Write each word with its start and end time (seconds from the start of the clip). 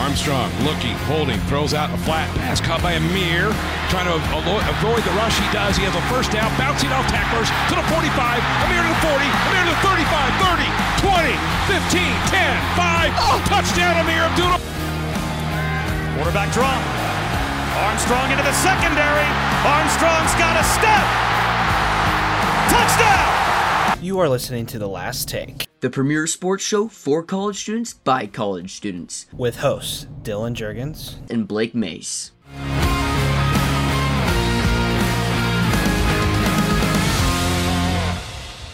Armstrong 0.00 0.48
looking, 0.64 0.96
holding, 1.04 1.38
throws 1.44 1.76
out 1.76 1.92
a 1.92 1.98
flat 2.08 2.24
pass 2.40 2.56
caught 2.56 2.80
by 2.80 2.96
Ameer. 2.96 3.52
Trying 3.92 4.08
to 4.08 4.16
avoid 4.16 5.04
the 5.04 5.12
rush. 5.20 5.36
He 5.36 5.44
does. 5.52 5.76
He 5.76 5.84
has 5.84 5.92
a 5.92 6.00
first 6.08 6.32
down, 6.32 6.48
bouncing 6.56 6.88
off 6.88 7.04
tacklers 7.12 7.52
to 7.68 7.74
the 7.76 7.84
45, 7.92 8.08
Ameer 8.64 8.80
to 8.80 8.90
the 8.90 9.00
40, 9.04 9.20
Ameer 9.52 9.64
to 9.68 9.72
the 9.76 9.82
35, 9.84 10.08
30, 10.40 10.64
20, 11.04 11.36
15, 11.68 12.32
10, 12.32 12.56
5. 12.80 13.12
Oh, 13.28 13.38
touchdown, 13.44 14.00
Ameer 14.00 14.24
Abdullah. 14.24 14.60
Quarterback 16.16 16.48
draw. 16.56 16.72
Armstrong 17.84 18.32
into 18.32 18.42
the 18.42 18.56
secondary. 18.56 19.28
Armstrong's 19.68 20.32
got 20.40 20.56
a 20.56 20.64
step. 20.64 21.04
Touchdown! 22.72 24.00
You 24.00 24.18
are 24.18 24.28
listening 24.28 24.64
to 24.72 24.78
The 24.78 24.88
Last 24.88 25.28
Take 25.28 25.69
the 25.80 25.88
premier 25.90 26.26
sports 26.26 26.62
show 26.62 26.88
for 26.88 27.22
college 27.22 27.56
students 27.56 27.94
by 27.94 28.26
college 28.26 28.74
students, 28.74 29.26
with 29.32 29.56
hosts 29.56 30.06
Dylan 30.22 30.54
Jurgens 30.54 31.16
and 31.30 31.48
Blake 31.48 31.74
Mace. 31.74 32.32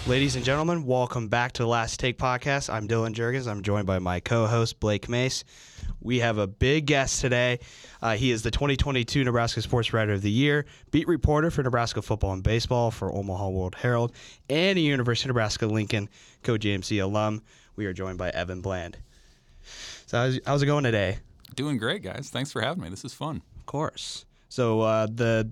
Ladies 0.06 0.37
and 0.37 0.45
gentlemen, 0.45 0.84
welcome 0.84 1.28
back 1.28 1.52
to 1.52 1.62
the 1.62 1.69
Last 1.69 1.98
Take 1.98 2.19
podcast. 2.19 2.73
I'm 2.73 2.87
Dylan 2.87 3.12
Jurgens. 3.12 3.48
I'm 3.48 3.62
joined 3.62 3.86
by 3.86 3.98
my 3.98 4.20
co 4.20 4.47
host, 4.47 4.78
Blake 4.80 5.09
Mace. 5.09 5.45
We 6.06 6.20
have 6.20 6.38
a 6.38 6.46
big 6.46 6.87
guest 6.87 7.20
today. 7.20 7.59
Uh, 8.01 8.14
he 8.14 8.30
is 8.30 8.45
the 8.45 8.52
2022 8.52 9.24
Nebraska 9.24 9.60
Sports 9.60 9.92
Writer 9.92 10.12
of 10.12 10.23
the 10.23 10.30
Year, 10.30 10.64
beat 10.92 11.09
reporter 11.09 11.51
for 11.51 11.64
Nebraska 11.64 12.01
football 12.01 12.33
and 12.33 12.45
baseball 12.45 12.92
for 12.92 13.12
Omaha 13.12 13.48
World 13.48 13.74
Herald, 13.74 14.12
and 14.48 14.78
a 14.78 14.80
University 14.80 15.28
of 15.28 15.34
Nebraska 15.34 15.66
Lincoln 15.66 16.09
co-JMC 16.45 17.02
alum. 17.02 17.42
We 17.74 17.87
are 17.87 17.92
joined 17.92 18.19
by 18.19 18.30
Evan 18.30 18.61
Bland. 18.61 18.97
So 20.06 20.19
how's, 20.19 20.39
how's 20.47 20.62
it 20.62 20.66
going 20.66 20.84
today? 20.84 21.19
Doing 21.56 21.77
great, 21.77 22.05
guys. 22.05 22.31
Thanks 22.33 22.53
for 22.53 22.61
having 22.61 22.84
me. 22.84 22.88
This 22.88 23.05
is 23.05 23.12
fun. 23.12 23.42
Of 23.59 23.66
course. 23.66 24.27
So 24.48 24.83
uh, 24.83 25.09
the 25.12 25.50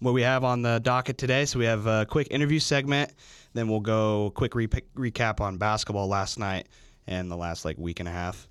what 0.00 0.12
we 0.12 0.20
have 0.20 0.44
on 0.44 0.60
the 0.60 0.80
docket 0.80 1.16
today. 1.16 1.46
So 1.46 1.58
we 1.58 1.64
have 1.64 1.86
a 1.86 2.04
quick 2.04 2.28
interview 2.30 2.58
segment. 2.58 3.10
Then 3.54 3.68
we'll 3.68 3.80
go 3.80 4.32
quick 4.34 4.54
re- 4.54 4.66
recap 4.66 5.40
on 5.40 5.56
basketball 5.56 6.08
last 6.08 6.38
night 6.38 6.68
and 7.06 7.30
the 7.30 7.36
last 7.36 7.64
like 7.64 7.78
week 7.78 8.00
and 8.00 8.08
a 8.08 8.12
half. 8.12 8.47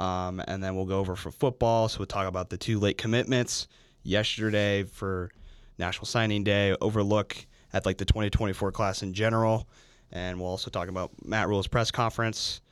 Um, 0.00 0.40
and 0.48 0.64
then 0.64 0.74
we'll 0.76 0.86
go 0.86 0.98
over 0.98 1.14
for 1.14 1.30
football. 1.30 1.86
So 1.88 1.98
we'll 1.98 2.06
talk 2.06 2.26
about 2.26 2.48
the 2.48 2.56
two 2.56 2.78
late 2.78 2.96
commitments 2.96 3.68
yesterday 4.02 4.84
for 4.84 5.30
National 5.78 6.06
Signing 6.06 6.42
Day, 6.42 6.74
overlook 6.80 7.36
at 7.74 7.84
like 7.84 7.98
the 7.98 8.06
2024 8.06 8.72
class 8.72 9.02
in 9.02 9.12
general. 9.12 9.68
And 10.10 10.40
we'll 10.40 10.48
also 10.48 10.70
talk 10.70 10.88
about 10.88 11.10
Matt 11.22 11.48
Rhule's 11.48 11.66
press 11.66 11.90
conference. 11.90 12.62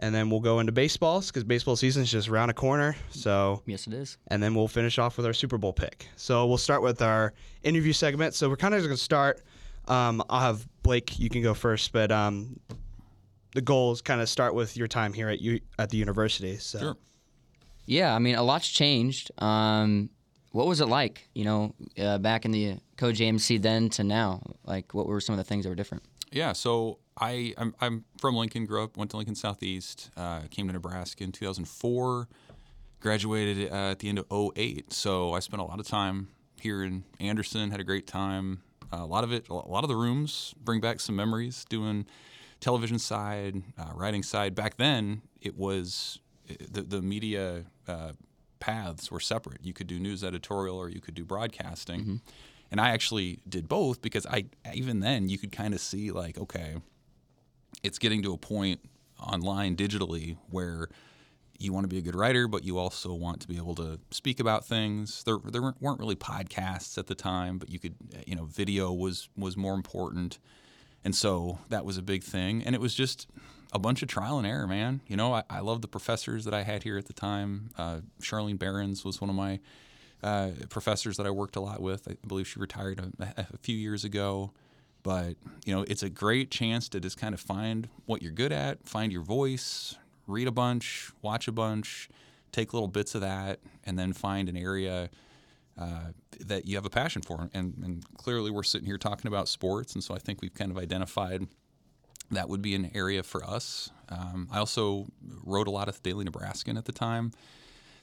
And 0.00 0.12
then 0.12 0.30
we'll 0.30 0.40
go 0.40 0.58
into 0.58 0.72
baseballs 0.72 1.28
because 1.28 1.44
baseball 1.44 1.76
season 1.76 2.02
is 2.02 2.10
just 2.10 2.28
around 2.28 2.50
a 2.50 2.54
corner. 2.54 2.96
So 3.10 3.62
yes, 3.64 3.86
it 3.86 3.92
is. 3.92 4.18
And 4.26 4.42
then 4.42 4.54
we'll 4.54 4.68
finish 4.68 4.98
off 4.98 5.16
with 5.16 5.26
our 5.26 5.32
Super 5.32 5.58
Bowl 5.58 5.72
pick. 5.72 6.08
So 6.16 6.44
we'll 6.46 6.58
start 6.58 6.82
with 6.82 7.02
our 7.02 7.34
interview 7.62 7.92
segment. 7.92 8.34
So 8.34 8.48
we're 8.48 8.56
kind 8.56 8.74
of 8.74 8.82
going 8.82 8.90
to 8.90 8.96
start. 8.96 9.42
Um, 9.86 10.22
I'll 10.28 10.40
have 10.40 10.66
Blake. 10.82 11.20
You 11.20 11.30
can 11.30 11.42
go 11.42 11.54
first, 11.54 11.92
but 11.92 12.10
um, 12.10 12.58
the 13.54 13.60
goals 13.60 14.02
kind 14.02 14.20
of 14.20 14.28
start 14.28 14.54
with 14.54 14.76
your 14.76 14.88
time 14.88 15.12
here 15.12 15.28
at 15.28 15.40
you 15.40 15.60
at 15.78 15.90
the 15.90 15.96
university. 15.96 16.56
So. 16.56 16.78
Sure. 16.78 16.96
Yeah, 17.86 18.14
I 18.14 18.18
mean, 18.18 18.34
a 18.34 18.42
lot's 18.42 18.68
changed. 18.68 19.30
Um, 19.38 20.10
what 20.52 20.66
was 20.66 20.80
it 20.80 20.86
like, 20.86 21.28
you 21.34 21.44
know, 21.44 21.74
uh, 21.98 22.18
back 22.18 22.44
in 22.44 22.50
the 22.50 22.76
co-JMC 22.96 23.62
then 23.62 23.88
to 23.90 24.04
now? 24.04 24.42
Like, 24.64 24.92
what 24.92 25.06
were 25.06 25.20
some 25.20 25.32
of 25.32 25.38
the 25.38 25.44
things 25.44 25.64
that 25.64 25.70
were 25.70 25.74
different? 25.74 26.02
Yeah, 26.30 26.52
so 26.52 26.98
I 27.18 27.54
I'm, 27.56 27.74
I'm 27.80 28.04
from 28.18 28.36
Lincoln, 28.36 28.66
grew 28.66 28.82
up, 28.82 28.96
went 28.96 29.10
to 29.12 29.16
Lincoln 29.16 29.34
Southeast, 29.34 30.10
uh, 30.16 30.40
came 30.50 30.66
to 30.66 30.72
Nebraska 30.72 31.24
in 31.24 31.32
2004, 31.32 32.28
graduated 33.00 33.72
uh, 33.72 33.92
at 33.92 34.00
the 34.00 34.08
end 34.08 34.18
of 34.18 34.52
08. 34.56 34.92
So 34.92 35.32
I 35.32 35.40
spent 35.40 35.62
a 35.62 35.64
lot 35.64 35.80
of 35.80 35.86
time 35.86 36.28
here 36.60 36.82
in 36.82 37.04
Anderson, 37.20 37.70
had 37.70 37.80
a 37.80 37.84
great 37.84 38.06
time. 38.06 38.62
Uh, 38.92 38.98
a 38.98 39.06
lot 39.06 39.24
of 39.24 39.32
it, 39.32 39.48
a 39.48 39.54
lot 39.54 39.84
of 39.84 39.88
the 39.88 39.96
rooms 39.96 40.54
bring 40.62 40.80
back 40.80 41.00
some 41.00 41.16
memories 41.16 41.64
doing 41.68 42.06
television 42.60 42.98
side, 42.98 43.62
uh, 43.78 43.92
writing 43.94 44.22
side. 44.22 44.54
Back 44.54 44.76
then, 44.76 45.22
it 45.40 45.56
was 45.56 46.20
the, 46.70 46.82
the 46.82 47.02
media 47.02 47.64
uh, 47.86 48.12
paths 48.60 49.10
were 49.10 49.20
separate. 49.20 49.64
You 49.64 49.72
could 49.72 49.86
do 49.86 49.98
news 49.98 50.24
editorial 50.24 50.76
or 50.76 50.88
you 50.88 51.00
could 51.00 51.14
do 51.14 51.24
broadcasting. 51.24 52.00
Mm-hmm. 52.00 52.16
And 52.70 52.80
I 52.80 52.90
actually 52.90 53.38
did 53.48 53.68
both 53.68 54.02
because 54.02 54.26
I 54.26 54.46
even 54.74 55.00
then 55.00 55.28
you 55.28 55.38
could 55.38 55.52
kind 55.52 55.72
of 55.72 55.80
see 55.80 56.10
like 56.10 56.36
okay, 56.38 56.76
it's 57.82 57.98
getting 57.98 58.22
to 58.22 58.32
a 58.34 58.38
point 58.38 58.80
online 59.18 59.76
digitally 59.76 60.36
where 60.50 60.88
you 61.58 61.72
want 61.72 61.84
to 61.84 61.88
be 61.88 61.98
a 61.98 62.02
good 62.02 62.14
writer, 62.14 62.46
but 62.46 62.62
you 62.62 62.78
also 62.78 63.12
want 63.12 63.40
to 63.40 63.48
be 63.48 63.56
able 63.56 63.74
to 63.74 63.98
speak 64.12 64.38
about 64.38 64.64
things. 64.64 65.24
There, 65.24 65.38
there 65.44 65.60
weren't 65.80 65.98
really 65.98 66.14
podcasts 66.14 66.96
at 66.98 67.08
the 67.08 67.16
time, 67.16 67.58
but 67.58 67.68
you 67.68 67.80
could, 67.80 67.96
you 68.26 68.36
know, 68.36 68.44
video 68.44 68.92
was 68.92 69.28
was 69.36 69.56
more 69.56 69.74
important. 69.74 70.38
And 71.04 71.14
so 71.14 71.58
that 71.68 71.84
was 71.84 71.96
a 71.96 72.02
big 72.02 72.22
thing. 72.22 72.62
And 72.64 72.74
it 72.74 72.80
was 72.80 72.94
just 72.94 73.26
a 73.72 73.78
bunch 73.78 74.02
of 74.02 74.08
trial 74.08 74.38
and 74.38 74.46
error, 74.46 74.66
man. 74.66 75.00
You 75.06 75.16
know, 75.16 75.34
I, 75.34 75.44
I 75.48 75.60
love 75.60 75.82
the 75.82 75.88
professors 75.88 76.44
that 76.44 76.54
I 76.54 76.62
had 76.62 76.82
here 76.82 76.98
at 76.98 77.06
the 77.06 77.12
time. 77.12 77.70
Uh, 77.76 78.00
Charlyne 78.20 78.56
Berens 78.56 79.04
was 79.04 79.20
one 79.20 79.30
of 79.30 79.36
my 79.36 79.60
uh, 80.22 80.50
professors 80.68 81.16
that 81.16 81.26
I 81.26 81.30
worked 81.30 81.56
a 81.56 81.60
lot 81.60 81.80
with. 81.80 82.08
I 82.08 82.16
believe 82.26 82.48
she 82.48 82.58
retired 82.58 83.00
a, 83.20 83.46
a, 83.52 83.56
few 83.58 83.76
years 83.76 84.04
ago. 84.04 84.52
But, 85.04 85.36
you 85.64 85.74
know, 85.74 85.84
it's 85.86 86.02
a 86.02 86.10
great 86.10 86.50
chance 86.50 86.88
to 86.90 87.00
just 87.00 87.16
kind 87.18 87.32
of 87.32 87.40
find 87.40 87.88
what 88.06 88.20
you're 88.20 88.32
good 88.32 88.52
at, 88.52 88.86
find 88.86 89.12
your 89.12 89.22
voice, 89.22 89.94
read 90.26 90.48
a 90.48 90.52
bunch, 90.52 91.12
watch 91.22 91.46
a 91.46 91.52
bunch, 91.52 92.08
take 92.50 92.74
little 92.74 92.88
bits 92.88 93.14
of 93.14 93.20
that, 93.20 93.60
and 93.84 93.98
then 93.98 94.12
find 94.12 94.48
an 94.48 94.56
area– 94.56 95.10
uh, 95.78 96.12
that 96.40 96.66
you 96.66 96.76
have 96.76 96.84
a 96.84 96.90
passion 96.90 97.22
for. 97.22 97.48
And, 97.54 97.74
and 97.82 98.04
clearly, 98.16 98.50
we're 98.50 98.62
sitting 98.62 98.86
here 98.86 98.98
talking 98.98 99.28
about 99.28 99.48
sports, 99.48 99.94
and 99.94 100.02
so 100.02 100.14
I 100.14 100.18
think 100.18 100.42
we've 100.42 100.54
kind 100.54 100.70
of 100.70 100.78
identified 100.78 101.46
that 102.30 102.48
would 102.48 102.62
be 102.62 102.74
an 102.74 102.90
area 102.94 103.22
for 103.22 103.44
us. 103.44 103.90
Um, 104.08 104.48
I 104.52 104.58
also 104.58 105.06
wrote 105.44 105.66
a 105.66 105.70
lot 105.70 105.88
of 105.88 105.94
the 106.02 106.10
Daily 106.10 106.24
Nebraskan 106.24 106.76
at 106.76 106.84
the 106.84 106.92
time. 106.92 107.32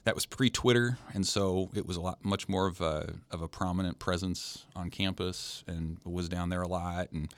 That 0.04 0.14
was 0.14 0.26
pre-Twitter, 0.26 0.98
and 1.14 1.26
so 1.26 1.70
it 1.74 1.86
was 1.86 1.96
a 1.96 2.00
lot 2.00 2.24
much 2.24 2.48
more 2.48 2.66
of 2.66 2.80
a 2.80 3.14
of 3.30 3.42
a 3.42 3.48
prominent 3.48 3.98
presence 3.98 4.64
on 4.76 4.88
campus, 4.90 5.64
and 5.66 5.98
was 6.04 6.28
down 6.28 6.48
there 6.48 6.62
a 6.62 6.68
lot, 6.68 7.10
and 7.12 7.32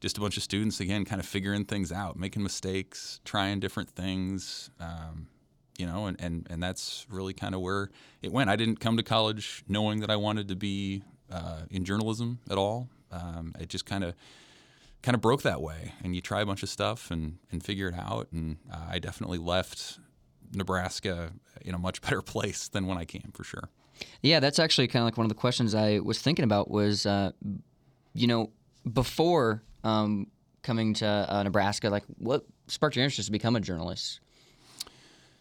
just 0.00 0.16
a 0.18 0.20
bunch 0.20 0.36
of 0.36 0.42
students 0.42 0.80
again, 0.80 1.04
kind 1.04 1.20
of 1.20 1.26
figuring 1.26 1.64
things 1.64 1.92
out, 1.92 2.18
making 2.18 2.42
mistakes, 2.42 3.20
trying 3.24 3.60
different 3.60 3.90
things. 3.90 4.70
Um, 4.80 5.28
you 5.78 5.86
know, 5.86 6.06
and, 6.06 6.20
and, 6.20 6.46
and 6.50 6.62
that's 6.62 7.06
really 7.10 7.32
kind 7.32 7.54
of 7.54 7.60
where 7.60 7.90
it 8.22 8.32
went. 8.32 8.50
I 8.50 8.56
didn't 8.56 8.80
come 8.80 8.96
to 8.96 9.02
college 9.02 9.64
knowing 9.68 10.00
that 10.00 10.10
I 10.10 10.16
wanted 10.16 10.48
to 10.48 10.56
be 10.56 11.02
uh, 11.30 11.62
in 11.70 11.84
journalism 11.84 12.38
at 12.50 12.58
all. 12.58 12.88
Um, 13.10 13.54
it 13.58 13.68
just 13.68 13.86
kind 13.86 14.04
of 14.04 14.14
kind 15.02 15.14
of 15.14 15.20
broke 15.20 15.42
that 15.42 15.60
way, 15.60 15.92
and 16.02 16.14
you 16.14 16.20
try 16.20 16.40
a 16.40 16.46
bunch 16.46 16.62
of 16.62 16.68
stuff 16.68 17.10
and 17.10 17.38
and 17.52 17.62
figure 17.62 17.88
it 17.88 17.94
out. 17.94 18.28
And 18.32 18.58
uh, 18.72 18.86
I 18.90 18.98
definitely 18.98 19.38
left 19.38 19.98
Nebraska 20.52 21.32
in 21.60 21.74
a 21.74 21.78
much 21.78 22.00
better 22.02 22.22
place 22.22 22.68
than 22.68 22.86
when 22.86 22.98
I 22.98 23.04
came, 23.04 23.30
for 23.34 23.44
sure. 23.44 23.68
Yeah, 24.22 24.40
that's 24.40 24.58
actually 24.58 24.88
kind 24.88 25.02
of 25.02 25.06
like 25.06 25.16
one 25.16 25.24
of 25.24 25.28
the 25.28 25.36
questions 25.36 25.74
I 25.74 26.00
was 26.00 26.20
thinking 26.20 26.44
about 26.44 26.68
was, 26.68 27.06
uh, 27.06 27.30
you 28.12 28.26
know, 28.26 28.50
before 28.92 29.62
um, 29.84 30.26
coming 30.62 30.94
to 30.94 31.06
uh, 31.06 31.42
Nebraska, 31.44 31.90
like 31.90 32.02
what 32.18 32.44
sparked 32.66 32.96
your 32.96 33.04
interest 33.04 33.26
to 33.26 33.32
become 33.32 33.54
a 33.54 33.60
journalist? 33.60 34.20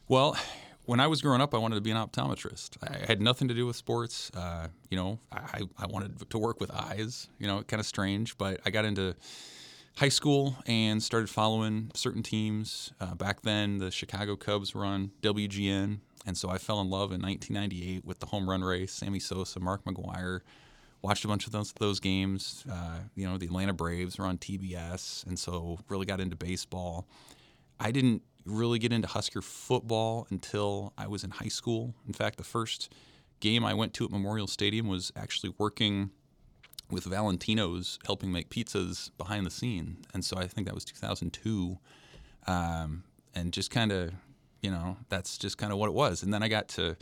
Well, 0.10 0.38
when 0.86 1.00
I 1.00 1.08
was 1.08 1.22
growing 1.22 1.40
up, 1.40 1.54
I 1.54 1.58
wanted 1.58 1.76
to 1.76 1.82
be 1.82 1.92
an 1.92 1.98
optometrist. 1.98 2.78
I 2.84 3.06
had 3.06 3.22
nothing 3.22 3.48
to 3.48 3.54
do 3.54 3.66
with 3.66 3.78
sports. 3.78 4.30
Uh, 4.36 4.68
you 4.90 4.98
know, 4.98 5.20
I, 5.32 5.62
I 5.78 5.88
wanted 5.88 6.30
to 6.30 6.38
work 6.38 6.60
with 6.60 6.72
eyes. 6.72 7.30
You 7.40 7.48
know, 7.48 7.64
kind 7.64 7.80
of 7.80 7.86
strange, 7.86 8.38
but 8.38 8.60
I 8.66 8.70
got 8.70 8.84
into 8.84 9.16
high 9.96 10.10
school 10.10 10.58
and 10.66 11.02
started 11.02 11.30
following 11.30 11.90
certain 11.94 12.22
teams. 12.22 12.92
Uh, 13.00 13.16
back 13.16 13.44
then, 13.44 13.78
the 13.78 13.92
Chicago 13.92 14.36
Cubs 14.36 14.76
were 14.76 14.84
on 14.84 15.12
WGN, 15.22 16.00
and 16.26 16.38
so 16.38 16.50
I 16.50 16.58
fell 16.58 16.82
in 16.82 16.90
love 16.90 17.14
in 17.14 17.22
1998 17.22 18.04
with 18.04 18.20
the 18.20 18.26
home 18.26 18.50
run 18.50 18.62
race. 18.62 18.92
Sammy 18.92 19.20
Sosa, 19.20 19.62
Mark 19.62 19.86
McGwire. 19.86 20.42
Watched 21.02 21.24
a 21.24 21.28
bunch 21.30 21.46
of 21.46 21.54
those 21.54 21.72
those 21.74 22.02
games. 22.02 22.66
Uh, 22.70 23.00
you 23.16 23.26
know, 23.26 23.38
the 23.38 23.46
Atlanta 23.46 23.74
Braves 23.74 24.18
were 24.18 24.26
on 24.26 24.38
TBS, 24.38 25.26
and 25.28 25.40
so 25.40 25.80
really 25.88 26.06
got 26.06 26.20
into 26.20 26.36
baseball. 26.36 27.08
I 27.80 27.92
didn't 27.92 28.22
really 28.46 28.80
get 28.80 28.92
into 28.92 29.08
Husker 29.08 29.42
football 29.42 30.28
until 30.30 30.94
I 30.98 31.08
was 31.08 31.24
in 31.24 31.32
high 31.32 31.48
school. 31.48 31.94
In 32.08 32.14
fact, 32.14 32.38
the 32.38 32.44
first 32.44 32.94
game 33.40 33.66
I 33.66 33.74
went 33.74 33.94
to 33.96 34.06
at 34.06 34.12
Memorial 34.12 34.48
Stadium 34.48 34.88
was 34.88 35.12
actually 35.16 35.54
working 35.58 36.12
with 36.90 37.06
Valentino's, 37.06 38.00
helping 38.06 38.32
make 38.32 38.50
pizzas 38.50 39.10
behind 39.18 39.46
the 39.46 39.52
scene. 39.52 39.98
And 40.14 40.24
so 40.24 40.38
I 40.38 40.48
think 40.48 40.68
that 40.68 40.76
was 40.76 40.86
2002. 40.86 41.78
Um, 42.48 43.04
and 43.36 43.52
just 43.52 43.72
kind 43.72 43.92
of, 43.92 44.12
you 44.62 44.70
know, 44.70 44.98
that's 45.10 45.38
just 45.38 45.58
kind 45.58 45.72
of 45.72 45.80
what 45.80 45.88
it 45.88 45.94
was. 45.94 46.24
And 46.24 46.34
then 46.34 46.44
I 46.44 46.48
got 46.48 46.68
to 46.70 46.96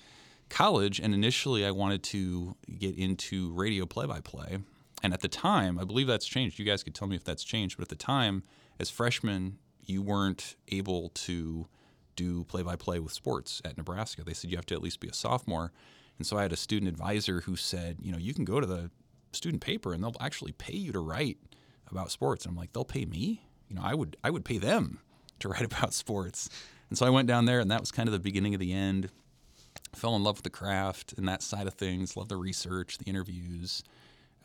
college, 0.49 0.99
and 0.99 1.13
initially 1.13 1.65
I 1.65 1.71
wanted 1.71 2.03
to 2.03 2.55
get 2.77 2.95
into 2.97 3.51
radio 3.53 3.85
play 3.85 4.05
by 4.05 4.19
play. 4.19 4.59
And 5.03 5.13
at 5.13 5.21
the 5.21 5.27
time, 5.27 5.79
I 5.79 5.83
believe 5.83 6.07
that's 6.07 6.27
changed. 6.27 6.59
You 6.59 6.65
guys 6.65 6.83
could 6.83 6.93
tell 6.93 7.07
me 7.07 7.15
if 7.15 7.23
that's 7.23 7.43
changed, 7.43 7.77
but 7.77 7.83
at 7.83 7.89
the 7.89 7.95
time, 7.95 8.43
as 8.79 8.89
freshmen, 8.89 9.57
you 9.85 10.01
weren't 10.01 10.55
able 10.69 11.09
to 11.09 11.67
do 12.15 12.43
play-by-play 12.45 12.99
with 12.99 13.13
sports 13.13 13.61
at 13.65 13.77
Nebraska. 13.77 14.23
They 14.23 14.33
said 14.33 14.51
you 14.51 14.57
have 14.57 14.65
to 14.67 14.75
at 14.75 14.81
least 14.81 14.99
be 14.99 15.07
a 15.07 15.13
sophomore, 15.13 15.71
and 16.17 16.27
so 16.27 16.37
I 16.37 16.43
had 16.43 16.53
a 16.53 16.57
student 16.57 16.87
advisor 16.89 17.41
who 17.41 17.55
said, 17.55 17.97
you 18.01 18.11
know, 18.11 18.17
you 18.17 18.33
can 18.33 18.45
go 18.45 18.59
to 18.59 18.67
the 18.67 18.91
student 19.31 19.61
paper 19.61 19.93
and 19.93 20.03
they'll 20.03 20.15
actually 20.19 20.51
pay 20.51 20.75
you 20.75 20.91
to 20.91 20.99
write 20.99 21.37
about 21.89 22.11
sports. 22.11 22.45
And 22.45 22.51
I'm 22.51 22.57
like, 22.57 22.73
they'll 22.73 22.85
pay 22.85 23.05
me? 23.05 23.41
You 23.67 23.75
know, 23.75 23.81
I 23.83 23.95
would 23.95 24.17
I 24.23 24.29
would 24.29 24.45
pay 24.45 24.57
them 24.57 24.99
to 25.39 25.49
write 25.49 25.63
about 25.73 25.93
sports. 25.93 26.49
And 26.89 26.97
so 26.97 27.05
I 27.05 27.09
went 27.09 27.27
down 27.27 27.45
there, 27.45 27.59
and 27.59 27.71
that 27.71 27.79
was 27.79 27.91
kind 27.91 28.07
of 28.07 28.13
the 28.13 28.19
beginning 28.19 28.53
of 28.53 28.59
the 28.59 28.73
end. 28.73 29.09
Fell 29.95 30.15
in 30.15 30.23
love 30.23 30.37
with 30.37 30.43
the 30.43 30.49
craft 30.49 31.13
and 31.17 31.27
that 31.27 31.41
side 31.41 31.67
of 31.67 31.73
things. 31.73 32.15
Love 32.15 32.29
the 32.29 32.37
research, 32.37 32.97
the 32.97 33.05
interviews, 33.05 33.83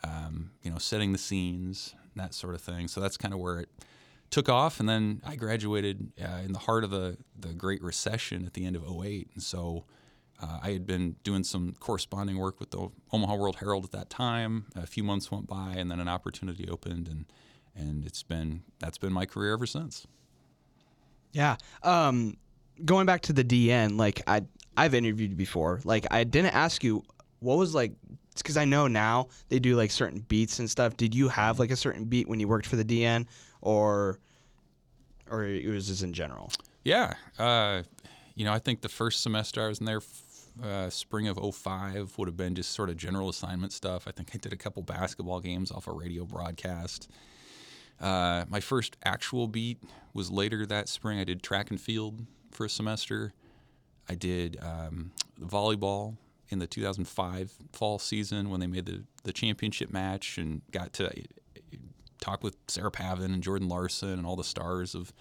um, 0.03 0.51
you 0.61 0.71
know, 0.71 0.77
setting 0.77 1.11
the 1.11 1.17
scenes, 1.17 1.93
that 2.15 2.33
sort 2.33 2.55
of 2.55 2.61
thing. 2.61 2.87
So 2.87 3.01
that's 3.01 3.17
kind 3.17 3.33
of 3.33 3.39
where 3.39 3.59
it 3.59 3.69
took 4.29 4.49
off. 4.49 4.79
And 4.79 4.87
then 4.87 5.21
I 5.25 5.35
graduated 5.35 6.11
uh, 6.21 6.41
in 6.43 6.53
the 6.53 6.59
heart 6.59 6.83
of 6.83 6.91
the 6.91 7.17
the 7.37 7.53
Great 7.53 7.81
Recession 7.81 8.45
at 8.45 8.53
the 8.53 8.65
end 8.65 8.75
of 8.75 8.83
08. 8.83 9.29
And 9.33 9.43
so 9.43 9.85
uh, 10.41 10.59
I 10.61 10.71
had 10.71 10.85
been 10.85 11.15
doing 11.23 11.43
some 11.43 11.75
corresponding 11.79 12.37
work 12.37 12.59
with 12.59 12.71
the 12.71 12.89
Omaha 13.11 13.35
World 13.35 13.57
Herald 13.57 13.85
at 13.85 13.91
that 13.91 14.09
time. 14.09 14.65
A 14.75 14.85
few 14.85 15.03
months 15.03 15.31
went 15.31 15.47
by, 15.47 15.73
and 15.75 15.89
then 15.89 15.99
an 15.99 16.07
opportunity 16.07 16.69
opened, 16.69 17.07
and 17.07 17.25
and 17.75 18.05
it's 18.05 18.23
been 18.23 18.63
that's 18.79 18.97
been 18.97 19.13
my 19.13 19.25
career 19.25 19.53
ever 19.53 19.65
since. 19.65 20.05
Yeah. 21.31 21.57
Um, 21.83 22.37
going 22.85 23.05
back 23.05 23.21
to 23.23 23.33
the 23.33 23.43
DN, 23.43 23.97
like 23.97 24.21
I 24.27 24.43
I've 24.75 24.93
interviewed 24.93 25.37
before. 25.37 25.81
Like 25.83 26.05
I 26.11 26.23
didn't 26.23 26.53
ask 26.53 26.83
you 26.83 27.03
what 27.39 27.57
was 27.57 27.73
like 27.73 27.93
because 28.37 28.57
I 28.57 28.65
know 28.65 28.87
now 28.87 29.29
they 29.49 29.57
do 29.57 29.75
like 29.75 29.89
certain 29.89 30.19
beats 30.19 30.59
and 30.59 30.69
stuff. 30.69 30.95
Did 30.97 31.15
you 31.15 31.29
have 31.29 31.57
like 31.57 31.71
a 31.71 31.75
certain 31.75 32.05
beat 32.05 32.27
when 32.27 32.39
you 32.39 32.47
worked 32.47 32.67
for 32.67 32.75
the 32.75 32.85
DN, 32.85 33.25
or 33.61 34.19
or 35.29 35.43
it 35.43 35.67
was 35.67 35.87
just 35.87 36.03
in 36.03 36.13
general? 36.13 36.51
Yeah. 36.83 37.13
Uh, 37.37 37.83
you 38.35 38.45
know, 38.45 38.53
I 38.53 38.59
think 38.59 38.81
the 38.81 38.89
first 38.89 39.21
semester 39.21 39.63
I 39.63 39.67
was 39.67 39.79
in 39.79 39.85
there, 39.85 40.01
uh, 40.63 40.89
spring 40.89 41.27
of 41.27 41.37
05, 41.55 42.17
would 42.17 42.27
have 42.27 42.37
been 42.37 42.55
just 42.55 42.71
sort 42.71 42.89
of 42.89 42.97
general 42.97 43.29
assignment 43.29 43.73
stuff. 43.73 44.07
I 44.07 44.11
think 44.11 44.31
I 44.33 44.37
did 44.37 44.53
a 44.53 44.57
couple 44.57 44.83
basketball 44.83 45.39
games 45.39 45.71
off 45.71 45.87
a 45.87 45.91
radio 45.91 46.23
broadcast. 46.23 47.09
Uh, 47.99 48.45
my 48.47 48.59
first 48.59 48.95
actual 49.03 49.47
beat 49.47 49.81
was 50.13 50.29
later 50.31 50.65
that 50.65 50.87
spring. 50.87 51.19
I 51.19 51.23
did 51.23 51.41
track 51.41 51.71
and 51.71 51.81
field 51.81 52.25
for 52.51 52.65
a 52.65 52.69
semester. 52.69 53.33
I 54.07 54.15
did 54.15 54.57
um, 54.61 55.11
volleyball 55.41 56.17
in 56.49 56.59
the 56.59 56.67
2005 56.67 57.51
fall 57.73 57.99
season 57.99 58.49
when 58.49 58.59
they 58.59 58.67
made 58.67 58.85
the, 58.85 59.03
the 59.23 59.33
championship 59.33 59.91
match 59.91 60.37
and 60.37 60.61
got 60.71 60.93
to 60.93 61.11
uh, 62.21 62.25
talk 62.25 62.43
with 62.43 62.55
Sarah 62.67 62.91
Pavan 62.91 63.25
and 63.25 63.43
Jordan 63.43 63.67
Larson 63.67 64.09
and 64.09 64.25
all 64.25 64.35
the 64.35 64.43
stars 64.43 64.95
of 64.95 65.13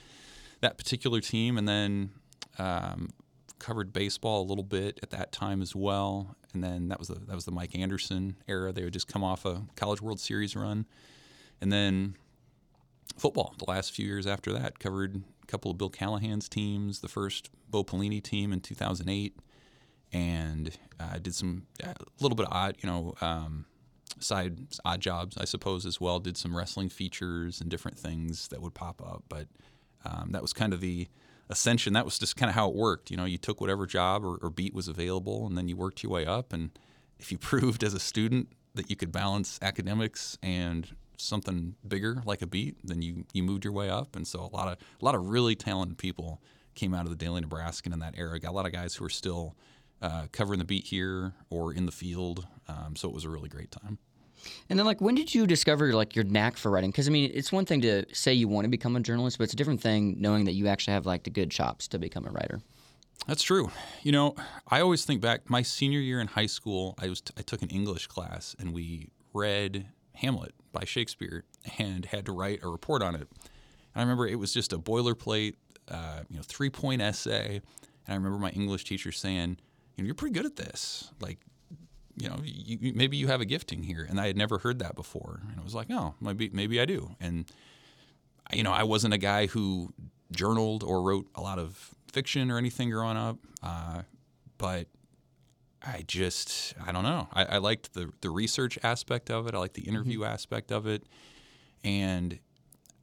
that 0.61 0.79
particular 0.79 1.21
team. 1.21 1.59
And 1.59 1.69
then 1.69 2.11
um, 2.59 3.11
covered 3.59 3.93
baseball 3.93 4.43
a 4.43 4.47
little 4.47 4.65
bit 4.65 5.01
at 5.03 5.11
that 5.11 5.33
time 5.33 5.63
as 5.63 5.75
well. 5.75 6.37
And 6.53 6.63
then 6.63 6.89
that 6.89 6.99
was 6.99 7.09
the, 7.09 7.15
that 7.15 7.35
was 7.35 7.45
the 7.45 7.51
Mike 7.53 7.77
Anderson 7.77 8.37
era. 8.49 8.73
They 8.73 8.85
would 8.85 8.93
just 8.93 9.09
come 9.09 9.23
off 9.23 9.45
a 9.45 9.63
College 9.77 10.01
World 10.01 10.21
Series 10.21 10.57
run. 10.57 10.87
And 11.61 11.73
then 11.73 12.17
football 13.17 13.55
the 13.59 13.71
last 13.71 13.93
few 13.93 14.07
years 14.07 14.27
after 14.27 14.53
that. 14.53 14.79
Covered 14.79 15.23
a 15.43 15.47
couple 15.47 15.71
of 15.71 15.79
Bill 15.79 15.91
Callahan's 15.91 16.49
teams, 16.49 17.01
the 17.01 17.09
first 17.09 17.51
Bo 17.69 17.85
Pelini 17.85 18.23
team 18.23 18.53
in 18.53 18.61
2008, 18.61 19.37
and 20.13 20.77
I 21.01 21.17
uh, 21.17 21.19
did 21.19 21.35
some 21.35 21.67
a 21.83 21.95
little 22.21 22.37
bit 22.37 22.47
of 22.47 22.53
odd, 22.53 22.77
you 22.81 22.89
know, 22.89 23.15
um, 23.21 23.67
side 24.19 24.59
odd 24.85 25.01
jobs, 25.01 25.37
I 25.37 25.45
suppose, 25.45 25.87
as 25.87 26.01
well. 26.01 26.21
Did 26.21 26.37
some 26.37 26.57
wrestling 26.57 26.89
features 26.89 27.61
and 27.61 27.71
different 27.71 27.99
things 27.99 28.49
that 28.49 28.61
would 28.61 28.75
pop 28.75 29.03
up, 29.03 29.25
but 29.29 29.49
um, 30.05 30.31
that 30.33 30.43
was 30.43 30.53
kind 30.53 30.73
of 30.73 30.81
the 30.81 31.09
ascension. 31.49 31.93
That 31.93 32.05
was 32.05 32.19
just 32.19 32.37
kind 32.37 32.49
of 32.49 32.55
how 32.55 32.69
it 32.69 32.75
worked. 32.75 33.11
You 33.11 33.17
know, 33.17 33.25
you 33.25 33.39
took 33.39 33.61
whatever 33.61 33.87
job 33.87 34.25
or, 34.25 34.37
or 34.37 34.51
beat 34.51 34.75
was 34.75 34.89
available, 34.89 35.47
and 35.47 35.57
then 35.57 35.69
you 35.69 35.77
worked 35.77 36.03
your 36.03 36.13
way 36.13 36.27
up. 36.27 36.53
And 36.53 36.71
if 37.19 37.31
you 37.33 37.39
proved 37.53 37.83
as 37.83 37.95
a 37.95 38.01
student 38.01 38.49
that 38.75 38.91
you 38.91 38.97
could 38.97 39.13
balance 39.13 39.59
academics 39.63 40.39
and 40.43 40.95
something 41.19 41.75
bigger 41.87 42.23
like 42.27 42.43
a 42.43 42.47
beat, 42.47 42.77
then 42.85 43.03
you 43.03 43.25
you 43.33 43.43
moved 43.43 43.65
your 43.65 43.73
way 43.73 43.89
up. 43.89 44.17
And 44.17 44.27
so 44.27 44.41
a 44.41 44.55
lot 44.55 44.69
of 44.69 44.79
a 45.01 45.05
lot 45.05 45.15
of 45.15 45.29
really 45.29 45.55
talented 45.55 45.99
people 45.99 46.41
came 46.75 46.95
out 46.95 47.05
of 47.05 47.11
the 47.11 47.17
Daily 47.17 47.41
Nebraskan 47.41 47.93
in 47.93 48.01
that 48.01 48.15
era. 48.17 48.39
Got 48.39 48.51
a 48.51 48.53
lot 48.53 48.67
of 48.67 48.73
guys 48.73 48.95
who 48.95 49.05
are 49.05 49.11
still 49.11 49.57
uh, 50.03 50.27
covering 50.31 50.59
the 50.59 50.65
beat 50.65 50.85
here 50.87 51.33
or 51.51 51.73
in 51.73 51.87
the 51.87 51.93
field. 51.93 52.47
Um, 52.69 52.97
so 52.97 53.09
it 53.09 53.15
was 53.15 53.25
a 53.25 53.31
really 53.31 53.49
great 53.49 53.71
time. 53.71 53.99
And 54.69 54.79
then, 54.79 54.87
like, 54.87 55.01
when 55.01 55.15
did 55.15 55.35
you 55.35 55.47
discover 55.47 55.93
like 55.93 56.15
your 56.15 56.25
knack 56.25 56.57
for 56.57 56.71
writing? 56.71 56.91
Because 56.91 57.09
I 57.09 57.11
mean, 57.11 57.31
it's 57.35 57.53
one 57.53 57.65
thing 57.65 57.81
to 57.83 58.05
say 58.15 58.33
you 58.33 58.49
want 58.49 58.65
to 58.65 58.69
become 58.69 58.97
a 58.97 59.01
journalist, 59.01 59.39
but 59.39 59.45
it's 59.45 59.53
a 59.53 59.57
different 59.57 59.81
thing 59.81 60.17
knowing 60.19 60.45
that 60.45 60.53
you 60.53 60.67
actually 60.69 60.95
have 60.95 61.07
like 61.07 61.25
the 61.25 61.31
good 61.31 61.51
chops 61.51 61.89
to 61.89 61.99
become 61.99 62.27
a 62.27 62.31
writer. 62.31 62.61
That's 63.27 63.43
true. 63.43 63.71
You 64.03 64.13
know, 64.13 64.37
I 64.69 64.81
always 64.81 65.05
think 65.05 65.21
back. 65.21 65.51
My 65.51 65.63
senior 65.63 66.01
year 66.01 66.21
in 66.21 66.29
high 66.29 66.47
school, 66.47 66.95
I 66.99 67.09
was 67.09 67.21
t- 67.21 67.35
I 67.37 67.43
took 67.43 67.63
an 67.63 67.71
English 67.71 68.07
class 68.07 68.55
and 68.59 68.73
we 68.73 69.11
read 69.33 69.87
Hamlet 70.13 70.55
by 70.73 70.85
Shakespeare 70.85 71.45
and 71.79 72.05
had 72.07 72.27
to 72.27 72.33
write 72.33 72.61
a 72.63 72.69
report 72.69 73.03
on 73.03 73.15
it. 73.15 73.29
And 73.33 73.97
I 73.97 74.01
remember 74.01 74.27
it 74.27 74.39
was 74.39 74.53
just 74.53 74.73
a 74.73 74.79
boilerplate, 74.79 75.55
uh, 75.89 76.21
you 76.29 76.37
know, 76.37 76.43
three 76.43 76.71
point 76.71 77.03
essay. 77.03 77.61
And 78.07 78.13
I 78.13 78.15
remember 78.15 78.39
my 78.39 78.51
English 78.51 78.85
teacher 78.85 79.11
saying, 79.11 79.59
you 79.97 80.03
know, 80.03 80.07
you're 80.07 80.15
pretty 80.15 80.35
good 80.35 80.47
at 80.47 80.57
this. 80.57 81.11
Like, 81.21 81.39
you 82.17 82.29
know, 82.29 82.41
you, 82.43 82.93
maybe 82.95 83.17
you 83.17 83.27
have 83.27 83.41
a 83.41 83.45
gifting 83.45 83.83
here. 83.83 84.07
And 84.09 84.21
I 84.21 84.27
had 84.27 84.37
never 84.37 84.59
heard 84.59 84.79
that 84.79 84.95
before. 84.95 85.41
And 85.51 85.61
I 85.61 85.63
was 85.63 85.75
like, 85.75 85.89
oh, 85.91 86.15
maybe, 86.21 86.51
maybe 86.53 86.81
I 86.81 86.85
do. 86.85 87.15
And, 87.21 87.45
you 88.53 88.63
know, 88.63 88.73
I 88.73 88.85
wasn't 88.85 89.15
a 89.15 89.19
guy 89.19 89.47
who 89.47 89.93
journaled 90.33 90.83
or 90.83 91.03
wrote 91.03 91.29
a 91.35 91.41
lot 91.41 91.59
of 91.59 91.95
fiction 92.11 92.51
or 92.51 92.59
anything 92.59 92.91
growing 92.91 93.17
up. 93.17 93.39
Uh, 93.63 94.03
but 94.59 94.87
I 95.83 96.03
just 96.07 96.75
I 96.85 96.93
don't 96.93 97.05
know. 97.05 97.29
I, 97.33 97.45
I, 97.45 97.59
liked 97.59 97.95
the 97.95 98.11
the 98.21 98.31
research 98.31 98.79
aspect 98.83 99.31
of 99.31 99.47
it. 99.47 99.55
I 99.55 99.59
liked 99.59 99.75
the 99.75 99.87
interview 99.87 100.21
mm-hmm. 100.21 100.33
aspect 100.33 100.73
of 100.73 100.87
it, 100.87 101.05
and 101.85 102.41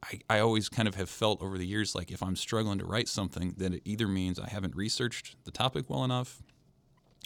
I, 0.02 0.20
I 0.28 0.38
always 0.40 0.68
kind 0.68 0.86
of 0.86 0.96
have 0.96 1.08
felt 1.08 1.40
over 1.42 1.56
the 1.56 1.66
years 1.66 1.94
like 1.94 2.10
if 2.10 2.22
I'm 2.22 2.36
struggling 2.36 2.78
to 2.80 2.84
write 2.84 3.08
something, 3.08 3.54
then 3.56 3.72
it 3.72 3.82
either 3.84 4.06
means 4.06 4.38
I 4.38 4.48
haven't 4.48 4.76
researched 4.76 5.36
the 5.44 5.50
topic 5.50 5.88
well 5.88 6.04
enough, 6.04 6.42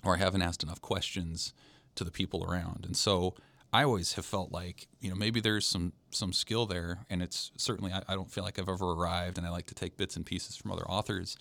or 0.05 0.15
I 0.15 0.19
haven't 0.19 0.43
asked 0.43 0.63
enough 0.63 0.81
questions 0.81 1.53
to 1.99 2.05
the 2.05 2.11
people 2.11 2.45
around. 2.45 2.85
And 2.87 2.97
so 2.97 3.35
I 3.73 3.85
always 3.85 4.15
have 4.15 4.25
felt 4.25 4.51
like 4.51 4.89
you 5.01 5.11
know 5.11 5.17
maybe 5.17 5.41
there's 5.41 5.67
some 5.67 5.93
some 6.11 6.33
skill 6.33 6.65
there, 6.65 7.05
and 7.11 7.21
it's 7.23 7.53
certainly 7.57 7.93
I, 7.93 8.03
I 8.09 8.15
don't 8.15 8.31
feel 8.31 8.45
like 8.45 8.59
I've 8.59 8.69
ever 8.69 8.93
arrived, 8.93 9.37
and 9.37 9.47
I 9.47 9.51
like 9.51 9.67
to 9.67 9.75
take 9.75 9.97
bits 9.97 10.17
and 10.17 10.25
pieces 10.25 10.57
from 10.57 10.73
other 10.73 10.89
authors, 10.89 11.37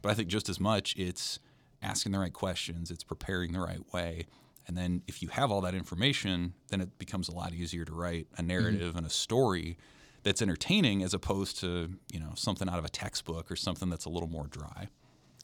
but 0.00 0.10
I 0.10 0.14
think 0.14 0.28
just 0.28 0.48
as 0.48 0.60
much 0.60 0.94
it's 0.96 1.40
asking 1.82 2.12
the 2.12 2.18
right 2.18 2.32
questions, 2.32 2.90
it's 2.90 3.02
preparing 3.02 3.52
the 3.52 3.60
right 3.60 3.92
way. 3.92 4.26
And 4.68 4.76
then 4.76 5.02
if 5.08 5.22
you 5.22 5.28
have 5.28 5.50
all 5.50 5.60
that 5.62 5.74
information, 5.74 6.54
then 6.68 6.80
it 6.80 6.96
becomes 6.98 7.28
a 7.28 7.32
lot 7.32 7.52
easier 7.52 7.84
to 7.84 7.92
write 7.92 8.28
a 8.36 8.42
narrative 8.42 8.90
mm-hmm. 8.90 8.98
and 8.98 9.06
a 9.06 9.10
story 9.10 9.76
that's 10.22 10.40
entertaining 10.40 11.02
as 11.02 11.12
opposed 11.12 11.58
to, 11.58 11.90
you 12.12 12.20
know, 12.20 12.30
something 12.36 12.68
out 12.68 12.78
of 12.78 12.84
a 12.84 12.88
textbook 12.88 13.50
or 13.50 13.56
something 13.56 13.90
that's 13.90 14.04
a 14.04 14.08
little 14.08 14.28
more 14.28 14.46
dry. 14.46 14.86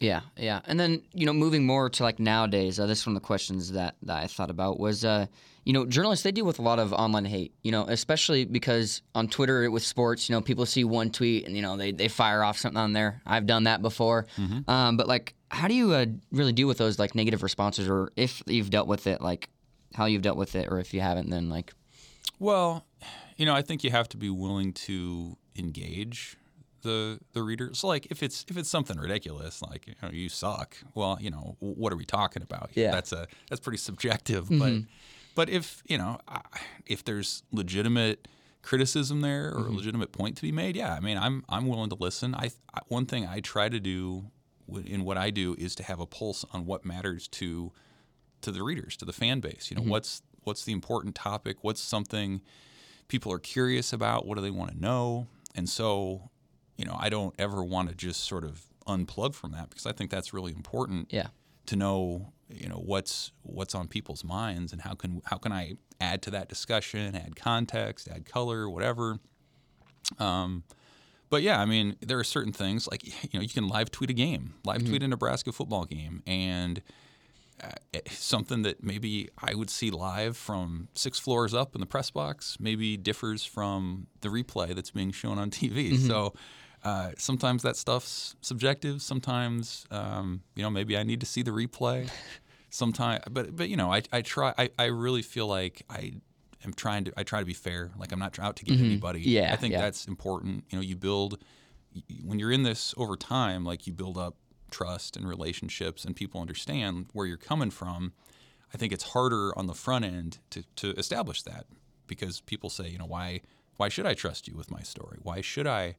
Yeah, 0.00 0.20
yeah. 0.36 0.60
And 0.66 0.78
then, 0.78 1.02
you 1.12 1.26
know, 1.26 1.32
moving 1.32 1.66
more 1.66 1.90
to 1.90 2.02
like 2.02 2.18
nowadays, 2.20 2.78
uh, 2.78 2.86
this 2.86 3.00
is 3.00 3.06
one 3.06 3.16
of 3.16 3.22
the 3.22 3.26
questions 3.26 3.72
that, 3.72 3.96
that 4.02 4.16
I 4.16 4.26
thought 4.26 4.50
about 4.50 4.78
was, 4.78 5.04
uh, 5.04 5.26
you 5.64 5.72
know, 5.72 5.84
journalists, 5.84 6.22
they 6.22 6.32
deal 6.32 6.44
with 6.44 6.58
a 6.58 6.62
lot 6.62 6.78
of 6.78 6.92
online 6.92 7.24
hate, 7.24 7.52
you 7.62 7.72
know, 7.72 7.84
especially 7.88 8.44
because 8.44 9.02
on 9.14 9.28
Twitter 9.28 9.70
with 9.70 9.82
sports, 9.82 10.28
you 10.28 10.34
know, 10.34 10.40
people 10.40 10.64
see 10.66 10.84
one 10.84 11.10
tweet 11.10 11.46
and, 11.46 11.56
you 11.56 11.62
know, 11.62 11.76
they, 11.76 11.92
they 11.92 12.08
fire 12.08 12.42
off 12.42 12.58
something 12.58 12.78
on 12.78 12.92
there. 12.92 13.20
I've 13.26 13.46
done 13.46 13.64
that 13.64 13.82
before. 13.82 14.26
Mm-hmm. 14.38 14.70
Um, 14.70 14.96
but 14.96 15.08
like, 15.08 15.34
how 15.50 15.68
do 15.68 15.74
you 15.74 15.92
uh, 15.92 16.06
really 16.30 16.52
deal 16.52 16.68
with 16.68 16.78
those 16.78 16.98
like 16.98 17.14
negative 17.14 17.42
responses, 17.42 17.88
or 17.88 18.12
if 18.16 18.42
you've 18.46 18.70
dealt 18.70 18.86
with 18.86 19.06
it, 19.06 19.20
like 19.20 19.48
how 19.94 20.04
you've 20.04 20.22
dealt 20.22 20.36
with 20.36 20.54
it, 20.54 20.68
or 20.70 20.78
if 20.78 20.94
you 20.94 21.00
haven't, 21.00 21.30
then 21.30 21.48
like. 21.48 21.72
Well, 22.38 22.86
you 23.36 23.46
know, 23.46 23.54
I 23.54 23.62
think 23.62 23.82
you 23.82 23.90
have 23.90 24.08
to 24.10 24.16
be 24.16 24.30
willing 24.30 24.72
to 24.74 25.36
engage 25.56 26.36
the 26.82 27.18
the 27.32 27.42
reader. 27.42 27.70
So 27.74 27.86
like 27.88 28.06
if 28.10 28.22
it's 28.22 28.44
if 28.48 28.56
it's 28.56 28.68
something 28.68 28.98
ridiculous, 28.98 29.62
like 29.62 29.86
you 29.86 29.94
know 30.02 30.10
you 30.10 30.28
suck. 30.28 30.76
Well, 30.94 31.18
you 31.20 31.30
know 31.30 31.56
what 31.60 31.92
are 31.92 31.96
we 31.96 32.04
talking 32.04 32.42
about? 32.42 32.70
Yeah, 32.74 32.90
that's 32.90 33.12
a 33.12 33.26
that's 33.48 33.60
pretty 33.60 33.78
subjective. 33.78 34.44
Mm-hmm. 34.44 34.58
But 34.58 34.88
but 35.34 35.50
if 35.50 35.82
you 35.86 35.98
know 35.98 36.18
if 36.86 37.04
there's 37.04 37.42
legitimate 37.52 38.28
criticism 38.62 39.20
there 39.20 39.48
or 39.48 39.60
mm-hmm. 39.60 39.74
a 39.74 39.76
legitimate 39.76 40.12
point 40.12 40.36
to 40.36 40.42
be 40.42 40.52
made, 40.52 40.76
yeah, 40.76 40.94
I 40.94 41.00
mean 41.00 41.18
I'm 41.18 41.44
I'm 41.48 41.66
willing 41.66 41.90
to 41.90 41.96
listen. 41.96 42.34
I 42.34 42.50
one 42.88 43.06
thing 43.06 43.26
I 43.26 43.40
try 43.40 43.68
to 43.68 43.80
do 43.80 44.30
in 44.84 45.04
what 45.04 45.16
I 45.16 45.30
do 45.30 45.54
is 45.58 45.74
to 45.76 45.82
have 45.82 46.00
a 46.00 46.06
pulse 46.06 46.44
on 46.52 46.66
what 46.66 46.84
matters 46.84 47.28
to 47.28 47.72
to 48.42 48.52
the 48.52 48.62
readers, 48.62 48.96
to 48.98 49.04
the 49.04 49.12
fan 49.12 49.40
base. 49.40 49.70
You 49.70 49.76
know, 49.76 49.82
mm-hmm. 49.82 49.90
what's 49.90 50.22
what's 50.44 50.64
the 50.64 50.72
important 50.72 51.14
topic? 51.14 51.58
What's 51.62 51.80
something 51.80 52.40
people 53.08 53.32
are 53.32 53.38
curious 53.38 53.92
about? 53.92 54.26
What 54.26 54.36
do 54.36 54.42
they 54.42 54.50
want 54.50 54.72
to 54.72 54.80
know? 54.80 55.26
And 55.54 55.68
so, 55.68 56.30
you 56.78 56.84
know, 56.84 56.96
I 56.98 57.10
don't 57.10 57.34
ever 57.38 57.62
want 57.62 57.90
to 57.90 57.94
just 57.94 58.24
sort 58.24 58.44
of 58.44 58.62
unplug 58.86 59.34
from 59.34 59.52
that 59.52 59.68
because 59.68 59.84
I 59.84 59.92
think 59.92 60.10
that's 60.10 60.32
really 60.32 60.52
important. 60.52 61.12
Yeah. 61.12 61.26
To 61.66 61.76
know, 61.76 62.32
you 62.48 62.68
know, 62.68 62.80
what's 62.82 63.32
what's 63.42 63.74
on 63.74 63.88
people's 63.88 64.24
minds 64.24 64.72
and 64.72 64.80
how 64.80 64.94
can 64.94 65.20
how 65.26 65.36
can 65.36 65.52
I 65.52 65.74
add 66.00 66.22
to 66.22 66.30
that 66.30 66.48
discussion, 66.48 67.14
add 67.14 67.36
context, 67.36 68.08
add 68.08 68.24
color, 68.24 68.70
whatever. 68.70 69.18
Um, 70.18 70.64
but 71.28 71.42
yeah, 71.42 71.60
I 71.60 71.66
mean, 71.66 71.96
there 72.00 72.18
are 72.18 72.24
certain 72.24 72.54
things 72.54 72.88
like 72.88 73.04
you 73.04 73.12
know 73.34 73.40
you 73.42 73.50
can 73.50 73.68
live 73.68 73.90
tweet 73.90 74.08
a 74.08 74.14
game, 74.14 74.54
live 74.64 74.86
tweet 74.86 75.02
a 75.02 75.08
Nebraska 75.08 75.52
football 75.52 75.84
game, 75.84 76.22
and 76.26 76.80
uh, 77.62 77.98
something 78.08 78.62
that 78.62 78.82
maybe 78.82 79.28
I 79.36 79.54
would 79.54 79.68
see 79.68 79.90
live 79.90 80.36
from 80.36 80.88
six 80.94 81.18
floors 81.18 81.52
up 81.52 81.74
in 81.74 81.80
the 81.80 81.86
press 81.86 82.10
box 82.10 82.56
maybe 82.60 82.96
differs 82.96 83.44
from 83.44 84.06
the 84.20 84.28
replay 84.28 84.74
that's 84.74 84.92
being 84.92 85.10
shown 85.10 85.38
on 85.38 85.50
TV. 85.50 85.98
So 85.98 86.34
uh, 86.84 87.10
sometimes 87.18 87.62
that 87.62 87.76
stuff's 87.76 88.36
subjective. 88.40 89.02
Sometimes 89.02 89.86
um, 89.90 90.42
you 90.54 90.62
know 90.62 90.70
maybe 90.70 90.96
I 90.96 91.02
need 91.02 91.20
to 91.20 91.26
see 91.26 91.42
the 91.42 91.50
replay. 91.50 92.08
Sometimes, 92.70 93.24
but 93.30 93.56
but 93.56 93.70
you 93.70 93.78
know 93.78 93.90
I, 93.90 94.02
I 94.12 94.20
try 94.20 94.52
I, 94.58 94.68
I 94.78 94.84
really 94.86 95.22
feel 95.22 95.46
like 95.46 95.82
I 95.88 96.12
am 96.66 96.74
trying 96.74 97.04
to 97.04 97.12
I 97.16 97.22
try 97.22 97.40
to 97.40 97.46
be 97.46 97.54
fair. 97.54 97.90
Like 97.98 98.12
I'm 98.12 98.18
not 98.18 98.38
out 98.38 98.56
to 98.56 98.64
get 98.66 98.78
anybody. 98.78 99.20
Yeah, 99.22 99.54
I 99.54 99.56
think 99.56 99.72
yeah. 99.72 99.80
that's 99.80 100.06
important. 100.06 100.64
You 100.68 100.76
know, 100.76 100.82
you 100.82 100.94
build 100.94 101.42
when 102.22 102.38
you're 102.38 102.52
in 102.52 102.64
this 102.64 102.94
over 102.98 103.16
time, 103.16 103.64
like 103.64 103.86
you 103.86 103.94
build 103.94 104.18
up 104.18 104.36
trust 104.70 105.16
and 105.16 105.26
relationships, 105.26 106.04
and 106.04 106.14
people 106.14 106.42
understand 106.42 107.06
where 107.14 107.26
you're 107.26 107.38
coming 107.38 107.70
from. 107.70 108.12
I 108.74 108.76
think 108.76 108.92
it's 108.92 109.04
harder 109.04 109.56
on 109.58 109.66
the 109.66 109.74
front 109.74 110.04
end 110.04 110.38
to, 110.50 110.62
to 110.76 110.90
establish 110.98 111.42
that 111.44 111.64
because 112.06 112.40
people 112.42 112.68
say, 112.68 112.88
you 112.88 112.98
know, 112.98 113.06
why 113.06 113.40
why 113.76 113.88
should 113.88 114.06
I 114.06 114.14
trust 114.14 114.48
you 114.48 114.54
with 114.56 114.70
my 114.70 114.82
story? 114.82 115.18
Why 115.22 115.40
should 115.40 115.66
I 115.66 115.96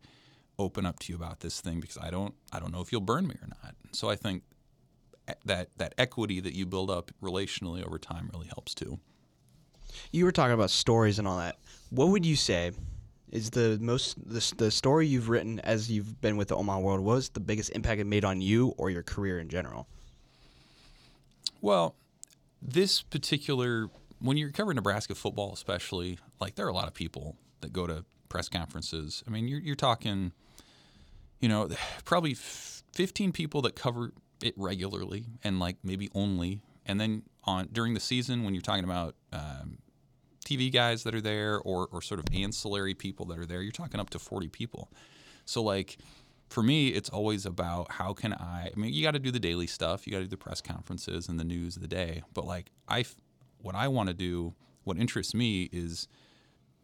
open 0.60 0.86
up 0.86 1.00
to 1.00 1.12
you 1.12 1.16
about 1.16 1.40
this 1.40 1.62
thing? 1.62 1.80
Because 1.80 1.98
I 1.98 2.12
don't 2.12 2.36
I 2.52 2.60
don't 2.60 2.72
know 2.72 2.82
if 2.82 2.92
you'll 2.92 3.02
burn 3.02 3.28
me 3.28 3.36
or 3.42 3.48
not. 3.48 3.76
So 3.92 4.10
I 4.10 4.16
think 4.16 4.44
that 5.46 5.70
that 5.78 5.94
equity 5.98 6.40
that 6.40 6.54
you 6.54 6.66
build 6.66 6.92
up 6.92 7.12
relationally 7.22 7.86
over 7.86 7.98
time 7.98 8.30
really 8.34 8.48
helps 8.48 8.76
too. 8.76 9.00
You 10.12 10.26
were 10.26 10.32
talking 10.32 10.54
about 10.54 10.70
stories 10.70 11.20
and 11.20 11.28
all 11.28 11.38
that. 11.38 11.58
What 11.90 12.10
would 12.10 12.26
you 12.26 12.36
say 12.36 12.72
is 13.32 13.52
the 13.52 13.78
most 13.82 14.18
the, 14.28 14.54
the 14.58 14.72
story 14.72 15.08
you've 15.08 15.30
written 15.30 15.60
as 15.62 15.90
you've 15.90 16.20
been 16.22 16.38
with 16.38 16.50
the 16.50 16.56
Omaha 16.56 16.80
World? 16.80 17.02
Was 17.02 17.30
the 17.30 17.40
biggest 17.40 17.72
impact 17.72 18.02
it 18.02 18.06
made 18.06 18.26
on 18.26 18.42
you 18.42 18.74
or 18.78 18.90
your 18.90 19.04
career 19.04 19.40
in 19.40 19.50
general? 19.50 19.88
Well, 21.62 21.96
this 22.62 23.02
particular 23.02 23.90
when 24.22 24.38
you're 24.38 24.52
covering 24.52 24.76
Nebraska 24.76 25.16
football, 25.16 25.54
especially, 25.54 26.20
like 26.40 26.56
there 26.56 26.66
are 26.66 26.70
a 26.70 26.74
lot 26.74 26.88
of 26.88 26.94
people 26.94 27.36
that 27.62 27.74
go 27.74 27.88
to 27.88 28.04
press 28.28 28.50
conferences. 28.50 29.24
I 29.28 29.32
mean, 29.32 29.48
you're 29.48 29.60
you're 29.60 29.76
talking, 29.76 30.34
you 31.40 31.50
know, 31.50 31.70
probably 32.06 32.34
15 32.34 33.32
people 33.32 33.62
that 33.64 33.76
cover 33.76 34.14
it 34.42 34.54
regularly, 34.58 35.26
and 35.44 35.60
like 35.60 35.78
maybe 35.84 36.10
only, 36.14 36.62
and 36.86 37.00
then 37.00 37.24
on 37.44 37.68
during 37.72 37.94
the 37.94 38.00
season 38.00 38.44
when 38.44 38.54
you're 38.54 38.62
talking 38.62 38.84
about. 38.84 39.16
Um, 39.32 39.80
TV 40.46 40.72
guys 40.74 41.04
that 41.04 41.14
are 41.14 41.22
there, 41.22 41.60
or, 41.60 41.88
or 41.92 42.02
sort 42.02 42.20
of 42.20 42.26
ancillary 42.34 42.96
people 42.96 43.24
that 43.28 43.38
are 43.38 43.46
there, 43.46 43.62
you're 43.62 43.72
talking 43.72 44.00
up 44.00 44.10
to 44.10 44.18
40 44.18 44.48
people. 44.48 44.90
So, 45.46 45.62
like, 45.62 45.98
for 46.50 46.64
me, 46.64 46.88
it's 46.88 47.10
always 47.10 47.46
about 47.46 47.92
how 47.92 48.14
can 48.14 48.34
I. 48.34 48.72
I 48.76 48.80
mean, 48.80 48.94
you 48.94 49.04
got 49.04 49.12
to 49.12 49.20
do 49.20 49.32
the 49.32 49.40
daily 49.40 49.68
stuff, 49.68 50.08
you 50.08 50.12
got 50.12 50.20
to 50.20 50.24
do 50.26 50.30
the 50.30 50.38
press 50.38 50.62
conferences 50.62 51.30
and 51.30 51.40
the 51.40 51.44
news 51.44 51.76
of 51.76 51.82
the 51.82 51.88
day. 51.88 52.24
But 52.34 52.46
like, 52.46 52.72
I, 52.88 53.06
what 53.62 53.76
I 53.76 53.88
want 53.88 54.08
to 54.08 54.14
do, 54.16 54.56
what 54.84 54.98
interests 54.98 55.36
me 55.36 55.70
is 55.72 56.08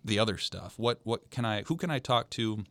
the 0.04 0.20
other 0.20 0.38
stuff. 0.38 0.78
What 0.78 1.00
what 1.04 1.32
can 1.32 1.46
I? 1.46 1.64
Who 1.64 1.76
can 1.76 1.90
I 1.90 2.00
talk 2.00 2.30
to? 2.32 2.64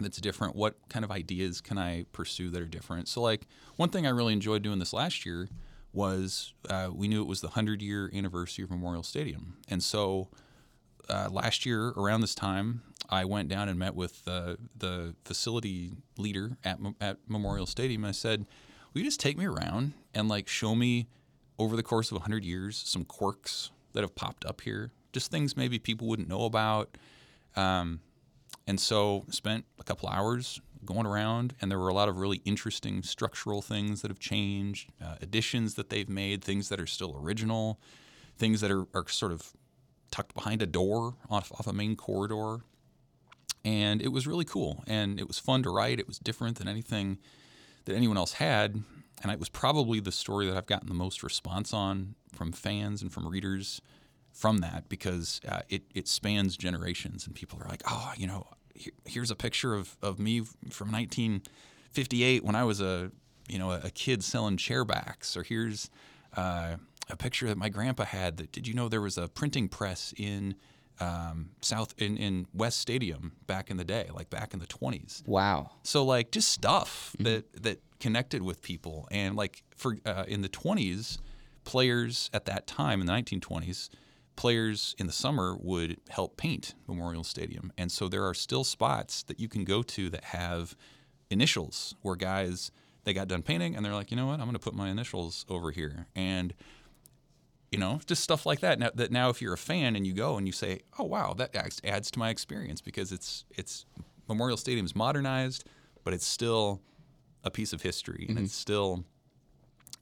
That's 0.00 0.18
different. 0.18 0.56
What 0.56 0.76
kind 0.88 1.04
of 1.04 1.10
ideas 1.10 1.60
can 1.60 1.78
I 1.78 2.04
pursue 2.12 2.50
that 2.50 2.60
are 2.60 2.66
different? 2.66 3.08
So, 3.08 3.22
like, 3.22 3.46
one 3.76 3.90
thing 3.90 4.06
I 4.06 4.10
really 4.10 4.32
enjoyed 4.32 4.62
doing 4.62 4.78
this 4.78 4.92
last 4.92 5.24
year 5.24 5.48
was 5.92 6.52
uh, 6.68 6.90
we 6.92 7.06
knew 7.08 7.22
it 7.22 7.28
was 7.28 7.40
the 7.40 7.48
100 7.48 7.80
year 7.80 8.10
anniversary 8.12 8.64
of 8.64 8.70
Memorial 8.70 9.04
Stadium. 9.04 9.56
And 9.68 9.82
so 9.82 10.28
uh, 11.08 11.28
last 11.30 11.64
year 11.64 11.90
around 11.90 12.20
this 12.20 12.34
time, 12.34 12.82
I 13.08 13.24
went 13.24 13.48
down 13.48 13.68
and 13.68 13.78
met 13.78 13.94
with 13.94 14.22
uh, 14.26 14.56
the 14.76 15.14
facility 15.24 15.92
leader 16.18 16.56
at, 16.64 16.78
at 17.00 17.18
Memorial 17.28 17.66
Stadium. 17.66 18.02
And 18.04 18.08
I 18.08 18.12
said, 18.12 18.46
Will 18.92 19.00
you 19.00 19.06
just 19.06 19.20
take 19.20 19.36
me 19.36 19.44
around 19.44 19.92
and 20.14 20.28
like 20.28 20.48
show 20.48 20.74
me 20.74 21.08
over 21.58 21.76
the 21.76 21.82
course 21.82 22.10
of 22.10 22.16
100 22.16 22.44
years 22.44 22.82
some 22.84 23.04
quirks 23.04 23.70
that 23.92 24.02
have 24.02 24.14
popped 24.14 24.44
up 24.44 24.60
here? 24.60 24.92
Just 25.12 25.30
things 25.30 25.56
maybe 25.56 25.78
people 25.78 26.08
wouldn't 26.08 26.28
know 26.28 26.44
about. 26.44 26.96
Um, 27.56 28.00
and 28.66 28.80
so 28.80 29.24
spent 29.30 29.64
a 29.78 29.84
couple 29.84 30.08
hours 30.08 30.60
going 30.84 31.06
around, 31.06 31.54
and 31.60 31.70
there 31.70 31.78
were 31.78 31.88
a 31.88 31.94
lot 31.94 32.08
of 32.08 32.18
really 32.18 32.40
interesting 32.44 33.02
structural 33.02 33.62
things 33.62 34.02
that 34.02 34.10
have 34.10 34.18
changed, 34.18 34.90
uh, 35.02 35.16
additions 35.20 35.74
that 35.74 35.90
they've 35.90 36.08
made, 36.08 36.44
things 36.44 36.68
that 36.68 36.80
are 36.80 36.86
still 36.86 37.18
original, 37.22 37.80
things 38.36 38.60
that 38.60 38.70
are, 38.70 38.86
are 38.94 39.08
sort 39.08 39.32
of 39.32 39.52
tucked 40.10 40.34
behind 40.34 40.62
a 40.62 40.66
door 40.66 41.14
off, 41.30 41.50
off 41.52 41.66
a 41.66 41.72
main 41.72 41.96
corridor. 41.96 42.58
And 43.64 44.02
it 44.02 44.08
was 44.08 44.26
really 44.26 44.44
cool, 44.44 44.84
and 44.86 45.18
it 45.18 45.26
was 45.26 45.38
fun 45.38 45.62
to 45.62 45.70
write. 45.70 45.98
It 45.98 46.06
was 46.06 46.18
different 46.18 46.58
than 46.58 46.68
anything 46.68 47.18
that 47.86 47.94
anyone 47.94 48.18
else 48.18 48.34
had, 48.34 48.82
and 49.22 49.32
it 49.32 49.38
was 49.38 49.48
probably 49.48 50.00
the 50.00 50.12
story 50.12 50.46
that 50.46 50.56
I've 50.56 50.66
gotten 50.66 50.88
the 50.88 50.94
most 50.94 51.22
response 51.22 51.72
on 51.72 52.14
from 52.32 52.52
fans 52.52 53.00
and 53.00 53.10
from 53.10 53.26
readers 53.26 53.80
from 54.34 54.58
that 54.58 54.88
because 54.88 55.40
uh, 55.48 55.62
it, 55.70 55.84
it 55.94 56.06
spans 56.08 56.56
generations 56.56 57.26
and 57.26 57.34
people 57.34 57.58
are 57.62 57.68
like, 57.68 57.82
oh, 57.88 58.12
you 58.16 58.26
know, 58.26 58.46
here, 58.74 58.92
here's 59.06 59.30
a 59.30 59.36
picture 59.36 59.74
of, 59.74 59.96
of 60.02 60.18
me 60.18 60.40
from 60.70 60.92
1958 60.92 62.44
when 62.44 62.54
I 62.54 62.64
was 62.64 62.80
a 62.80 63.10
you 63.48 63.58
know 63.58 63.70
a, 63.72 63.90
kid 63.90 64.22
selling 64.22 64.56
chairbacks, 64.56 65.36
or 65.36 65.42
here's 65.42 65.90
uh, 66.36 66.76
a 67.10 67.16
picture 67.16 67.46
that 67.48 67.58
my 67.58 67.68
grandpa 67.68 68.04
had. 68.04 68.36
That 68.38 68.52
did 68.52 68.66
you 68.66 68.74
know 68.74 68.88
there 68.88 69.00
was 69.00 69.18
a 69.18 69.28
printing 69.28 69.68
press 69.68 70.14
in 70.16 70.54
um, 71.00 71.50
South 71.60 71.94
in, 71.98 72.16
in 72.16 72.46
West 72.54 72.78
Stadium 72.78 73.32
back 73.46 73.70
in 73.70 73.76
the 73.76 73.84
day, 73.84 74.08
like 74.14 74.30
back 74.30 74.54
in 74.54 74.60
the 74.60 74.66
20s. 74.66 75.26
Wow. 75.26 75.72
So 75.82 76.04
like 76.04 76.30
just 76.30 76.48
stuff 76.48 77.14
that 77.20 77.62
that 77.62 77.80
connected 78.00 78.42
with 78.42 78.62
people, 78.62 79.08
and 79.10 79.36
like 79.36 79.62
for 79.76 79.98
uh, 80.06 80.24
in 80.26 80.42
the 80.42 80.48
20s, 80.48 81.18
players 81.64 82.30
at 82.32 82.46
that 82.46 82.66
time 82.66 83.00
in 83.00 83.06
the 83.06 83.12
1920s, 83.12 83.90
players 84.36 84.94
in 84.98 85.06
the 85.06 85.12
summer 85.12 85.56
would 85.60 86.00
help 86.08 86.36
paint 86.36 86.74
Memorial 86.86 87.24
Stadium, 87.24 87.72
and 87.78 87.90
so 87.90 88.08
there 88.08 88.24
are 88.24 88.34
still 88.34 88.64
spots 88.64 89.22
that 89.24 89.40
you 89.40 89.48
can 89.48 89.64
go 89.64 89.82
to 89.82 90.10
that 90.10 90.24
have 90.24 90.76
initials 91.30 91.94
where 92.02 92.16
guys 92.16 92.70
they 93.04 93.12
got 93.12 93.28
done 93.28 93.42
painting 93.42 93.76
and 93.76 93.84
they're 93.84 93.94
like, 93.94 94.10
you 94.10 94.16
know 94.16 94.26
what, 94.26 94.40
I'm 94.40 94.46
going 94.46 94.52
to 94.54 94.58
put 94.58 94.74
my 94.74 94.88
initials 94.88 95.44
over 95.48 95.70
here, 95.70 96.06
and 96.14 96.54
you 97.70 97.80
know, 97.80 98.00
just 98.06 98.22
stuff 98.22 98.46
like 98.46 98.60
that. 98.60 98.78
Now, 98.78 98.90
that 98.94 99.10
now, 99.10 99.30
if 99.30 99.42
you're 99.42 99.52
a 99.52 99.58
fan 99.58 99.96
and 99.96 100.06
you 100.06 100.12
go 100.12 100.36
and 100.36 100.46
you 100.46 100.52
say, 100.52 100.82
"Oh 100.96 101.04
wow, 101.04 101.34
that 101.34 101.56
adds- 101.56 102.10
to 102.12 102.18
my 102.20 102.30
experience," 102.30 102.80
because 102.80 103.10
it's 103.10 103.44
it's 103.50 103.84
Memorial 104.28 104.56
Stadium's 104.56 104.94
modernized, 104.94 105.64
but 106.04 106.14
it's 106.14 106.26
still 106.26 106.80
a 107.42 107.50
piece 107.50 107.72
of 107.72 107.82
history, 107.82 108.26
and 108.28 108.36
mm-hmm. 108.36 108.44
it's 108.44 108.54
still 108.54 109.04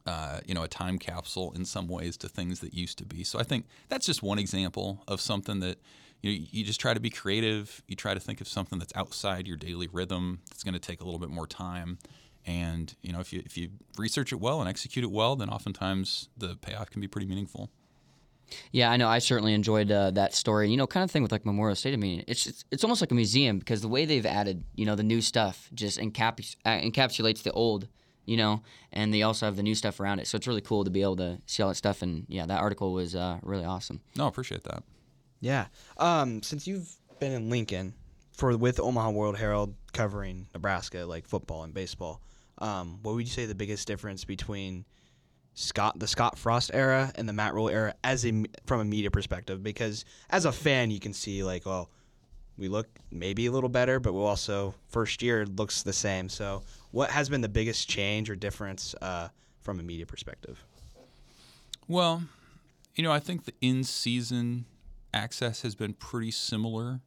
uh, 0.06 0.40
you 0.46 0.54
know 0.54 0.62
a 0.62 0.68
time 0.68 0.98
capsule 0.98 1.52
in 1.54 1.64
some 1.64 1.88
ways 1.88 2.16
to 2.18 2.28
things 2.28 2.60
that 2.60 2.74
used 2.74 2.98
to 2.98 3.04
be. 3.04 3.24
So 3.24 3.38
I 3.38 3.42
think 3.42 3.66
that's 3.88 4.06
just 4.06 4.22
one 4.22 4.38
example 4.38 5.04
of 5.06 5.20
something 5.20 5.60
that 5.60 5.78
you 6.22 6.32
know, 6.32 6.46
you 6.50 6.64
just 6.64 6.80
try 6.80 6.94
to 6.94 7.00
be 7.00 7.10
creative. 7.10 7.82
You 7.86 7.96
try 7.96 8.14
to 8.14 8.20
think 8.20 8.40
of 8.40 8.48
something 8.48 8.78
that's 8.78 8.92
outside 8.94 9.46
your 9.46 9.56
daily 9.56 9.88
rhythm. 9.92 10.40
That's 10.48 10.62
going 10.62 10.74
to 10.74 10.80
take 10.80 11.00
a 11.00 11.04
little 11.04 11.20
bit 11.20 11.30
more 11.30 11.46
time. 11.46 11.98
And 12.46 12.94
you 13.02 13.12
know, 13.12 13.20
if 13.20 13.32
you 13.32 13.42
if 13.44 13.56
you 13.56 13.70
research 13.96 14.32
it 14.32 14.40
well 14.40 14.60
and 14.60 14.68
execute 14.68 15.04
it 15.04 15.10
well, 15.10 15.36
then 15.36 15.48
oftentimes 15.48 16.28
the 16.36 16.56
payoff 16.56 16.90
can 16.90 17.00
be 17.00 17.08
pretty 17.08 17.26
meaningful. 17.26 17.70
Yeah, 18.70 18.90
I 18.90 18.96
know. 18.96 19.08
I 19.08 19.18
certainly 19.18 19.54
enjoyed 19.54 19.90
uh, 19.90 20.10
that 20.12 20.34
story. 20.34 20.70
You 20.70 20.76
know, 20.76 20.86
kind 20.86 21.04
of 21.04 21.10
thing 21.10 21.22
with 21.22 21.32
like 21.32 21.46
Memorial 21.46 21.76
Stadium. 21.76 22.00
I 22.00 22.02
mean, 22.02 22.24
it's 22.26 22.46
it's, 22.46 22.64
it's 22.70 22.84
almost 22.84 23.00
like 23.00 23.10
a 23.10 23.14
museum 23.14 23.58
because 23.58 23.80
the 23.80 23.88
way 23.88 24.04
they've 24.04 24.26
added, 24.26 24.64
you 24.74 24.84
know, 24.84 24.94
the 24.94 25.02
new 25.02 25.20
stuff 25.20 25.70
just 25.74 25.98
encaps- 25.98 26.56
uh, 26.64 26.78
encapsulates 26.78 27.42
the 27.42 27.52
old. 27.52 27.88
You 28.24 28.36
know, 28.36 28.62
and 28.92 29.12
they 29.12 29.22
also 29.22 29.46
have 29.46 29.56
the 29.56 29.62
new 29.62 29.74
stuff 29.74 29.98
around 29.98 30.20
it. 30.20 30.28
So 30.28 30.36
it's 30.36 30.46
really 30.46 30.60
cool 30.60 30.84
to 30.84 30.90
be 30.90 31.02
able 31.02 31.16
to 31.16 31.38
see 31.46 31.62
all 31.62 31.70
that 31.70 31.74
stuff. 31.74 32.02
And 32.02 32.24
yeah, 32.28 32.46
that 32.46 32.60
article 32.60 32.92
was 32.92 33.16
uh, 33.16 33.38
really 33.42 33.64
awesome. 33.64 34.00
No, 34.16 34.26
I 34.26 34.28
appreciate 34.28 34.62
that. 34.64 34.84
Yeah. 35.40 35.66
Um, 35.98 36.40
since 36.42 36.66
you've 36.66 36.94
been 37.18 37.32
in 37.32 37.50
Lincoln 37.50 37.94
for 38.32 38.56
with 38.56 38.78
Omaha 38.78 39.10
World 39.10 39.36
Herald 39.36 39.74
covering 39.92 40.46
Nebraska 40.54 41.04
like 41.04 41.26
football 41.26 41.64
and 41.64 41.74
baseball, 41.74 42.22
um, 42.58 43.00
what 43.02 43.16
would 43.16 43.26
you 43.26 43.32
say 43.32 43.46
the 43.46 43.54
biggest 43.54 43.88
difference 43.88 44.24
between 44.24 44.84
Scott 45.54 45.98
the 45.98 46.06
Scott 46.06 46.38
Frost 46.38 46.70
era 46.72 47.12
and 47.16 47.28
the 47.28 47.32
Matt 47.32 47.54
Rhule 47.54 47.68
era 47.68 47.94
as 48.04 48.24
a 48.24 48.44
from 48.66 48.80
a 48.80 48.84
media 48.84 49.10
perspective? 49.10 49.62
Because 49.64 50.04
as 50.30 50.44
a 50.44 50.52
fan, 50.52 50.92
you 50.92 51.00
can 51.00 51.12
see 51.12 51.42
like, 51.42 51.66
well, 51.66 51.90
we 52.58 52.68
look 52.68 52.88
maybe 53.10 53.46
a 53.46 53.52
little 53.52 53.68
better, 53.68 53.98
but 54.00 54.12
we'll 54.12 54.26
also 54.26 54.74
first 54.88 55.22
year 55.22 55.46
looks 55.46 55.82
the 55.82 55.92
same. 55.92 56.28
So, 56.28 56.62
what 56.90 57.10
has 57.10 57.28
been 57.28 57.40
the 57.40 57.48
biggest 57.48 57.88
change 57.88 58.28
or 58.30 58.36
difference 58.36 58.94
uh, 59.00 59.28
from 59.60 59.80
a 59.80 59.82
media 59.82 60.06
perspective? 60.06 60.62
Well, 61.88 62.22
you 62.94 63.02
know, 63.02 63.12
I 63.12 63.18
think 63.18 63.44
the 63.44 63.54
in-season 63.60 64.66
access 65.14 65.62
has 65.62 65.74
been 65.74 65.94
pretty 65.94 66.30
similar 66.30 67.00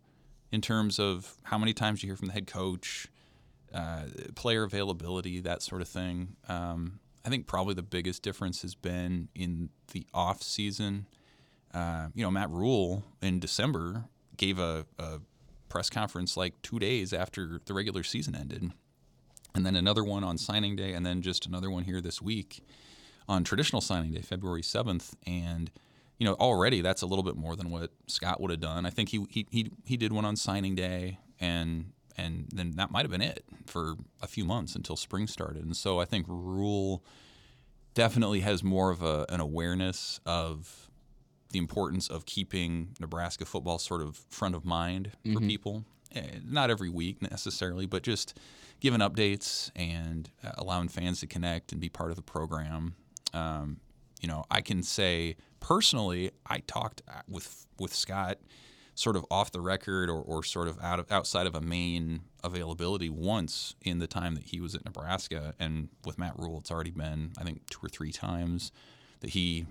in 0.51 0.61
terms 0.61 0.99
of 0.99 1.35
how 1.43 1.57
many 1.57 1.73
times 1.73 2.01
you 2.01 2.07
hear 2.07 2.15
from 2.15 2.27
the 2.27 2.33
head 2.33 2.47
coach, 2.47 3.07
uh, 3.73 4.03
player 4.35 4.63
availability, 4.63 5.39
that 5.41 5.61
sort 5.61 5.81
of 5.81 5.87
thing. 5.87 6.35
Um, 6.47 6.99
I 7.25 7.29
think 7.29 7.47
probably 7.47 7.73
the 7.73 7.83
biggest 7.83 8.21
difference 8.21 8.61
has 8.61 8.75
been 8.75 9.29
in 9.35 9.69
the 9.91 10.05
off 10.13 10.43
season. 10.43 11.07
Uh, 11.73 12.07
you 12.13 12.23
know, 12.23 12.31
Matt 12.31 12.49
Rhule 12.51 13.03
in 13.21 13.39
December 13.39 14.05
gave 14.37 14.59
a, 14.59 14.85
a 14.99 15.19
press 15.69 15.89
conference 15.89 16.38
like 16.38 16.62
two 16.62 16.79
days 16.79 17.13
after 17.13 17.60
the 17.65 17.74
regular 17.74 18.03
season 18.03 18.36
ended, 18.36 18.72
and 19.53 19.65
then 19.65 19.75
another 19.75 20.03
one 20.03 20.24
on 20.24 20.38
signing 20.38 20.75
day, 20.75 20.93
and 20.93 21.05
then 21.05 21.22
just 21.22 21.45
another 21.45 21.69
one 21.69 21.84
here 21.84 22.01
this 22.01 22.22
week 22.22 22.63
on 23.27 23.43
traditional 23.43 23.81
signing 23.81 24.12
day, 24.12 24.22
February 24.22 24.63
seventh, 24.63 25.15
and 25.25 25.72
you 26.17 26.25
know 26.25 26.34
already 26.36 26.81
that's 26.81 27.01
a 27.01 27.05
little 27.05 27.24
bit 27.24 27.36
more 27.36 27.55
than 27.55 27.69
what 27.72 27.91
Scott 28.07 28.39
would 28.41 28.51
have 28.51 28.60
done. 28.60 28.86
I 28.86 28.89
think 28.89 29.10
he 29.10 29.25
he 29.29 29.48
he, 29.50 29.72
he 29.86 29.98
did 29.98 30.13
one 30.13 30.25
on 30.25 30.36
signing 30.36 30.75
day, 30.75 31.19
and 31.39 31.91
and 32.17 32.48
then 32.53 32.72
that 32.77 32.91
might 32.91 33.01
have 33.01 33.12
been 33.12 33.22
it 33.22 33.43
for 33.65 33.95
a 34.22 34.27
few 34.27 34.45
months 34.45 34.75
until 34.75 34.95
spring 34.95 35.27
started. 35.27 35.63
And 35.63 35.75
so 35.75 36.00
I 36.00 36.05
think 36.05 36.25
Rhule 36.27 37.03
definitely 37.93 38.41
has 38.41 38.63
more 38.63 38.91
of 38.91 39.01
a, 39.01 39.25
an 39.29 39.39
awareness 39.39 40.19
of 40.25 40.84
the 41.55 41.59
importance 41.59 42.09
of 42.09 42.25
keeping 42.25 42.89
Nebraska 43.00 43.45
football 43.45 43.79
sort 43.79 44.01
of 44.01 44.17
front 44.29 44.55
of 44.55 44.65
mind 44.65 45.12
for 45.33 45.39
people. 45.47 45.85
Eh, 46.13 46.21
Not 46.45 46.69
every 46.69 46.89
week 46.89 47.21
necessarily, 47.21 47.85
but 47.85 48.03
just 48.03 48.38
giving 48.81 49.00
updates 49.00 49.71
and 49.74 50.29
uh, 50.43 50.51
allowing 50.57 50.89
fans 50.89 51.21
to 51.21 51.27
connect 51.27 51.71
and 51.71 51.79
be 51.79 51.88
part 51.88 52.09
of 52.09 52.17
the 52.17 52.21
program. 52.21 52.95
Um, 53.33 53.77
you 54.21 54.27
know, 54.27 54.43
I 54.51 54.59
can 54.59 54.83
say 54.83 55.38
personally, 55.62 56.31
I 56.45 56.59
talked 56.59 57.01
uh, 57.07 57.21
with 57.29 57.65
with 57.79 57.93
Scott 57.93 58.38
sort 58.95 59.15
of 59.15 59.25
off 59.31 59.51
the 59.51 59.62
record 59.62 60.09
or, 60.09 60.21
or 60.21 60.43
sort 60.43 60.67
of 60.67 60.77
out 60.81 61.00
of 61.00 61.09
outside 61.09 61.47
of 61.47 61.55
a 61.55 61.62
main 61.62 62.19
availability 62.43 63.09
once 63.09 63.75
in 63.81 64.00
the 64.00 64.07
time 64.07 64.35
that 64.35 64.43
he 64.43 64.59
was 64.59 64.75
at 64.75 64.83
Nebraska, 64.83 65.53
and 65.59 65.88
with 66.05 66.17
Matt 66.17 66.33
Rhule, 66.38 66.59
it's 66.59 66.71
already 66.71 66.91
been 66.91 67.31
I 67.39 67.43
think 67.45 67.65
two 67.69 67.79
or 67.81 67.88
three 67.89 68.12
times 68.12 68.74
that 69.21 69.29
he 69.29 69.65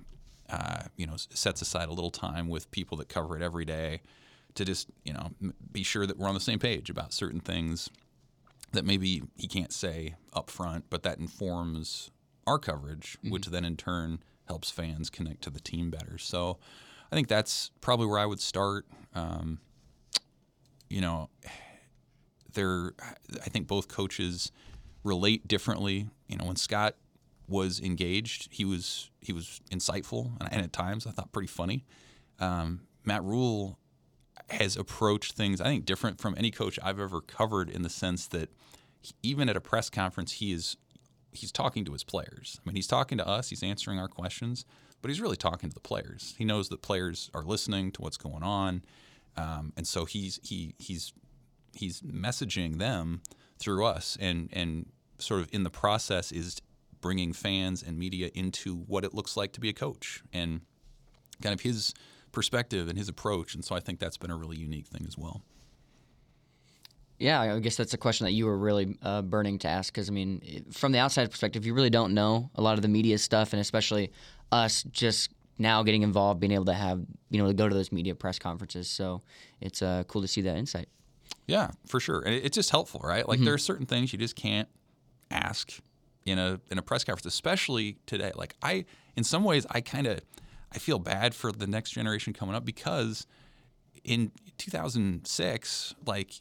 uh, 0.51 0.85
you 0.97 1.07
know 1.07 1.15
sets 1.17 1.63
aside 1.63 1.89
a 1.89 1.93
little 1.93 2.11
time 2.11 2.49
with 2.49 2.71
people 2.71 2.97
that 2.99 3.09
cover 3.09 3.37
it 3.37 3.43
every 3.43 3.65
day 3.65 4.01
to 4.55 4.65
just 4.65 4.89
you 5.05 5.13
know 5.13 5.31
m- 5.43 5.55
be 5.73 5.83
sure 5.83 6.07
that 6.07 6.19
we're 6.19 6.29
on 6.29 6.35
the 6.35 6.41
same 6.41 6.59
page 6.59 6.91
about 6.91 7.13
certain 7.13 7.41
things 7.41 7.91
that 8.73 8.85
maybe 8.85 9.23
he 9.37 9.47
can't 9.47 9.73
say 9.73 10.15
up 10.33 10.51
front, 10.51 10.85
but 10.91 11.03
that 11.05 11.19
informs 11.19 12.11
our 12.47 12.59
coverage, 12.59 13.17
which 13.23 13.47
then 13.47 13.65
in 13.65 13.77
turn 13.77 14.19
helps 14.47 14.71
fans 14.71 15.09
connect 15.09 15.43
to 15.43 15.51
the 15.51 15.61
team 15.61 15.91
better. 15.91 16.19
So 16.19 16.59
I 17.11 17.15
think 17.15 17.29
that's 17.29 17.71
probably 17.81 18.07
where 18.07 18.19
I 18.19 18.27
would 18.27 18.41
start. 18.41 18.87
Um, 19.15 19.61
you 20.91 21.01
know, 21.01 21.31
there, 22.53 22.93
I 23.45 23.49
think 23.49 23.67
both 23.67 23.89
coaches 23.89 24.53
relate 25.03 25.49
differently. 25.49 26.09
You 26.29 26.37
know, 26.37 26.45
when 26.45 26.57
Scott 26.57 26.97
was 27.47 27.81
engaged, 27.81 28.49
he 28.51 28.65
was 28.65 29.11
he 29.21 29.33
was 29.33 29.61
insightful 29.71 30.33
and, 30.41 30.53
and 30.53 30.63
at 30.63 30.73
times 30.73 31.07
I 31.07 31.11
thought 31.11 31.33
pretty 31.33 31.49
funny. 31.49 31.85
Um, 32.39 32.81
Matt 33.05 33.23
Rhule 33.23 33.79
has 34.51 34.77
approached 34.77 35.33
things 35.33 35.61
I 35.61 35.65
think 35.65 35.85
different 35.85 36.21
from 36.21 36.35
any 36.37 36.51
coach 36.51 36.79
I've 36.83 37.01
ever 37.01 37.21
covered 37.21 37.71
in 37.71 37.83
the 37.83 37.91
sense 37.91 38.27
that 38.29 38.51
he- 39.01 39.15
even 39.23 39.49
at 39.49 39.57
a 39.57 39.61
press 39.61 39.91
conference 39.91 40.33
he 40.33 40.53
is 40.53 40.77
he's 41.33 41.53
talking 41.53 41.85
to 41.85 41.93
his 41.93 42.05
players. 42.05 42.61
I 42.65 42.69
mean, 42.69 42.77
he's 42.77 42.87
talking 42.87 43.19
to 43.19 43.27
us, 43.27 43.51
he's 43.51 43.63
answering 43.63 43.99
our 43.99 44.09
questions, 44.09 44.65
but 45.03 45.11
he's 45.11 45.21
really 45.21 45.37
talking 45.37 45.69
to 45.69 45.75
the 45.75 45.81
players. 45.81 46.35
He 46.39 46.45
knows 46.45 46.69
that 46.69 46.81
players 46.81 47.31
are 47.35 47.43
listening 47.43 47.91
to 47.93 48.03
what's 48.03 48.17
going 48.17 48.43
on, 48.43 48.83
um, 49.37 49.73
and 49.77 49.87
so 49.87 50.05
he's 50.05 50.41
he 50.43 50.75
he's 50.79 51.13
he's 51.75 52.01
messaging 52.03 52.79
them 52.79 53.23
through 53.59 53.85
us, 53.85 54.17
and 54.21 54.49
and 54.53 54.87
sort 55.19 55.41
of 55.41 55.49
in 55.53 55.65
the 55.65 55.71
process 55.71 56.33
is 56.33 56.61
bringing 57.05 57.35
fans 57.35 57.83
and 57.83 57.99
media 57.99 58.31
into 58.33 58.75
what 58.75 59.05
it 59.05 59.13
looks 59.13 59.37
like 59.37 59.53
to 59.53 59.61
be 59.61 59.69
a 59.69 59.75
coach 59.75 60.23
and 60.33 60.63
kind 61.43 61.53
of 61.53 61.61
his 61.61 61.93
perspective 62.33 62.89
and 62.89 62.97
his 62.97 63.11
approach. 63.11 63.55
And 63.55 63.63
so 63.63 63.77
I 63.77 63.81
think 63.81 64.01
that's 64.01 64.17
been 64.17 64.31
a 64.31 64.37
really 64.39 64.57
unique 64.57 64.87
thing 64.87 65.05
as 65.07 65.19
well. 65.19 65.43
Yeah, 67.19 67.43
I 67.43 67.59
guess 67.59 67.77
that's 67.77 67.93
a 67.93 67.99
question 67.99 68.25
that 68.25 68.33
you 68.33 68.47
were 68.47 68.57
really 68.57 68.97
uh, 69.03 69.21
burning 69.21 69.59
to 69.59 69.69
ask 69.69 69.93
because 69.93 70.09
I 70.09 70.13
mean, 70.13 70.65
from 70.73 70.93
the 70.93 70.99
outside 70.99 71.31
perspective, 71.31 71.67
you 71.67 71.75
really 71.75 71.91
don't 71.91 72.15
know 72.15 72.51
a 72.55 72.63
lot 72.63 72.79
of 72.79 72.81
the 72.81 72.89
media 72.89 73.19
stuff, 73.19 73.53
and 73.53 73.61
especially 73.61 74.11
us 74.51 74.83
just 74.85 75.31
now 75.59 75.83
getting 75.83 76.03
involved, 76.03 76.41
being 76.41 76.53
able 76.53 76.65
to 76.65 76.73
have 76.73 77.05
you 77.29 77.39
know 77.39 77.47
to 77.49 77.53
go 77.53 77.69
to 77.69 77.75
those 77.75 77.93
media 77.93 78.15
press 78.15 78.39
conferences. 78.39 78.89
So 78.89 79.21
it's 79.61 79.83
uh, 79.83 80.05
cool 80.09 80.23
to 80.23 80.29
see 80.29 80.41
that 80.41 80.57
insight. 80.57 80.89
Yeah, 81.47 81.71
for 81.87 82.01
sure. 82.01 82.23
And 82.23 82.35
it's 82.35 82.55
just 82.55 82.71
helpful, 82.71 83.03
right? 83.05 83.29
Like 83.29 83.41
there 83.41 83.53
are 83.53 83.59
certain 83.59 83.85
things 83.85 84.11
you 84.11 84.19
just 84.19 84.37
can't 84.37 84.69
ask 85.31 85.71
in 86.25 86.39
a 86.39 86.61
in 86.71 86.79
a 86.79 86.83
press 86.83 87.05
conference, 87.05 87.27
especially 87.27 87.99
today. 88.07 88.33
Like 88.35 88.57
I 88.63 88.85
in 89.17 89.25
some 89.25 89.45
ways 89.45 89.67
I 89.71 89.81
kind 89.81 90.07
of 90.07 90.21
I 90.73 90.79
feel 90.79 90.99
bad 90.99 91.35
for 91.35 91.53
the 91.53 91.67
next 91.67 91.91
generation 91.91 92.33
coming 92.33 92.55
up 92.55 92.65
because 92.65 93.27
in 94.03 94.33
2006, 94.59 95.95
like 96.07 96.33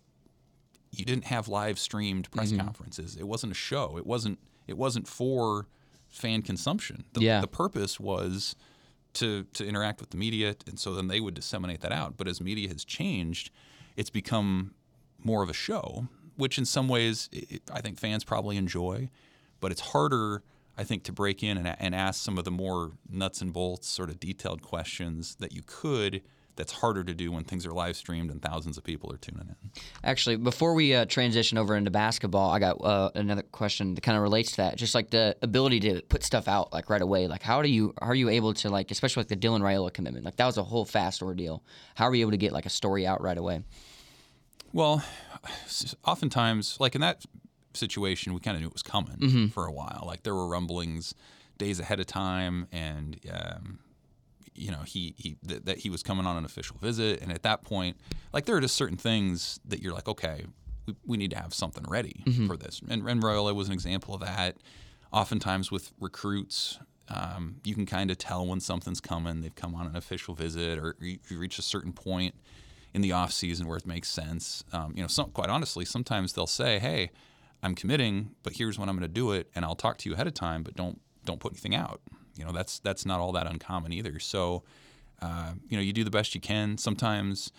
you 0.92 1.06
didn't 1.06 1.26
have 1.26 1.48
live 1.48 1.80
streamed 1.80 2.30
press 2.32 2.52
mm-hmm. 2.52 2.66
conferences. 2.66 3.16
It 3.16 3.28
wasn't 3.28 3.52
a 3.52 3.56
show. 3.56 3.98
It 3.98 4.06
wasn't 4.06 4.40
it 4.68 4.78
wasn't 4.78 5.08
for 5.08 5.68
fan 6.10 6.42
consumption. 6.42 7.06
The, 7.14 7.22
Yeah. 7.22 7.42
the 7.42 7.48
purpose 7.48 8.00
was 8.00 8.56
to 9.14 9.44
to 9.54 9.66
interact 9.66 10.00
with 10.00 10.12
the 10.12 10.18
media, 10.18 10.56
and 10.68 10.80
so 10.80 10.94
then 10.94 11.08
they 11.08 11.20
would 11.20 11.34
disseminate 11.34 11.82
that 11.82 11.92
out. 11.92 12.18
But 12.18 12.28
as 12.28 12.42
media 12.42 12.68
has 12.70 12.86
changed, 12.86 13.52
it's 13.96 14.10
become 14.10 14.74
more 15.24 15.44
of 15.44 15.50
a 15.50 15.54
show, 15.54 16.08
which 16.36 16.58
in 16.58 16.66
some 16.66 16.88
ways 16.88 17.30
i 17.34 17.60
I 17.78 17.82
think 17.82 18.00
fans 18.00 18.24
probably 18.24 18.58
enjoy, 18.58 19.10
but 19.64 19.72
it's 19.72 19.80
harder. 19.80 20.44
I 20.78 20.84
think 20.84 21.04
to 21.04 21.14
break 21.14 21.42
in 21.42 21.58
and, 21.58 21.74
and 21.80 21.96
ask 21.96 22.22
some 22.22 22.38
of 22.38 22.44
the 22.44 22.52
more 22.52 22.92
nuts 23.10 23.42
and 23.42 23.54
bolts, 23.54 23.88
sort 23.88 24.10
of 24.10 24.20
detailed 24.20 24.62
questions 24.62 25.38
that 25.40 25.54
you 25.54 25.62
could. 25.66 26.22
That's 26.58 26.74
harder 26.74 27.04
to 27.06 27.14
do 27.14 27.32
when 27.32 27.46
things 27.46 27.66
are 27.66 27.72
live 27.72 27.96
streamed 27.96 28.30
and 28.30 28.42
thousands 28.42 28.78
of 28.78 28.84
people 28.84 29.12
are 29.12 29.18
tuning 29.18 29.48
in. 29.48 29.72
Actually, 30.04 30.36
before 30.36 30.74
we 30.74 30.94
uh, 30.94 31.06
transition 31.06 31.58
over 31.58 31.76
into 31.78 31.92
basketball, 31.92 32.52
I 32.52 32.60
got 32.60 32.84
uh, 32.84 33.10
another 33.16 33.42
question 33.42 33.96
that 33.96 34.02
kind 34.02 34.18
of 34.18 34.22
relates 34.22 34.52
to 34.52 34.58
that. 34.58 34.76
Just 34.76 34.94
like 34.94 35.10
the 35.10 35.36
ability 35.42 35.80
to 35.80 36.02
put 36.10 36.24
stuff 36.24 36.50
out 36.50 36.74
like 36.74 36.90
right 36.90 37.02
away. 37.02 37.28
Like, 37.28 37.42
how 37.42 37.62
do 37.62 37.70
you 37.70 37.94
how 38.02 38.08
are 38.08 38.16
you 38.16 38.28
able 38.28 38.54
to 38.56 38.70
like, 38.70 38.92
especially 38.92 39.22
like 39.22 39.30
the 39.30 39.38
Dylan 39.38 39.62
Raiola 39.62 39.94
commitment? 39.94 40.26
Like 40.26 40.36
that 40.36 40.46
was 40.46 40.58
a 40.58 40.64
whole 40.64 40.86
fast 40.86 41.24
ordeal. 41.24 41.64
How 41.96 42.06
are 42.10 42.14
you 42.14 42.22
able 42.22 42.32
to 42.32 42.38
get 42.38 42.52
like 42.52 42.66
a 42.66 42.70
story 42.70 43.08
out 43.08 43.22
right 43.22 43.38
away? 43.38 43.64
Well, 44.74 45.04
oftentimes, 46.06 46.78
like 46.80 46.96
in 46.96 47.02
that 47.02 47.26
situation, 47.74 48.34
we 48.34 48.40
kind 48.40 48.56
of 48.56 48.62
knew 48.62 48.68
it 48.68 48.74
was 48.74 48.84
coming 48.84 49.50
for 49.50 49.66
a 49.66 49.72
while. 49.72 50.04
Like 50.06 50.24
there 50.24 50.36
were 50.36 50.48
rumblings 50.48 51.14
days 51.58 51.80
ahead 51.80 52.00
of 52.00 52.06
time, 52.08 52.68
and 52.72 53.20
um, 53.32 53.80
you 54.56 54.72
know 54.72 54.82
he 54.86 55.14
he 55.18 55.36
th- 55.48 55.64
that 55.64 55.80
he 55.80 55.90
was 55.90 56.04
coming 56.04 56.26
on 56.26 56.38
an 56.38 56.46
official 56.46 56.78
visit, 56.82 57.22
and 57.22 57.32
at 57.32 57.44
that 57.44 57.64
point, 57.64 57.98
like 58.34 58.46
there 58.46 58.56
are 58.56 58.62
just 58.62 58.76
certain 58.76 58.98
things 58.98 59.60
that 59.66 59.82
you're 59.82 59.94
like, 59.94 60.08
okay, 60.08 60.46
we, 60.86 60.96
we 61.06 61.18
need 61.18 61.32
to 61.32 61.38
have 61.38 61.54
something 61.54 61.84
ready 61.88 62.24
for 62.48 62.58
this. 62.58 62.82
And, 62.90 63.08
and 63.08 63.22
Raiola 63.22 63.54
was 63.56 63.68
an 63.68 63.74
example 63.74 64.14
of 64.14 64.22
that. 64.22 64.58
Oftentimes 65.12 65.72
with 65.72 65.92
recruits, 66.00 66.80
um, 67.08 67.58
you 67.64 67.76
can 67.76 67.86
kind 67.86 68.10
of 68.10 68.18
tell 68.18 68.48
when 68.48 68.60
something's 68.60 69.00
coming. 69.00 69.42
They've 69.42 69.54
come 69.54 69.76
on 69.76 69.86
an 69.86 69.96
official 69.96 70.34
visit, 70.34 70.80
or 70.80 70.96
you, 71.00 71.20
you 71.30 71.38
reach 71.38 71.60
a 71.60 71.62
certain 71.62 71.94
point 71.94 72.34
in 72.96 73.02
the 73.02 73.12
off 73.12 73.32
season 73.32 73.68
where 73.68 73.78
it 73.78 73.86
makes 73.86 74.08
sense. 74.08 74.64
Um, 74.74 74.94
you 74.96 75.02
know, 75.02 75.08
some, 75.08 75.30
quite 75.32 75.50
honestly, 75.50 75.86
sometimes 75.86 76.34
they'll 76.34 76.48
say, 76.48 76.80
"Hey, 76.80 77.12
I'm 77.64 77.76
committing, 77.76 78.36
but 78.44 78.54
here's 78.54 78.78
when 78.78 78.90
I'm 78.90 78.96
going 78.96 79.08
to 79.08 79.14
do 79.14 79.32
it, 79.32 79.50
and 79.56 79.66
I'll 79.66 79.76
talk 79.76 79.98
to 80.00 80.10
you 80.10 80.14
ahead 80.14 80.28
of 80.28 80.34
time, 80.34 80.64
but 80.64 80.76
don't 80.76 81.00
don't 81.26 81.40
put 81.40 81.54
anything 81.54 81.76
out." 81.76 82.02
You 82.36 82.46
know, 82.46 82.52
that's 82.52 82.80
that's 82.80 83.06
not 83.06 83.20
all 83.20 83.32
that 83.32 83.48
uncommon 83.48 83.94
either. 83.94 84.20
So, 84.20 84.64
uh, 85.22 85.54
you 85.70 85.78
know, 85.78 85.84
you 85.84 85.94
do 85.94 86.04
the 86.04 86.12
best 86.12 86.36
you 86.36 86.42
can. 86.42 86.78
Sometimes 86.78 87.52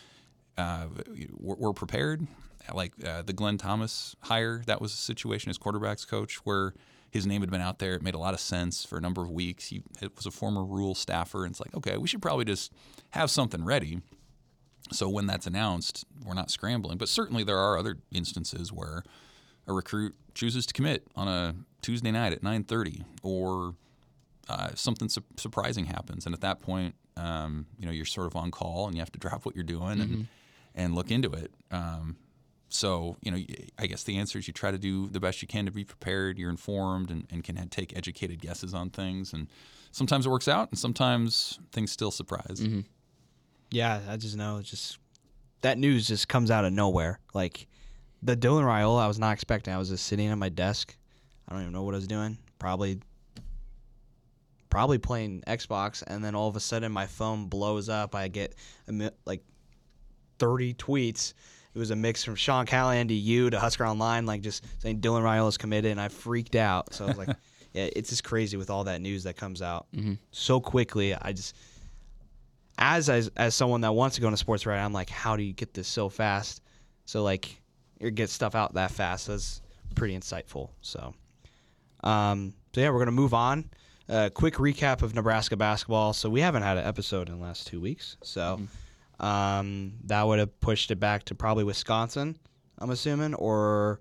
uh, 0.58 0.86
we're, 1.32 1.56
we're 1.56 1.72
prepared. 1.72 2.26
Like 2.72 2.92
uh, 3.04 3.22
the 3.22 3.32
Glenn 3.32 3.58
Thomas 3.58 4.16
hire, 4.20 4.62
that 4.66 4.80
was 4.80 4.92
a 4.92 4.96
situation 4.96 5.50
as 5.50 5.58
quarterbacks 5.58 6.08
coach 6.08 6.36
where 6.44 6.72
his 7.10 7.26
name 7.26 7.42
had 7.42 7.50
been 7.50 7.60
out 7.60 7.78
there. 7.78 7.94
It 7.94 8.02
made 8.02 8.14
a 8.14 8.18
lot 8.18 8.34
of 8.34 8.40
sense 8.40 8.84
for 8.84 8.96
a 8.96 9.00
number 9.00 9.22
of 9.22 9.30
weeks. 9.30 9.66
He 9.66 9.82
was 10.16 10.26
a 10.26 10.30
former 10.30 10.64
Rhule 10.64 10.94
staffer, 10.94 11.44
and 11.44 11.52
it's 11.52 11.60
like, 11.60 11.74
okay, 11.74 11.96
we 11.96 12.08
should 12.08 12.22
probably 12.22 12.44
just 12.44 12.72
have 13.10 13.30
something 13.30 13.64
ready. 13.64 14.00
So 14.92 15.08
when 15.08 15.26
that's 15.26 15.46
announced, 15.46 16.04
we're 16.24 16.34
not 16.34 16.50
scrambling. 16.50 16.98
But 16.98 17.08
certainly 17.08 17.44
there 17.44 17.58
are 17.58 17.78
other 17.78 17.98
instances 18.12 18.72
where 18.72 19.04
a 19.66 19.72
recruit 19.72 20.14
chooses 20.34 20.66
to 20.66 20.74
commit 20.74 21.06
on 21.16 21.28
a 21.28 21.54
Tuesday 21.82 22.10
night 22.10 22.32
at 22.32 22.42
9:30, 22.42 23.04
or 23.22 23.74
uh, 24.48 24.70
something 24.74 25.08
su- 25.08 25.22
surprising 25.36 25.86
happens, 25.86 26.26
and 26.26 26.34
at 26.34 26.40
that 26.42 26.60
point, 26.60 26.94
um, 27.16 27.66
you 27.78 27.86
know, 27.86 27.92
you're 27.92 28.04
sort 28.04 28.26
of 28.26 28.36
on 28.36 28.50
call 28.50 28.86
and 28.86 28.94
you 28.94 29.00
have 29.00 29.12
to 29.12 29.18
drop 29.18 29.44
what 29.46 29.54
you're 29.54 29.64
doing 29.64 30.00
and 30.00 30.28
and 30.74 30.94
look 30.94 31.10
into 31.10 31.30
it. 31.32 31.52
Um, 31.70 32.16
so, 32.68 33.16
you 33.22 33.30
know, 33.30 33.38
I 33.78 33.86
guess 33.86 34.02
the 34.02 34.16
answer 34.18 34.36
is 34.38 34.48
you 34.48 34.52
try 34.52 34.72
to 34.72 34.78
do 34.78 35.06
the 35.08 35.20
best 35.20 35.40
you 35.40 35.46
can 35.46 35.64
to 35.66 35.70
be 35.70 35.84
prepared. 35.84 36.38
You're 36.38 36.50
informed 36.50 37.10
and, 37.10 37.24
and 37.30 37.44
can 37.44 37.68
take 37.68 37.96
educated 37.96 38.40
guesses 38.40 38.74
on 38.74 38.90
things. 38.90 39.32
And 39.32 39.46
sometimes 39.92 40.26
it 40.26 40.30
works 40.30 40.48
out, 40.48 40.70
and 40.70 40.78
sometimes 40.78 41.60
things 41.70 41.92
still 41.92 42.10
surprise. 42.10 42.60
Yeah, 43.70 44.00
I 44.08 44.16
just 44.16 44.36
know 44.36 44.56
it's 44.58 44.68
just 44.70 44.98
that 45.60 45.78
news 45.78 46.08
just 46.08 46.28
comes 46.28 46.50
out 46.50 46.64
of 46.64 46.72
nowhere. 46.72 47.20
Like 47.32 47.68
the 48.24 48.36
Dylan 48.36 48.64
Raiola, 48.64 49.02
I 49.02 49.06
was 49.06 49.18
not 49.18 49.32
expecting. 49.32 49.72
I 49.72 49.78
was 49.78 49.90
just 49.90 50.06
sitting 50.06 50.28
at 50.28 50.38
my 50.38 50.48
desk. 50.48 50.96
I 51.48 51.52
don't 51.52 51.62
even 51.62 51.72
know 51.72 51.82
what 51.82 51.94
I 51.94 51.98
was 51.98 52.06
doing. 52.06 52.38
Probably 52.58 53.00
probably 54.70 54.98
playing 54.98 55.40
Xbox 55.46 56.02
and 56.04 56.24
then 56.24 56.34
all 56.34 56.48
of 56.48 56.56
a 56.56 56.60
sudden 56.60 56.90
my 56.90 57.06
phone 57.06 57.46
blows 57.46 57.88
up. 57.88 58.14
I 58.16 58.26
get 58.26 58.56
like 59.24 59.44
30 60.40 60.74
tweets 60.74 61.32
it 61.74 61.78
was 61.78 61.90
a 61.90 61.96
mix 61.96 62.22
from 62.22 62.36
Sean 62.36 62.66
Callahan 62.66 63.08
to 63.08 63.14
you 63.14 63.50
to 63.50 63.58
Husker 63.58 63.84
Online, 63.84 64.26
like 64.26 64.42
just 64.42 64.64
saying 64.78 65.00
Dylan 65.00 65.22
Raiola's 65.22 65.58
committed, 65.58 65.90
and 65.90 66.00
I 66.00 66.08
freaked 66.08 66.54
out. 66.54 66.94
So 66.94 67.04
I 67.04 67.08
was 67.08 67.18
like, 67.18 67.28
yeah, 67.72 67.88
it's 67.96 68.10
just 68.10 68.22
crazy 68.22 68.56
with 68.56 68.70
all 68.70 68.84
that 68.84 69.00
news 69.00 69.24
that 69.24 69.36
comes 69.36 69.60
out 69.60 69.86
mm-hmm. 69.94 70.14
so 70.30 70.60
quickly. 70.60 71.14
I 71.14 71.32
just, 71.32 71.56
as, 72.78 73.08
as 73.08 73.28
as 73.36 73.56
someone 73.56 73.80
that 73.80 73.92
wants 73.92 74.14
to 74.16 74.20
go 74.20 74.28
into 74.28 74.36
sports 74.36 74.66
writing, 74.66 74.84
I'm 74.84 74.92
like, 74.92 75.10
how 75.10 75.36
do 75.36 75.42
you 75.42 75.52
get 75.52 75.74
this 75.74 75.88
so 75.88 76.08
fast? 76.08 76.62
So 77.06 77.24
like, 77.24 77.60
you 78.00 78.10
get 78.10 78.30
stuff 78.30 78.54
out 78.54 78.74
that 78.74 78.90
fast. 78.90 79.26
That's 79.28 79.62
pretty 79.94 80.16
insightful. 80.18 80.70
So, 80.80 81.14
um, 82.02 82.54
so 82.74 82.80
yeah, 82.80 82.90
we're 82.90 82.98
gonna 82.98 83.12
move 83.12 83.34
on. 83.34 83.70
Uh, 84.08 84.28
quick 84.32 84.54
recap 84.54 85.02
of 85.02 85.14
Nebraska 85.14 85.56
basketball. 85.56 86.12
So 86.12 86.28
we 86.28 86.40
haven't 86.40 86.62
had 86.62 86.76
an 86.76 86.84
episode 86.84 87.28
in 87.28 87.38
the 87.38 87.42
last 87.42 87.66
two 87.66 87.80
weeks. 87.80 88.16
So 88.22 88.60
um, 89.20 89.94
that 90.04 90.22
would 90.26 90.38
have 90.38 90.60
pushed 90.60 90.90
it 90.90 91.00
back 91.00 91.24
to 91.24 91.34
probably 91.34 91.64
Wisconsin. 91.64 92.38
I'm 92.78 92.90
assuming, 92.90 93.34
or 93.34 94.00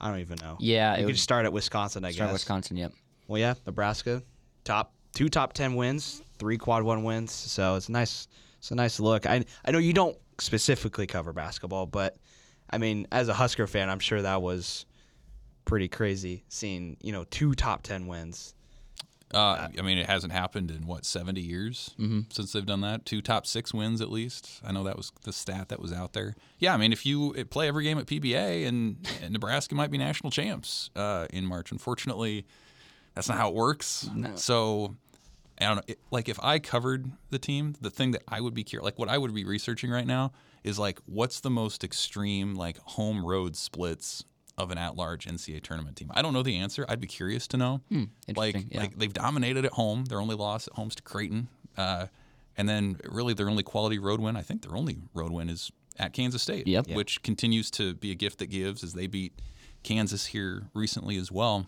I 0.00 0.10
don't 0.10 0.20
even 0.20 0.38
know. 0.40 0.56
Yeah, 0.60 0.98
you 0.98 1.06
could 1.06 1.18
start 1.18 1.46
at 1.46 1.52
Wisconsin, 1.52 2.04
I 2.04 2.10
start 2.12 2.28
guess. 2.28 2.34
Wisconsin. 2.34 2.76
Yep. 2.76 2.92
Well, 3.26 3.40
yeah, 3.40 3.54
Nebraska, 3.66 4.22
top 4.64 4.92
two 5.14 5.28
top 5.28 5.52
ten 5.54 5.74
wins, 5.74 6.22
three 6.38 6.58
quad 6.58 6.82
one 6.82 7.02
wins. 7.04 7.32
So 7.32 7.76
it's 7.76 7.88
a 7.88 7.92
nice, 7.92 8.28
it's 8.58 8.70
a 8.70 8.74
nice 8.74 9.00
look. 9.00 9.26
I 9.26 9.44
I 9.64 9.70
know 9.70 9.78
you 9.78 9.94
don't 9.94 10.16
specifically 10.38 11.06
cover 11.06 11.32
basketball, 11.32 11.86
but 11.86 12.16
I 12.74 12.78
mean, 12.78 13.06
as 13.12 13.28
a 13.28 13.34
Husker 13.34 13.68
fan, 13.68 13.88
I'm 13.88 14.00
sure 14.00 14.20
that 14.20 14.42
was 14.42 14.84
pretty 15.64 15.88
crazy 15.88 16.44
seeing 16.48 16.96
you 17.00 17.12
know 17.12 17.24
two 17.30 17.54
top 17.54 17.82
ten 17.82 18.06
wins. 18.06 18.54
Uh, 19.32 19.68
I 19.76 19.82
mean, 19.82 19.98
it 19.98 20.06
hasn't 20.06 20.32
happened 20.32 20.70
in 20.70 20.86
what 20.86 21.04
seventy 21.04 21.40
years 21.40 21.94
since 22.30 22.52
they've 22.52 22.66
done 22.66 22.80
that. 22.82 23.06
Two 23.06 23.22
top 23.22 23.46
six 23.46 23.72
wins 23.72 24.00
at 24.00 24.10
least. 24.10 24.60
I 24.64 24.72
know 24.72 24.82
that 24.84 24.96
was 24.96 25.12
the 25.22 25.32
stat 25.32 25.68
that 25.68 25.80
was 25.80 25.92
out 25.92 26.12
there. 26.14 26.34
Yeah, 26.58 26.74
I 26.74 26.76
mean, 26.76 26.92
if 26.92 27.06
you 27.06 27.34
uh, 27.38 27.44
play 27.44 27.68
every 27.68 27.84
game 27.84 27.98
at 27.98 28.06
PBA, 28.06 28.66
and, 28.66 28.96
and 29.22 29.32
Nebraska 29.32 29.74
might 29.74 29.90
be 29.90 29.98
national 29.98 30.30
champs 30.30 30.90
uh, 30.96 31.26
in 31.30 31.46
March. 31.46 31.70
Unfortunately, 31.72 32.44
that's 33.14 33.28
not 33.28 33.38
how 33.38 33.48
it 33.50 33.54
works. 33.54 34.08
So. 34.34 34.96
I 35.60 35.66
don't 35.66 35.76
know. 35.76 35.82
It, 35.86 36.00
like 36.10 36.28
if 36.28 36.40
I 36.42 36.58
covered 36.58 37.12
the 37.30 37.38
team, 37.38 37.76
the 37.80 37.88
thing 37.88 38.10
that 38.10 38.24
I 38.26 38.40
would 38.40 38.54
be 38.54 38.64
curious, 38.64 38.84
like 38.84 38.98
what 38.98 39.08
I 39.08 39.16
would 39.16 39.32
be 39.32 39.44
researching 39.44 39.88
right 39.88 40.04
now 40.04 40.32
is 40.64 40.78
like 40.78 40.98
what's 41.06 41.40
the 41.40 41.50
most 41.50 41.84
extreme 41.84 42.54
like 42.54 42.78
home 42.78 43.24
road 43.24 43.54
splits 43.54 44.24
of 44.56 44.70
an 44.70 44.78
at-large 44.78 45.26
NCAA 45.26 45.62
tournament 45.62 45.96
team. 45.96 46.10
I 46.14 46.22
don't 46.22 46.32
know 46.32 46.42
the 46.42 46.56
answer. 46.56 46.86
I'd 46.88 47.00
be 47.00 47.06
curious 47.08 47.46
to 47.48 47.56
know. 47.56 47.80
like 47.90 48.54
interesting, 48.54 48.68
yeah. 48.70 48.80
like 48.80 48.98
they've 48.98 49.12
dominated 49.12 49.64
at 49.64 49.72
home. 49.72 50.04
Their 50.04 50.20
only 50.20 50.36
loss 50.36 50.68
at 50.68 50.74
home's 50.74 50.94
to 50.94 51.02
Creighton, 51.02 51.48
uh, 51.76 52.06
and 52.56 52.68
then 52.68 52.96
really 53.04 53.34
their 53.34 53.50
only 53.50 53.62
quality 53.64 53.98
road 53.98 54.20
win. 54.20 54.36
I 54.36 54.42
think 54.42 54.62
their 54.62 54.76
only 54.76 54.98
road 55.12 55.32
win 55.32 55.48
is 55.50 55.72
at 55.98 56.12
Kansas 56.12 56.42
State, 56.42 56.66
Yep. 56.66 56.88
which 56.88 57.22
continues 57.22 57.70
to 57.72 57.94
be 57.94 58.10
a 58.10 58.14
gift 58.14 58.38
that 58.38 58.46
gives 58.46 58.82
as 58.84 58.92
they 58.94 59.06
beat 59.08 59.40
Kansas 59.82 60.26
here 60.26 60.68
recently 60.72 61.16
as 61.16 61.30
well. 61.32 61.66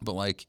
But 0.00 0.14
like 0.14 0.46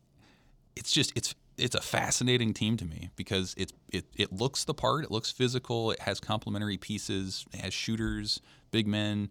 it's 0.75 0.91
just 0.91 1.12
it's 1.15 1.34
it's 1.58 1.76
a 1.76 1.82
fascinating 1.82 2.54
team 2.54 2.78
to 2.78 2.86
me 2.86 3.10
because 3.15 3.56
it's 3.58 3.74
it 3.91 4.06
it 4.15 4.32
looks 4.32 4.63
the 4.63 4.74
part. 4.74 5.04
It 5.04 5.12
looks 5.12 5.32
physical. 5.32 5.91
It 5.91 6.00
has 6.02 6.20
complementary 6.20 6.78
pieces. 6.78 7.46
It 7.54 7.62
has 7.62 7.74
shooters, 7.74 8.41
big 8.72 8.88
men. 8.88 9.30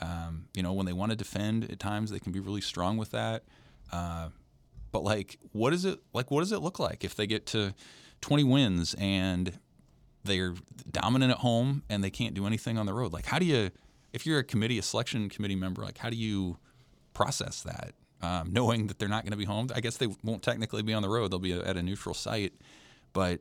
Um, 0.00 0.46
you 0.54 0.62
know, 0.62 0.72
when 0.72 0.86
they 0.86 0.92
want 0.92 1.10
to 1.10 1.16
defend 1.16 1.70
at 1.70 1.78
times, 1.78 2.10
they 2.10 2.18
can 2.20 2.32
be 2.32 2.40
really 2.40 2.60
strong 2.60 2.96
with 2.96 3.10
that. 3.12 3.44
Uh, 3.92 4.28
but 4.92 5.02
like, 5.02 5.38
what 5.52 5.72
is 5.72 5.84
it 5.84 6.00
like? 6.12 6.30
What 6.30 6.40
does 6.40 6.52
it 6.52 6.60
look 6.60 6.78
like 6.78 7.04
if 7.04 7.14
they 7.14 7.26
get 7.26 7.46
to 7.46 7.74
20 8.20 8.44
wins 8.44 8.94
and 8.98 9.58
they're 10.24 10.54
dominant 10.90 11.32
at 11.32 11.38
home 11.38 11.82
and 11.88 12.02
they 12.02 12.10
can't 12.10 12.34
do 12.34 12.46
anything 12.46 12.78
on 12.78 12.86
the 12.86 12.94
road? 12.94 13.12
Like, 13.12 13.26
how 13.26 13.38
do 13.38 13.44
you, 13.46 13.70
if 14.12 14.26
you're 14.26 14.38
a 14.38 14.44
committee, 14.44 14.78
a 14.78 14.82
selection 14.82 15.28
committee 15.28 15.56
member, 15.56 15.82
like, 15.82 15.98
how 15.98 16.10
do 16.10 16.16
you 16.16 16.58
process 17.14 17.62
that? 17.62 17.92
Um, 18.20 18.48
knowing 18.52 18.88
that 18.88 18.98
they're 18.98 19.08
not 19.08 19.24
going 19.24 19.32
to 19.32 19.38
be 19.38 19.44
home, 19.44 19.68
I 19.74 19.80
guess 19.80 19.96
they 19.96 20.08
won't 20.22 20.42
technically 20.42 20.82
be 20.82 20.94
on 20.94 21.02
the 21.02 21.08
road; 21.08 21.30
they'll 21.30 21.38
be 21.38 21.52
at 21.52 21.76
a 21.76 21.82
neutral 21.82 22.14
site. 22.14 22.52
But 23.12 23.40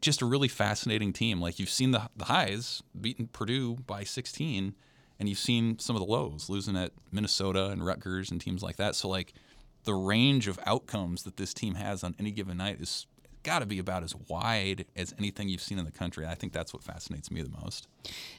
just 0.00 0.22
a 0.22 0.26
really 0.26 0.48
fascinating 0.48 1.12
team. 1.12 1.40
Like 1.40 1.58
you've 1.58 1.70
seen 1.70 1.92
the 1.92 2.08
the 2.16 2.26
highs, 2.26 2.82
beating 2.98 3.28
Purdue 3.28 3.76
by 3.86 4.04
16, 4.04 4.74
and 5.18 5.28
you've 5.28 5.38
seen 5.38 5.78
some 5.78 5.96
of 5.96 6.00
the 6.00 6.10
lows, 6.10 6.48
losing 6.48 6.76
at 6.76 6.92
Minnesota 7.10 7.66
and 7.68 7.84
Rutgers 7.84 8.30
and 8.30 8.40
teams 8.40 8.62
like 8.62 8.76
that. 8.76 8.94
So 8.94 9.08
like 9.08 9.32
the 9.84 9.94
range 9.94 10.48
of 10.48 10.58
outcomes 10.66 11.22
that 11.22 11.36
this 11.36 11.54
team 11.54 11.74
has 11.74 12.04
on 12.04 12.14
any 12.18 12.30
given 12.30 12.58
night 12.58 12.80
is 12.80 13.06
got 13.42 13.60
to 13.60 13.66
be 13.66 13.78
about 13.78 14.02
as 14.02 14.14
wide 14.28 14.84
as 14.96 15.14
anything 15.18 15.48
you've 15.48 15.62
seen 15.62 15.78
in 15.78 15.84
the 15.84 15.90
country. 15.90 16.26
I 16.26 16.34
think 16.34 16.52
that's 16.52 16.74
what 16.74 16.82
fascinates 16.82 17.30
me 17.30 17.42
the 17.42 17.56
most. 17.62 17.88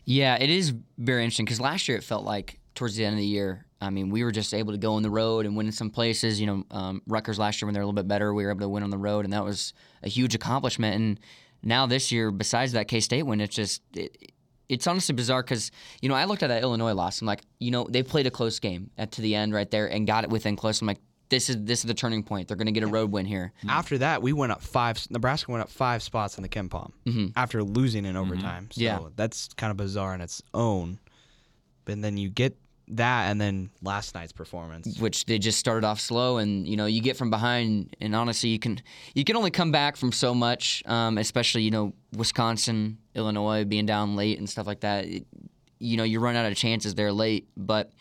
Yeah, 0.05 0.35
it 0.35 0.49
is 0.49 0.73
very 0.97 1.23
interesting 1.23 1.45
because 1.45 1.59
last 1.59 1.87
year 1.87 1.97
it 1.97 2.03
felt 2.03 2.25
like 2.25 2.58
towards 2.79 2.95
the 2.95 3.03
end 3.03 3.13
of 3.13 3.19
the 3.19 3.25
year, 3.25 3.65
I 3.81 3.89
mean, 3.89 4.09
we 4.09 4.23
were 4.23 4.31
just 4.31 4.53
able 4.53 4.71
to 4.71 4.77
go 4.77 4.93
on 4.93 5.03
the 5.03 5.09
road 5.09 5.45
and 5.45 5.55
win 5.57 5.65
in 5.65 5.73
some 5.73 5.89
places. 5.89 6.39
You 6.39 6.47
know, 6.47 6.63
um, 6.71 7.01
Rutgers 7.07 7.37
last 7.37 7.61
year 7.61 7.67
when 7.67 7.73
they're 7.73 7.83
a 7.83 7.85
little 7.85 8.01
bit 8.01 8.07
better, 8.07 8.33
we 8.33 8.45
were 8.45 8.51
able 8.51 8.61
to 8.61 8.69
win 8.69 8.83
on 8.83 8.89
the 8.89 8.97
road, 8.97 9.25
and 9.25 9.33
that 9.33 9.43
was 9.43 9.73
a 10.01 10.07
huge 10.07 10.33
accomplishment. 10.33 10.95
And 10.95 11.19
now 11.61 11.85
this 11.87 12.09
year, 12.09 12.31
besides 12.31 12.71
that 12.71 12.87
K 12.87 13.01
State 13.01 13.23
win, 13.23 13.41
it's 13.41 13.53
just 13.53 13.81
it, 13.93 14.31
it's 14.69 14.87
honestly 14.87 15.13
bizarre 15.13 15.43
because 15.43 15.71
you 16.01 16.07
know 16.07 16.15
I 16.15 16.23
looked 16.23 16.41
at 16.41 16.47
that 16.47 16.61
Illinois 16.61 16.93
loss. 16.93 17.19
I'm 17.19 17.27
like, 17.27 17.41
you 17.59 17.69
know, 17.69 17.85
they 17.89 18.01
played 18.01 18.27
a 18.27 18.31
close 18.31 18.59
game 18.59 18.91
at 18.97 19.11
to 19.13 19.21
the 19.21 19.35
end 19.35 19.53
right 19.53 19.69
there 19.69 19.87
and 19.87 20.07
got 20.07 20.23
it 20.23 20.29
within 20.29 20.55
close. 20.55 20.79
I'm 20.79 20.87
like, 20.87 20.99
this 21.27 21.49
is 21.49 21.57
this 21.65 21.79
is 21.79 21.85
the 21.85 21.93
turning 21.93 22.23
point. 22.23 22.47
They're 22.47 22.57
going 22.57 22.67
to 22.67 22.71
get 22.71 22.83
a 22.83 22.87
road 22.87 23.11
win 23.11 23.25
here. 23.25 23.51
Mm-hmm. 23.59 23.71
After 23.71 23.97
that, 23.97 24.21
we 24.21 24.31
went 24.31 24.53
up 24.53 24.61
five. 24.61 25.05
Nebraska 25.09 25.51
went 25.51 25.63
up 25.63 25.69
five 25.69 26.01
spots 26.01 26.37
in 26.37 26.43
the 26.43 26.49
KenPom 26.49 26.93
mm-hmm. 27.05 27.27
after 27.35 27.61
losing 27.61 28.05
in 28.05 28.15
overtime. 28.15 28.69
Mm-hmm. 28.69 28.79
So 28.79 28.81
Yeah. 28.81 28.99
that's 29.17 29.49
kind 29.55 29.71
of 29.71 29.75
bizarre 29.75 30.15
in 30.15 30.21
its 30.21 30.41
own. 30.53 30.97
But 31.83 32.01
then 32.01 32.15
you 32.15 32.29
get 32.29 32.55
that, 32.89 33.29
and 33.29 33.39
then 33.39 33.69
last 33.81 34.15
night's 34.15 34.31
performance. 34.31 34.99
which 34.99 35.25
they 35.25 35.37
just 35.37 35.59
started 35.59 35.85
off 35.85 35.99
slow 35.99 36.37
and 36.37 36.67
you 36.67 36.75
know 36.75 36.85
you 36.87 37.01
get 37.01 37.15
from 37.17 37.29
behind 37.29 37.95
and 38.01 38.15
honestly 38.15 38.49
you 38.49 38.59
can 38.59 38.81
you 39.13 39.23
can 39.23 39.35
only 39.35 39.51
come 39.51 39.71
back 39.71 39.95
from 39.95 40.11
so 40.11 40.33
much 40.33 40.81
um, 40.87 41.17
especially 41.17 41.61
you 41.63 41.71
know 41.71 41.93
wisconsin 42.17 42.97
illinois 43.15 43.63
being 43.65 43.85
down 43.85 44.15
late 44.15 44.37
and 44.39 44.49
stuff 44.49 44.67
like 44.67 44.81
that. 44.81 45.05
It- 45.05 45.27
you 45.81 45.95
know 45.95 46.03
you 46.03 46.19
run 46.19 46.35
out 46.35 46.45
of 46.51 46.57
chances 46.57 46.93
there 46.95 47.13
late 47.13 47.47
but 47.55 47.91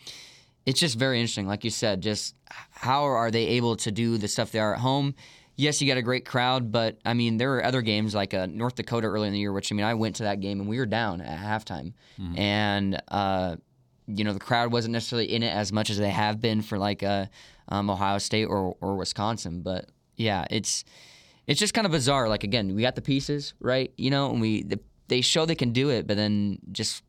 it's 0.65 0.81
just 0.81 0.97
very 0.99 1.17
interesting. 1.19 1.47
Like 1.47 1.63
you 1.63 1.69
said 1.69 2.01
just 2.01 2.35
how 2.71 3.03
are 3.03 3.31
they 3.31 3.45
able 3.47 3.77
to 3.77 3.91
do 3.91 4.17
the 4.17 4.27
stuff 4.27 4.51
they 4.51 4.59
are 4.59 4.73
at 4.73 4.81
home? 4.81 5.15
Yes 5.55 5.81
you 5.81 5.87
got 5.87 5.97
a 5.97 6.01
great 6.01 6.25
crowd 6.25 6.71
but 6.73 6.97
i 7.05 7.13
mean 7.13 7.37
there 7.37 7.53
are 7.55 7.63
other 7.63 7.81
games 7.81 8.13
like 8.15 8.33
uh, 8.33 8.47
north 8.47 8.75
dakota 8.75 9.07
early 9.07 9.27
in 9.27 9.33
the 9.33 9.39
year 9.39 9.51
which 9.53 9.71
i 9.71 9.75
mean 9.75 9.85
i 9.85 9.93
went 9.93 10.15
to 10.17 10.23
that 10.23 10.39
game 10.41 10.59
and 10.59 10.67
we 10.69 10.77
were 10.77 10.85
down 10.85 11.21
at 11.21 11.37
halftime. 11.39 11.93
And 12.35 13.01
uh, 13.07 13.55
you 14.15 14.23
know 14.23 14.33
the 14.33 14.39
crowd 14.39 14.71
wasn't 14.71 14.93
necessarily 14.93 15.31
in 15.31 15.43
it 15.43 15.53
as 15.53 15.71
much 15.71 15.89
as 15.89 15.97
they 15.97 16.09
have 16.09 16.41
been 16.41 16.61
for 16.61 16.77
like 16.77 17.03
uh, 17.03 17.27
um, 17.67 17.89
Ohio 17.89 18.17
State 18.17 18.45
or 18.45 18.75
or 18.81 18.95
Wisconsin. 18.95 19.61
But 19.61 19.89
yeah, 20.15 20.45
it's 20.49 20.83
it's 21.47 21.59
just 21.59 21.73
kind 21.73 21.85
of 21.85 21.91
bizarre. 21.91 22.27
Like 22.27 22.43
again, 22.43 22.75
we 22.75 22.81
got 22.81 22.95
the 22.95 23.01
pieces 23.01 23.53
right, 23.59 23.91
you 23.97 24.09
know, 24.09 24.31
and 24.31 24.41
we 24.41 24.63
the, 24.63 24.79
they 25.07 25.21
show 25.21 25.45
they 25.45 25.55
can 25.55 25.71
do 25.71 25.89
it, 25.89 26.07
but 26.07 26.17
then 26.17 26.59
just 26.71 27.03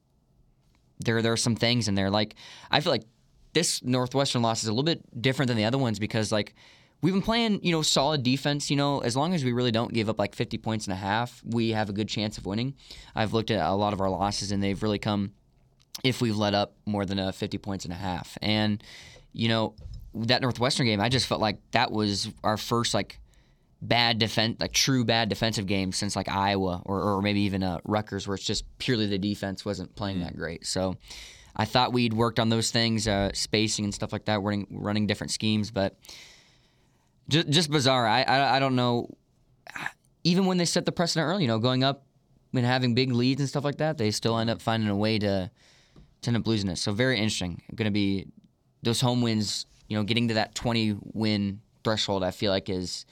there 0.99 1.23
there 1.23 1.33
are 1.33 1.39
some 1.39 1.57
things 1.57 1.89
in 1.89 1.95
there. 1.95 2.11
Like 2.11 2.35
I 2.71 2.81
feel 2.81 2.93
like 2.93 3.05
this 3.53 3.83
Northwestern 3.83 4.43
loss 4.43 4.63
is 4.63 4.69
a 4.69 4.73
little 4.73 4.85
bit 4.85 5.03
different 5.21 5.49
than 5.49 5.57
the 5.57 5.65
other 5.65 5.79
ones 5.79 5.99
because 5.99 6.31
like. 6.31 6.55
We've 7.03 7.15
been 7.15 7.23
playing, 7.23 7.65
you 7.65 7.73
know, 7.73 7.81
solid 7.81 8.23
defense. 8.23 8.69
You 8.69 8.77
know, 8.77 8.99
as 8.99 9.17
long 9.17 9.33
as 9.33 9.43
we 9.43 9.53
really 9.53 9.71
don't 9.71 9.91
give 9.91 10.11
up 10.11 10.19
like 10.19 10.35
50 10.35 10.59
points 10.59 10.85
and 10.85 10.93
a 10.93 10.97
half, 10.97 11.41
we 11.47 11.71
have 11.71 11.89
a 11.89 11.95
good 11.95 12.11
chance 12.11 12.37
of 12.37 12.45
winning. 12.45 12.75
I've 13.15 13.33
looked 13.33 13.51
at 13.51 13.67
a 13.67 13.73
lot 13.73 13.95
of 13.95 14.03
our 14.03 14.11
losses, 14.11 14.53
and 14.53 14.63
they've 14.63 14.83
really 14.83 14.99
come 14.99 15.33
if 16.05 16.21
we've 16.21 16.37
let 16.37 16.55
up 16.55 16.75
more 16.87 17.05
than 17.05 17.19
a 17.19 17.33
50 17.33 17.59
points 17.59 17.85
and 17.85 17.93
a 17.93 17.97
half. 17.97 18.39
And, 18.43 18.83
you 19.33 19.49
know, 19.49 19.75
that 20.15 20.43
Northwestern 20.43 20.87
game, 20.87 21.01
I 21.01 21.09
just 21.09 21.27
felt 21.27 21.41
like 21.41 21.59
that 21.73 21.93
was 21.93 22.29
our 22.43 22.57
first, 22.57 22.95
like, 22.95 23.19
bad 23.83 24.19
defense, 24.19 24.61
like 24.61 24.73
true 24.73 25.05
bad 25.05 25.29
defensive 25.29 25.67
game 25.67 25.93
since 25.93 26.15
like 26.15 26.29
Iowa 26.29 26.83
or, 26.85 27.01
or 27.01 27.23
maybe 27.23 27.41
even 27.43 27.63
uh, 27.63 27.79
Rutgers, 27.85 28.29
where 28.29 28.35
it's 28.35 28.45
just 28.45 28.65
purely 28.79 29.07
the 29.07 29.19
defense 29.19 29.65
wasn't 29.65 29.95
playing 29.95 30.21
that 30.21 30.37
great. 30.37 30.67
So 30.67 30.97
I 31.57 31.65
thought 31.65 31.93
we'd 31.93 32.13
worked 32.13 32.39
on 32.39 32.49
those 32.49 32.71
things, 32.71 33.09
uh, 33.09 33.31
spacing 33.33 33.85
and 33.85 33.95
stuff 33.95 34.13
like 34.13 34.27
that, 34.27 34.41
running, 34.43 34.67
running 34.71 35.07
different 35.07 35.31
schemes, 35.31 35.71
but 35.71 35.97
just, 37.29 37.49
just 37.49 37.71
bizarre. 37.71 38.07
I, 38.07 38.23
I, 38.23 38.57
I 38.57 38.59
don't 38.59 38.77
know. 38.77 39.09
Even 40.25 40.45
when 40.47 40.59
they 40.59 40.67
set 40.67 40.85
the 40.85 40.93
precedent 40.93 41.27
early, 41.27 41.43
you 41.43 41.49
know, 41.49 41.59
going 41.59 41.83
up 41.83 42.05
and 42.53 42.67
having 42.67 42.95
big 42.95 43.13
leads 43.13 43.41
and 43.41 43.49
stuff 43.49 43.65
like 43.65 43.79
that, 43.79 43.97
they 43.97 44.11
still 44.11 44.39
end 44.39 44.51
up 44.51 44.61
finding 44.61 44.91
a 44.91 44.97
way 44.97 45.19
to 45.19 45.51
to 46.23 46.31
end 46.31 46.37
up 46.37 46.47
losing 46.47 46.71
it. 46.71 46.77
So 46.77 46.93
very 46.93 47.17
interesting. 47.17 47.63
Going 47.75 47.87
to 47.87 47.91
be 47.91 48.27
those 48.83 49.01
home 49.01 49.23
wins. 49.23 49.67
You 49.89 49.97
know, 49.97 50.05
getting 50.05 50.29
to 50.29 50.35
that 50.35 50.55
twenty 50.55 50.97
win 51.15 51.61
threshold. 51.83 52.23
I 52.23 52.31
feel 52.31 52.53
like 52.53 52.69
is 52.69 53.07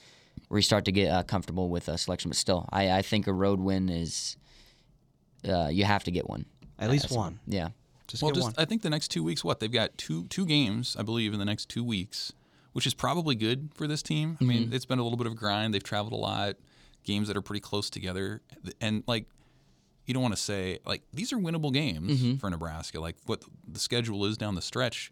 where 0.47 0.57
you 0.57 0.63
start 0.63 0.85
to 0.85 0.91
get 0.91 1.11
uh, 1.11 1.23
comfortable 1.23 1.69
with 1.69 1.89
a 1.89 1.97
selection. 1.97 2.29
But 2.29 2.37
still, 2.37 2.67
I, 2.71 2.91
I 2.91 3.01
think 3.01 3.27
a 3.27 3.33
road 3.33 3.59
win 3.59 3.89
is 3.89 4.37
uh, 5.47 5.67
you 5.67 5.83
have 5.85 6.03
to 6.05 6.11
get 6.11 6.29
one. 6.29 6.45
At 6.79 6.89
least 6.89 7.11
one. 7.11 7.39
Yeah. 7.45 7.69
Just 8.07 8.23
well, 8.23 8.31
get 8.31 8.35
just 8.35 8.45
one. 8.45 8.53
I 8.57 8.65
think 8.65 8.81
the 8.81 8.89
next 8.89 9.09
two 9.09 9.23
weeks, 9.23 9.43
what 9.43 9.59
they've 9.59 9.71
got 9.71 9.97
two 9.97 10.25
two 10.27 10.45
games, 10.45 10.95
I 10.97 11.03
believe, 11.03 11.33
in 11.33 11.39
the 11.39 11.45
next 11.45 11.69
two 11.69 11.83
weeks, 11.83 12.33
which 12.71 12.87
is 12.87 12.93
probably 12.93 13.35
good 13.35 13.69
for 13.75 13.85
this 13.85 14.01
team. 14.01 14.37
I 14.41 14.45
mean, 14.45 14.71
it's 14.71 14.85
been 14.85 14.99
a 14.99 15.03
little 15.03 15.17
bit 15.17 15.27
of 15.27 15.33
a 15.33 15.35
grind. 15.35 15.73
They've 15.73 15.83
traveled 15.83 16.13
a 16.13 16.15
lot, 16.15 16.55
games 17.03 17.27
that 17.27 17.35
are 17.35 17.41
pretty 17.41 17.59
close 17.59 17.89
together, 17.89 18.41
and 18.79 19.03
like, 19.05 19.25
you 20.09 20.13
don't 20.13 20.23
want 20.23 20.35
to 20.35 20.41
say 20.41 20.79
like 20.85 21.03
these 21.13 21.31
are 21.31 21.37
winnable 21.37 21.71
games 21.71 22.19
mm-hmm. 22.19 22.37
for 22.37 22.49
Nebraska. 22.49 22.99
Like 22.99 23.15
what 23.27 23.43
the 23.67 23.79
schedule 23.79 24.25
is 24.25 24.37
down 24.37 24.55
the 24.55 24.61
stretch. 24.61 25.11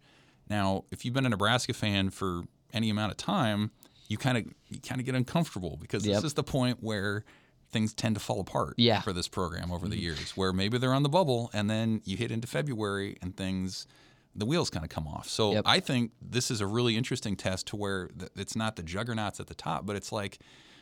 Now, 0.49 0.85
if 0.91 1.05
you've 1.05 1.13
been 1.13 1.25
a 1.25 1.29
Nebraska 1.29 1.73
fan 1.73 2.09
for 2.09 2.43
any 2.73 2.89
amount 2.89 3.11
of 3.11 3.17
time, 3.17 3.69
you 4.07 4.17
kind 4.17 4.39
of 4.39 4.45
you 4.69 4.79
kind 4.79 4.99
of 4.99 5.05
get 5.05 5.13
uncomfortable 5.13 5.77
because 5.79 6.05
Yep. 6.05 6.15
this 6.15 6.23
is 6.23 6.33
the 6.33 6.43
point 6.43 6.79
where 6.81 7.23
things 7.69 7.93
tend 7.93 8.15
to 8.15 8.21
fall 8.21 8.39
apart 8.39 8.73
Yeah. 8.77 9.01
for 9.01 9.13
this 9.13 9.27
program 9.27 9.71
over 9.71 9.87
the 9.87 9.95
mm-hmm. 9.95 10.03
years, 10.03 10.31
where 10.35 10.51
maybe 10.51 10.79
they're 10.79 10.93
on 10.93 11.03
the 11.03 11.09
bubble 11.09 11.51
and 11.53 11.69
then 11.69 12.01
you 12.03 12.17
hit 12.17 12.31
into 12.31 12.47
February 12.47 13.17
and 13.21 13.37
things 13.37 13.85
the 14.33 14.45
wheels 14.45 14.69
kind 14.69 14.83
of 14.83 14.89
come 14.89 15.07
off. 15.07 15.27
So 15.29 15.51
Yep. 15.53 15.63
I 15.67 15.79
think 15.79 16.11
this 16.21 16.49
is 16.49 16.59
a 16.59 16.65
really 16.67 16.97
interesting 16.97 17.35
test 17.35 17.67
to 17.67 17.75
where 17.75 18.09
it's 18.35 18.55
not 18.55 18.77
the 18.77 18.83
juggernauts 18.83 19.39
at 19.39 19.47
the 19.47 19.55
top, 19.55 19.85
but 19.85 19.95
it's 19.95 20.11
like 20.11 20.39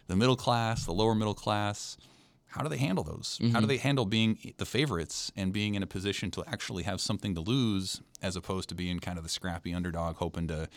the 0.08 0.16
middle 0.16 0.36
class, 0.38 0.86
the 0.86 0.94
lower 0.94 1.16
middle 1.16 1.34
class. 1.34 1.98
How 2.56 2.64
do 2.64 2.70
they 2.70 2.78
handle 2.78 3.04
those? 3.04 3.38
How 3.42 3.48
do 3.48 3.54
mm-hmm. 3.54 3.68
they 3.68 3.78
handle 3.78 4.06
being 4.06 4.54
the 4.56 4.66
favorites 4.66 5.30
and 5.36 5.52
being 5.52 5.76
in 5.76 5.84
a 5.84 5.88
position 5.88 6.32
to 6.32 6.44
actually 6.48 6.84
have 6.84 7.02
something 7.02 7.36
to 7.36 7.42
lose, 7.42 8.02
as 8.22 8.38
opposed 8.38 8.70
to 8.70 8.76
being 8.76 9.00
kind 9.00 9.18
of 9.18 9.26
the 9.26 9.30
scrappy 9.30 9.74
underdog, 9.74 10.16
hoping 10.16 10.48
to 10.48 10.70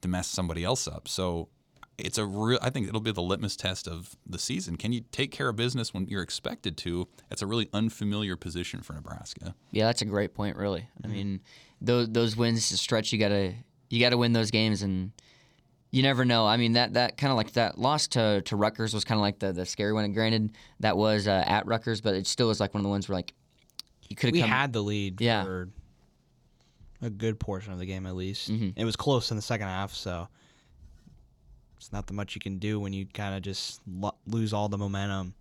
to 0.00 0.08
mess 0.08 0.28
somebody 0.28 0.64
else 0.64 0.88
up? 0.88 1.06
So 1.06 1.48
it's 1.98 2.16
a 2.16 2.24
real. 2.24 2.58
I 2.62 2.70
think 2.70 2.88
it'll 2.88 3.02
be 3.02 3.12
the 3.12 3.20
litmus 3.20 3.54
test 3.54 3.86
of 3.86 4.16
the 4.26 4.38
season. 4.38 4.76
Can 4.76 4.92
you 4.92 5.02
take 5.12 5.30
care 5.30 5.50
of 5.50 5.56
business 5.56 5.92
when 5.92 6.06
you're 6.06 6.22
expected 6.22 6.78
to? 6.78 7.06
It's 7.30 7.42
a 7.42 7.46
really 7.46 7.68
unfamiliar 7.74 8.36
position 8.36 8.80
for 8.80 8.94
Nebraska. 8.94 9.54
Yeah, 9.72 9.84
that's 9.84 10.00
a 10.00 10.06
great 10.06 10.32
point. 10.32 10.56
Really, 10.56 10.88
I 11.04 11.06
mm-hmm. 11.06 11.12
mean, 11.12 11.40
those 11.82 12.08
those 12.08 12.34
wins 12.34 12.70
to 12.70 12.78
stretch, 12.78 13.12
you 13.12 13.18
gotta 13.18 13.52
you 13.90 14.00
gotta 14.00 14.16
win 14.16 14.32
those 14.32 14.50
games, 14.50 14.80
and 14.80 15.12
you 15.90 16.02
never 16.02 16.24
know. 16.24 16.46
I 16.46 16.56
mean, 16.56 16.72
that 16.72 16.94
that 16.94 17.16
kind 17.16 17.30
of 17.30 17.36
like 17.36 17.52
that 17.52 17.78
loss 17.78 18.08
to 18.08 18.42
to 18.42 18.56
Rutgers 18.56 18.92
was 18.92 19.04
kind 19.04 19.18
of 19.18 19.22
like 19.22 19.38
the 19.38 19.52
the 19.52 19.64
scary 19.66 19.92
one. 19.92 20.04
And 20.04 20.14
granted, 20.14 20.52
that 20.80 20.96
was 20.96 21.26
uh, 21.28 21.44
at 21.46 21.66
Rutgers, 21.66 22.00
but 22.00 22.14
it 22.14 22.26
still 22.26 22.48
was 22.48 22.60
like 22.60 22.74
one 22.74 22.80
of 22.80 22.84
the 22.84 22.90
ones 22.90 23.08
where 23.08 23.16
like 23.16 23.32
you 24.08 24.16
could 24.16 24.32
we 24.32 24.40
have 24.40 24.48
come. 24.48 24.56
had 24.58 24.72
the 24.72 24.82
lead 24.82 25.20
Yeah. 25.20 25.44
for 25.44 25.68
a 27.02 27.10
good 27.10 27.38
portion 27.38 27.72
of 27.72 27.78
the 27.78 27.86
game 27.86 28.06
at 28.06 28.14
least. 28.14 28.50
Mhm. 28.50 28.72
It 28.76 28.84
was 28.84 28.96
close 28.96 29.30
in 29.30 29.36
the 29.36 29.42
second 29.42 29.66
half, 29.68 29.92
so 29.94 30.28
it's 31.76 31.92
not 31.92 32.06
that 32.06 32.14
much 32.14 32.34
you 32.34 32.40
can 32.40 32.58
do 32.58 32.80
when 32.80 32.92
you 32.92 33.06
kind 33.06 33.34
of 33.34 33.42
just 33.42 33.80
lo- 33.86 34.16
lose 34.26 34.52
all 34.52 34.68
the 34.68 34.78
momentum. 34.78 35.34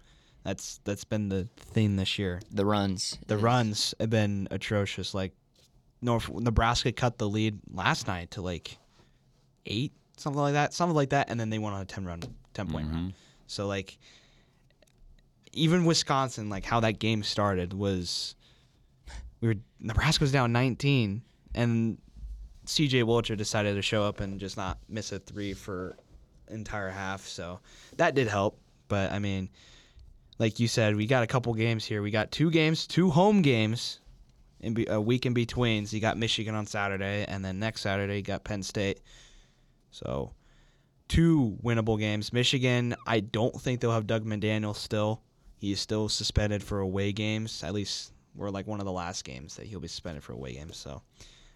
That's 0.43 0.79
that's 0.83 1.03
been 1.05 1.29
the 1.29 1.47
theme 1.57 1.95
this 1.95 2.19
year. 2.19 2.39
the 2.51 2.65
runs. 2.65 3.17
The 3.27 3.37
runs 3.37 3.95
have 3.99 4.09
been 4.11 4.47
atrocious. 4.51 5.13
Like 5.13 5.33
North 6.01 6.29
Nebraska 6.29 6.91
cut 6.91 7.17
the 7.17 7.27
lead 7.27 7.59
last 7.71 8.05
night 8.07 8.31
to 8.31 8.41
like 8.41 8.77
eight, 9.65 9.91
something 10.17 10.41
like 10.41 10.53
that, 10.53 10.73
something 10.73 10.95
like 10.95 11.09
that, 11.09 11.29
and 11.29 11.39
then 11.39 11.49
they 11.49 11.59
went 11.59 11.75
on 11.75 11.81
a 11.81 11.85
ten 11.85 12.05
run, 12.05 12.21
ten 12.53 12.67
point 12.67 12.87
run. 12.87 12.95
Mm-hmm. 12.95 13.09
So 13.47 13.67
like 13.67 13.97
even 15.53 15.85
Wisconsin, 15.85 16.49
like 16.49 16.65
how 16.65 16.79
that 16.81 16.99
game 16.99 17.23
started 17.23 17.73
was 17.73 18.35
we 19.41 19.47
were 19.49 19.55
Nebraska 19.79 20.23
was 20.23 20.31
down 20.31 20.51
19, 20.51 21.21
and 21.53 21.97
C.J. 22.65 23.03
Wilcher 23.03 23.37
decided 23.37 23.75
to 23.75 23.81
show 23.81 24.03
up 24.03 24.19
and 24.19 24.39
just 24.39 24.57
not 24.57 24.77
miss 24.89 25.11
a 25.11 25.19
three 25.19 25.53
for 25.53 25.95
entire 26.49 26.89
half. 26.89 27.25
So 27.27 27.59
that 27.97 28.15
did 28.15 28.27
help. 28.27 28.59
But 28.87 29.11
I 29.11 29.19
mean, 29.19 29.49
like 30.39 30.59
you 30.59 30.67
said, 30.67 30.95
we 30.95 31.05
got 31.05 31.23
a 31.23 31.27
couple 31.27 31.53
games 31.53 31.85
here. 31.85 32.01
We 32.01 32.11
got 32.11 32.31
two 32.31 32.51
games, 32.51 32.87
two 32.87 33.09
home 33.09 33.41
games, 33.41 33.99
in 34.59 34.73
be, 34.73 34.87
a 34.87 34.99
week 34.99 35.25
in 35.25 35.33
between. 35.33 35.85
So 35.85 35.95
you 35.95 36.01
got 36.01 36.17
Michigan 36.17 36.55
on 36.55 36.65
Saturday, 36.65 37.25
and 37.27 37.43
then 37.43 37.59
next 37.59 37.81
Saturday 37.81 38.17
you 38.17 38.23
got 38.23 38.43
Penn 38.43 38.63
State. 38.63 38.99
So 39.95 40.33
two 41.07 41.57
winnable 41.63 41.97
games. 41.97 42.33
Michigan, 42.33 42.95
I 43.07 43.21
don't 43.21 43.59
think 43.59 43.79
they'll 43.79 43.91
have 43.91 44.07
Dug 44.07 44.25
McDaniel 44.25 44.75
still. 44.75 45.21
He 45.57 45.71
is 45.71 45.79
still 45.79 46.09
suspended 46.09 46.61
for 46.61 46.79
away 46.79 47.13
games. 47.13 47.63
At 47.63 47.73
least 47.73 48.11
we're 48.35 48.49
like 48.49 48.67
one 48.67 48.81
of 48.81 48.85
the 48.85 48.91
last 48.91 49.23
games 49.23 49.55
that 49.55 49.65
he'll 49.65 49.79
be 49.79 49.87
suspended 49.87 50.21
for 50.23 50.33
away 50.33 50.53
games. 50.53 50.75
So, 50.75 51.01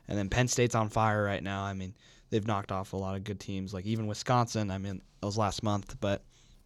and 0.07 0.17
then 0.17 0.29
Penn 0.29 0.47
State's 0.47 0.75
on 0.75 0.87
fire 0.87 1.23
right 1.23 1.43
now. 1.43 1.63
I 1.63 1.73
mean, 1.73 1.93
they've 2.29 2.47
knocked 2.47 2.71
off 2.71 2.93
a 2.93 2.97
lot 2.97 3.15
of 3.15 3.25
good 3.25 3.39
teams, 3.39 3.73
like 3.73 3.85
even 3.85 4.07
Wisconsin. 4.07 4.71
I 4.71 4.77
mean, 4.77 5.01
that 5.19 5.25
was 5.25 5.37
last 5.37 5.61
month, 5.61 5.97
but 5.99 6.23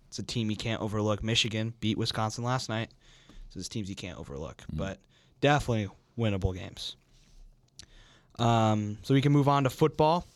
it's 0.08 0.20
a 0.20 0.24
team 0.24 0.52
you 0.52 0.58
can't 0.58 0.82
overlook. 0.82 1.24
Michigan 1.24 1.74
beat 1.80 1.98
Wisconsin 1.98 2.44
last 2.44 2.70
night, 2.70 2.90
so 3.50 3.56
there's 3.56 3.70
teams 3.70 3.90
you 3.90 3.96
can't 3.96 4.20
overlook. 4.20 4.62
But 4.72 5.00
definitely 5.42 5.90
winnable 6.18 6.56
games. 6.56 6.98
Um, 8.38 9.00
so 9.02 9.16
we 9.16 9.22
can 9.22 9.32
move 9.32 9.48
on 9.48 9.64
to 9.64 9.72
football. 9.72 10.28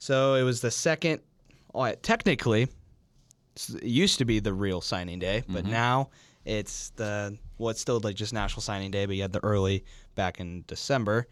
So 0.00 0.34
it 0.34 0.42
was 0.42 0.62
the 0.62 0.70
second, 0.70 1.20
oh, 1.74 1.92
technically, 2.02 2.62
it 3.74 3.82
used 3.84 4.16
to 4.18 4.24
be 4.24 4.40
the 4.40 4.52
real 4.52 4.80
signing 4.80 5.18
day, 5.18 5.44
but 5.46 5.66
now 5.66 6.08
it's 6.46 6.90
the 6.96 7.36
well, 7.58 7.68
it's 7.68 7.82
still 7.82 8.00
like 8.00 8.16
just 8.16 8.32
National 8.32 8.62
Signing 8.62 8.90
Day, 8.90 9.04
but 9.04 9.14
you 9.14 9.20
had 9.20 9.32
the 9.32 9.44
early 9.44 9.84
back 10.14 10.40
in 10.40 10.64
December. 10.66 11.26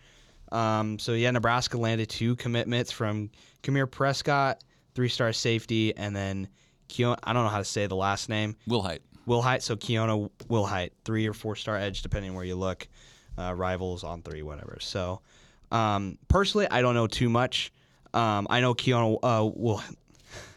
Um, 0.53 0.99
so 0.99 1.15
yeah, 1.15 1.31
Nebraska 1.31 1.79
landed 1.79 2.11
two 2.11 2.37
commitments 2.37 2.93
from 2.93 3.31
Kamir 3.63 3.87
Prescott, 3.91 4.63
three-star 4.95 5.33
safety, 5.33 5.97
and 5.97 6.15
then 6.15 6.47
Keon. 6.89 7.17
I 7.25 7.33
don't 7.33 7.45
know 7.45 7.51
how 7.51 7.59
to 7.59 7.65
say 7.65 7.87
the 7.87 7.97
last 7.97 8.29
name. 8.29 8.55
Will 8.67 8.83
Height. 8.83 9.01
Wilhite, 9.27 9.63
so 9.63 9.77
Keona 9.77 10.31
Wilhite, 10.49 10.91
three 11.05 11.27
or 11.27 11.33
four 11.33 11.57
star 11.57 11.77
edge, 11.77 12.03
depending 12.03 12.35
where 12.35 12.45
you 12.45 12.57
look. 12.57 12.87
Uh, 13.39 13.55
rivals 13.55 14.05
on 14.05 14.21
three, 14.21 14.43
whatever. 14.43 14.79
So, 14.81 15.21
um, 15.71 16.19
personally, 16.27 16.67
I 16.71 16.83
don't 16.83 16.95
know 16.95 17.07
too 17.07 17.29
much. 17.29 17.73
Um, 18.15 18.47
I 18.51 18.61
know 18.61 18.75
Keona 18.75 19.19
uh, 19.23 19.51
Will. 19.55 19.83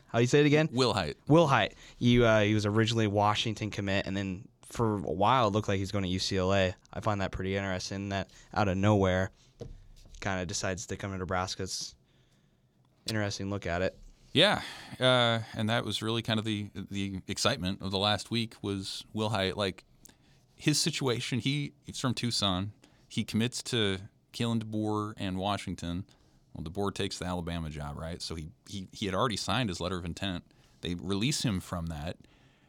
How 0.08 0.18
do 0.18 0.22
you 0.22 0.28
say 0.28 0.42
it 0.42 0.46
again? 0.46 0.68
Will 0.74 0.94
Height. 0.94 1.16
Wilhite. 1.30 1.72
You, 1.98 2.26
uh, 2.26 2.42
he 2.42 2.54
was 2.54 2.66
originally 2.66 3.08
Washington 3.08 3.70
commit, 3.70 4.06
and 4.08 4.16
then 4.16 4.48
for 4.66 4.96
a 4.96 5.00
while 5.00 5.48
it 5.48 5.54
looked 5.54 5.68
like 5.68 5.80
he's 5.80 5.92
going 5.92 6.04
to 6.04 6.10
UCLA. 6.10 6.74
I 6.94 7.00
find 7.00 7.22
that 7.22 7.32
pretty 7.32 7.56
interesting. 7.56 8.10
That 8.10 8.30
out 8.54 8.68
of 8.68 8.78
nowhere, 8.78 9.32
kind 10.20 10.42
of 10.42 10.48
decides 10.48 10.86
to 10.88 10.98
come 10.98 11.12
to 11.12 11.18
Nebraska. 11.18 11.64
It's 11.64 11.96
interesting 13.10 13.50
look 13.50 13.66
at 13.66 13.82
it. 13.82 13.98
Yeah, 14.34 14.62
uh, 15.00 15.40
and 15.56 15.70
that 15.70 15.84
was 15.84 16.02
really 16.02 16.22
kind 16.22 16.40
of 16.40 16.46
the 16.46 16.70
the 16.90 17.22
excitement 17.28 17.82
of 17.82 17.92
the 17.92 17.98
last 17.98 18.32
week 18.32 18.56
was 18.62 19.04
Wilhite. 19.16 19.56
Like 19.56 19.84
his 20.56 20.80
situation, 20.80 21.40
he 21.40 21.74
he's 21.84 22.00
from 22.00 22.14
Tucson. 22.14 22.72
He 23.08 23.24
commits 23.24 23.62
to 23.64 23.98
Kalen 24.34 24.64
DeBoer 24.64 25.14
and 25.18 25.38
Washington. 25.38 26.06
Well, 26.54 26.64
DeBoer 26.64 26.94
takes 26.94 27.18
the 27.18 27.26
Alabama 27.26 27.70
job, 27.70 27.98
right? 27.98 28.22
So 28.22 28.36
he, 28.36 28.50
he 28.68 28.88
he 28.92 29.06
had 29.06 29.16
already 29.16 29.38
signed 29.38 29.70
his 29.70 29.80
letter 29.80 29.98
of 29.98 30.06
intent. 30.06 30.44
They 30.82 30.96
release 30.96 31.44
him 31.44 31.60
from 31.60 31.88
that. 31.88 32.18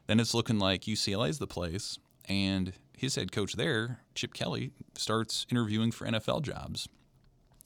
Then 0.06 0.20
it's 0.20 0.34
looking 0.34 0.58
like 0.58 0.82
UCLA's 0.82 1.38
the 1.38 1.46
place, 1.46 1.98
and 2.28 2.72
his 2.96 3.16
head 3.16 3.32
coach 3.32 3.54
there, 3.54 4.00
Chip 4.14 4.34
Kelly, 4.34 4.70
starts 4.96 5.46
interviewing 5.50 5.90
for 5.90 6.06
NFL 6.06 6.42
jobs. 6.42 6.88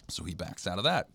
So 0.09 0.25
he 0.25 0.35
backs 0.35 0.67
out 0.67 0.79
of 0.79 0.85
that. 0.85 1.09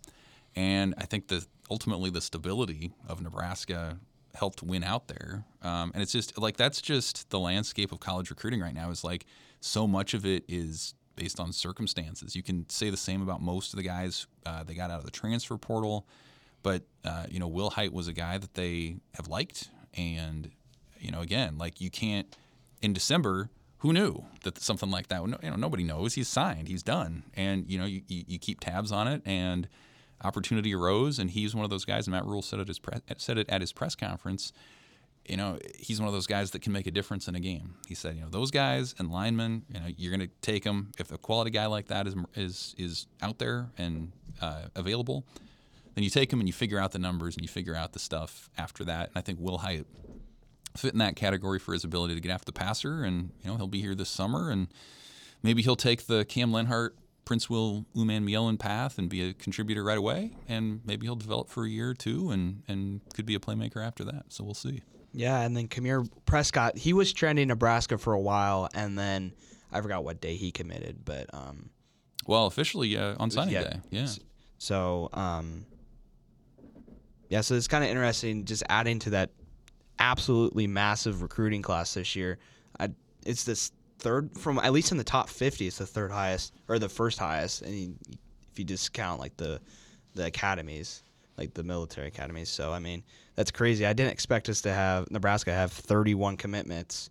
And 0.56 0.94
I 0.98 1.06
think 1.06 1.28
that 1.30 1.48
ultimately 1.70 2.10
the 2.10 2.22
stability 2.22 2.94
of 3.08 3.22
Nebraska 3.22 3.98
helped 4.36 4.62
win 4.62 4.84
out 4.84 5.08
there. 5.08 5.46
Um, 5.62 5.92
and 5.94 6.04
it's 6.04 6.12
just 6.12 6.38
like 6.38 6.58
that's 6.58 6.82
just 6.82 7.30
the 7.30 7.40
landscape 7.40 7.92
of 7.92 8.00
college 8.00 8.30
recruiting 8.30 8.60
right 8.60 8.74
now 8.74 8.90
is 8.92 9.04
like 9.04 9.26
so 9.60 9.88
much 9.88 10.14
of 10.14 10.26
it 10.26 10.44
is 10.48 10.94
based 11.22 11.40
on 11.40 11.54
circumstances. 11.54 12.36
You 12.36 12.42
can 12.42 12.68
say 12.70 12.90
the 12.90 12.98
same 12.98 13.22
about 13.22 13.42
most 13.42 13.74
of 13.74 13.78
the 13.78 13.84
guys 13.84 14.26
uh, 14.46 14.64
they 14.64 14.74
got 14.74 14.90
out 14.90 14.98
of 15.00 15.06
the 15.06 15.12
transfer 15.12 15.56
portal. 15.58 16.08
But, 16.64 16.82
uh, 17.06 17.26
you 17.30 17.40
know, 17.40 17.50
Wilhite 17.50 17.92
was 17.92 18.08
a 18.08 18.14
guy 18.14 18.40
that 18.40 18.56
they 18.56 18.96
have 19.14 19.28
liked. 19.28 19.70
And, 19.94 20.50
you 21.00 21.12
know, 21.12 21.22
again, 21.22 21.58
like 21.60 21.80
you 21.80 21.92
can't, 21.92 22.36
in 22.82 22.94
December, 22.94 23.50
who 23.80 23.94
knew 23.94 24.26
that 24.44 24.60
something 24.60 24.90
like 24.90 25.08
that? 25.10 25.22
would- 25.22 25.38
You 25.44 25.52
know, 25.52 25.56
nobody 25.56 25.84
knows. 25.84 26.16
He's 26.16 26.28
signed. 26.28 26.68
He's 26.68 26.82
done. 26.84 27.24
And 27.36 27.70
you 27.70 27.78
know, 27.78 27.86
you, 27.86 28.02
you, 28.08 28.24
you 28.28 28.40
keep 28.40 28.60
tabs 28.60 28.92
on 28.92 29.08
it, 29.08 29.22
and 29.26 29.68
opportunity 30.24 30.74
arose, 30.74 31.20
and 31.20 31.30
he's 31.32 31.54
one 31.56 31.64
of 31.64 31.70
those 31.72 31.86
guys. 31.86 32.08
Matt 32.08 32.26
Rhule 32.26 32.42
said 32.44 32.68
his 32.68 32.80
pre- 32.80 33.00
said 33.18 33.38
it 33.38 33.50
at 33.50 33.62
his 33.62 33.74
press 33.74 33.96
conference. 33.96 34.54
You 35.32 35.38
know, 35.38 35.58
he's 35.80 35.98
one 36.02 36.10
of 36.10 36.14
those 36.14 36.28
guys 36.28 36.52
that 36.52 36.62
can 36.62 36.74
make 36.74 36.88
a 36.88 36.92
difference 36.92 37.30
in 37.30 37.36
a 37.36 37.40
game. 37.40 37.76
He 37.88 37.96
said, 37.96 38.18
you 38.18 38.22
know, 38.22 38.28
those 38.30 38.52
guys 38.52 38.94
and 39.00 39.10
linemen, 39.10 39.64
you 39.74 39.80
know, 39.80 39.86
you're 39.96 40.14
going 40.14 40.28
to 40.28 40.34
take 40.42 40.66
them 40.66 40.92
if 41.00 41.10
a 41.10 41.18
quality 41.18 41.52
guy 41.52 41.68
like 41.68 41.88
that 41.88 42.06
is 42.06 42.16
is 42.36 42.76
is 42.78 43.08
out 43.22 43.40
there 43.40 43.70
and 43.78 44.12
uh, 44.42 44.64
available. 44.76 45.26
Then 45.96 46.04
you 46.04 46.10
take 46.10 46.32
them 46.32 46.42
and 46.42 46.50
you 46.50 46.54
figure 46.54 46.78
out 46.78 46.92
the 46.92 47.00
numbers 47.00 47.38
and 47.38 47.44
you 47.44 47.48
figure 47.48 47.74
out 47.74 47.94
the 47.94 48.00
stuff 48.00 48.50
after 48.58 48.84
that. 48.84 49.08
And 49.08 49.16
I 49.16 49.22
think 49.22 49.40
Wilhite 49.40 49.86
fit 50.76 50.92
in 50.92 51.00
that 51.00 51.16
category 51.16 51.60
for 51.60 51.72
his 51.72 51.86
ability 51.86 52.16
to 52.16 52.20
get 52.20 52.30
after 52.30 52.44
the 52.44 52.52
passer, 52.52 53.02
and 53.02 53.32
you 53.42 53.50
know 53.50 53.56
he'll 53.56 53.68
be 53.68 53.80
here 53.80 53.96
this 53.96 54.10
summer, 54.10 54.50
and 54.50 54.68
maybe 55.44 55.62
he'll 55.62 55.78
take 55.78 56.08
the 56.08 56.26
Cam 56.26 56.52
Lenhardt, 56.52 56.92
Prince 57.24 57.50
Will 57.50 57.86
Uman 57.94 58.28
Mielen 58.28 58.60
path 58.60 58.98
and 58.98 59.10
be 59.10 59.30
a 59.30 59.34
contributor 59.34 59.82
right 59.82 59.98
away, 59.98 60.32
and 60.50 60.82
maybe 60.84 61.06
he'll 61.06 61.16
develop 61.16 61.48
for 61.48 61.64
a 61.64 61.70
year 61.70 61.92
or 61.92 61.94
two, 61.94 62.32
and 62.32 62.64
and 62.68 63.00
could 63.14 63.26
be 63.26 63.36
a 63.36 63.40
playmaker 63.40 63.78
after 63.78 64.04
that. 64.04 64.26
So 64.28 64.44
we'll 64.44 64.54
see. 64.54 64.82
Yeah, 65.14 65.42
and 65.42 65.56
then 65.56 65.68
Kamir 65.68 66.08
Prescott, 66.26 66.78
he 66.78 66.94
was 66.94 67.12
trending 67.12 67.50
Nebraska 67.50 67.98
for 67.98 68.14
a 68.14 68.20
while, 68.20 68.70
and 68.74 68.98
then 68.98 69.34
I 69.72 69.82
forgot 69.82 70.04
what 70.04 70.22
day 70.22 70.36
he 70.36 70.52
committed, 70.52 71.04
but 71.04 71.30
um, 71.34 71.70
Well, 72.28 72.46
officially 72.46 72.98
uh, 72.98 73.16
on 73.20 73.30
signing 73.30 73.54
yeah. 73.54 73.64
day, 73.64 73.80
yeah. 73.90 74.08
so 74.58 75.10
um, 75.14 75.66
yeah, 77.30 77.42
so 77.42 77.56
it's 77.56 77.68
kind 77.68 77.84
of 77.84 77.90
interesting 77.90 78.46
just 78.46 78.64
adding 78.70 79.00
to 79.00 79.12
that 79.12 79.32
absolutely 80.00 80.68
massive 80.68 81.22
recruiting 81.22 81.62
class 81.62 81.94
this 81.94 82.16
year. 82.16 82.40
I, 82.80 82.90
it's 83.26 83.44
this 83.44 83.72
third 84.00 84.38
from 84.38 84.60
at 84.60 84.74
least 84.74 84.92
in 84.92 84.98
the 84.98 85.04
top 85.04 85.30
50. 85.30 85.68
It's 85.68 85.78
the 85.78 85.86
third 85.86 86.12
highest 86.12 86.54
or 86.68 86.80
the 86.80 86.90
first 86.90 87.20
highest, 87.20 87.62
and 87.62 87.74
you, 87.74 87.96
if 88.52 88.60
you 88.60 88.66
discount 88.66 89.20
like 89.20 89.38
the 89.38 89.62
the 90.16 90.26
academies, 90.26 91.04
like 91.38 91.54
the 91.54 91.64
military 91.64 92.08
academies. 92.08 92.50
So 92.50 92.72
I 92.72 92.80
mean, 92.80 93.04
that's 93.36 93.52
crazy. 93.52 93.86
I 93.86 93.94
didn't 93.94 94.12
expect 94.12 94.50
us 94.50 94.62
to 94.62 94.74
have 94.74 95.10
Nebraska 95.12 95.52
have 95.54 95.72
31 95.72 96.38
commitments. 96.38 97.10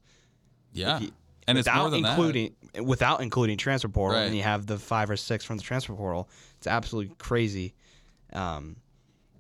Yeah, 0.73 1.01
you- 1.01 1.13
and 1.49 1.59
it's 1.59 1.67
without 1.67 1.81
more 1.81 1.91
than 1.91 2.05
including 2.05 2.55
without 2.85 3.21
including 3.23 3.57
transfer 3.57 3.89
portal, 3.89 4.19
Right. 4.21 4.27
and 4.27 4.37
you 4.37 4.43
have 4.43 4.67
the 4.67 4.79
five 4.79 5.11
or 5.11 5.17
six 5.17 5.45
from 5.45 5.57
the 5.57 5.63
transfer 5.63 5.95
portal. 5.95 6.29
It's 6.59 6.67
absolutely 6.69 7.15
crazy. 7.19 7.75
Um, 8.33 8.77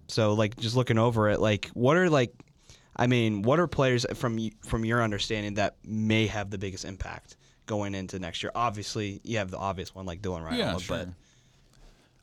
so 0.09 0.33
like 0.35 0.57
just 0.59 0.75
looking 0.75 0.99
over 0.99 1.29
it, 1.29 1.39
like 1.41 1.67
what 1.75 1.97
are 1.97 2.11
like, 2.11 2.33
I 2.97 3.07
mean, 3.07 3.43
what 3.43 3.61
are 3.61 3.69
players 3.69 4.05
from 4.15 4.39
from 4.67 4.85
your 4.85 5.03
understanding 5.03 5.55
that 5.55 5.77
may 5.85 6.27
have 6.27 6.51
the 6.51 6.59
biggest 6.59 6.85
impact 6.85 7.37
going 7.67 7.95
into 7.95 8.19
next 8.19 8.43
year? 8.43 8.51
Obviously, 8.57 9.21
you 9.23 9.39
have 9.39 9.53
the 9.53 9.59
obvious 9.59 9.95
one 9.95 10.05
like 10.07 10.21
Dylan 10.21 10.43
that. 10.51 10.55
Raiola, 10.55 10.59
Yeah, 10.59 10.73
but 10.73 10.81
sure. 10.83 11.15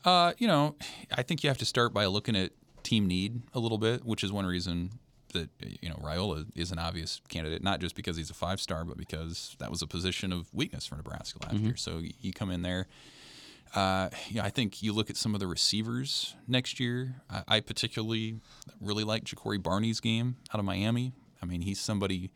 Uh, 0.04 0.32
you 0.38 0.46
know, 0.46 0.76
I 1.12 1.22
think 1.22 1.42
you 1.42 1.50
have 1.50 1.58
to 1.58 1.64
start 1.64 1.92
by 1.92 2.06
looking 2.06 2.36
at 2.36 2.52
team 2.82 3.06
need 3.06 3.42
a 3.54 3.58
little 3.58 3.78
bit, 3.78 4.04
which 4.04 4.22
is 4.24 4.32
one 4.32 4.46
reason 4.46 4.90
that 5.34 5.50
you 5.60 5.88
know 5.90 5.96
Raiola 5.96 6.46
is 6.54 6.72
an 6.72 6.78
obvious 6.78 7.20
candidate, 7.28 7.62
not 7.62 7.80
just 7.80 7.94
because 7.94 8.16
he's 8.16 8.30
a 8.30 8.34
five 8.34 8.60
star, 8.60 8.84
but 8.84 8.96
because 8.96 9.56
that 9.58 9.70
was 9.70 9.82
a 9.82 9.86
position 9.86 10.32
of 10.32 10.48
weakness 10.54 10.86
for 10.86 10.96
Nebraska 10.96 11.38
last 11.42 11.56
year. 11.56 11.76
So 11.76 12.00
you 12.20 12.32
come 12.32 12.50
in 12.50 12.62
there. 12.62 12.86
Uh, 13.74 14.08
yeah, 14.30 14.42
I 14.44 14.48
think 14.48 14.82
you 14.82 14.94
look 14.94 15.10
at 15.10 15.16
some 15.16 15.34
of 15.34 15.40
the 15.40 15.46
receivers 15.46 16.34
next 16.46 16.80
year. 16.80 17.16
I, 17.28 17.42
I 17.48 17.60
particularly 17.60 18.40
really 18.80 19.04
like 19.04 19.24
Ja'Cory 19.24 19.62
Barney's 19.62 20.00
game 20.00 20.36
out 20.54 20.58
of 20.58 20.64
Miami. 20.64 21.12
I 21.42 21.46
mean, 21.46 21.60
he's 21.60 21.78
somebody 21.78 22.30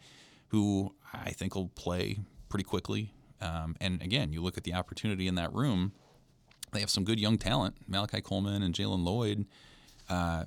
who 0.48 0.94
I 1.14 1.30
think 1.30 1.54
will 1.54 1.68
play 1.68 2.18
pretty 2.50 2.64
quickly. 2.64 3.14
Um, 3.40 3.76
and 3.80 4.02
again, 4.02 4.32
you 4.32 4.42
look 4.42 4.58
at 4.58 4.64
the 4.64 4.74
opportunity 4.74 5.26
in 5.26 5.36
that 5.36 5.52
room 5.54 5.92
they 6.72 6.80
have 6.80 6.90
some 6.90 7.04
good 7.04 7.20
young 7.20 7.38
talent, 7.38 7.76
Malachi 7.86 8.20
Coleman 8.20 8.62
and 8.62 8.74
Jalen 8.74 9.04
Lloyd, 9.04 9.46
uh, 10.08 10.44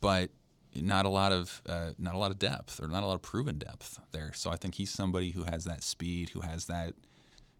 but 0.00 0.30
not 0.74 1.04
a 1.04 1.08
lot 1.08 1.32
of 1.32 1.62
uh, 1.68 1.90
not 1.98 2.14
a 2.14 2.18
lot 2.18 2.30
of 2.30 2.38
depth 2.38 2.80
or 2.82 2.88
not 2.88 3.02
a 3.02 3.06
lot 3.06 3.14
of 3.14 3.22
proven 3.22 3.58
depth 3.58 4.00
there. 4.12 4.32
So 4.34 4.50
I 4.50 4.56
think 4.56 4.76
he's 4.76 4.90
somebody 4.90 5.30
who 5.30 5.44
has 5.44 5.64
that 5.64 5.82
speed, 5.82 6.30
who 6.30 6.40
has 6.40 6.66
that 6.66 6.94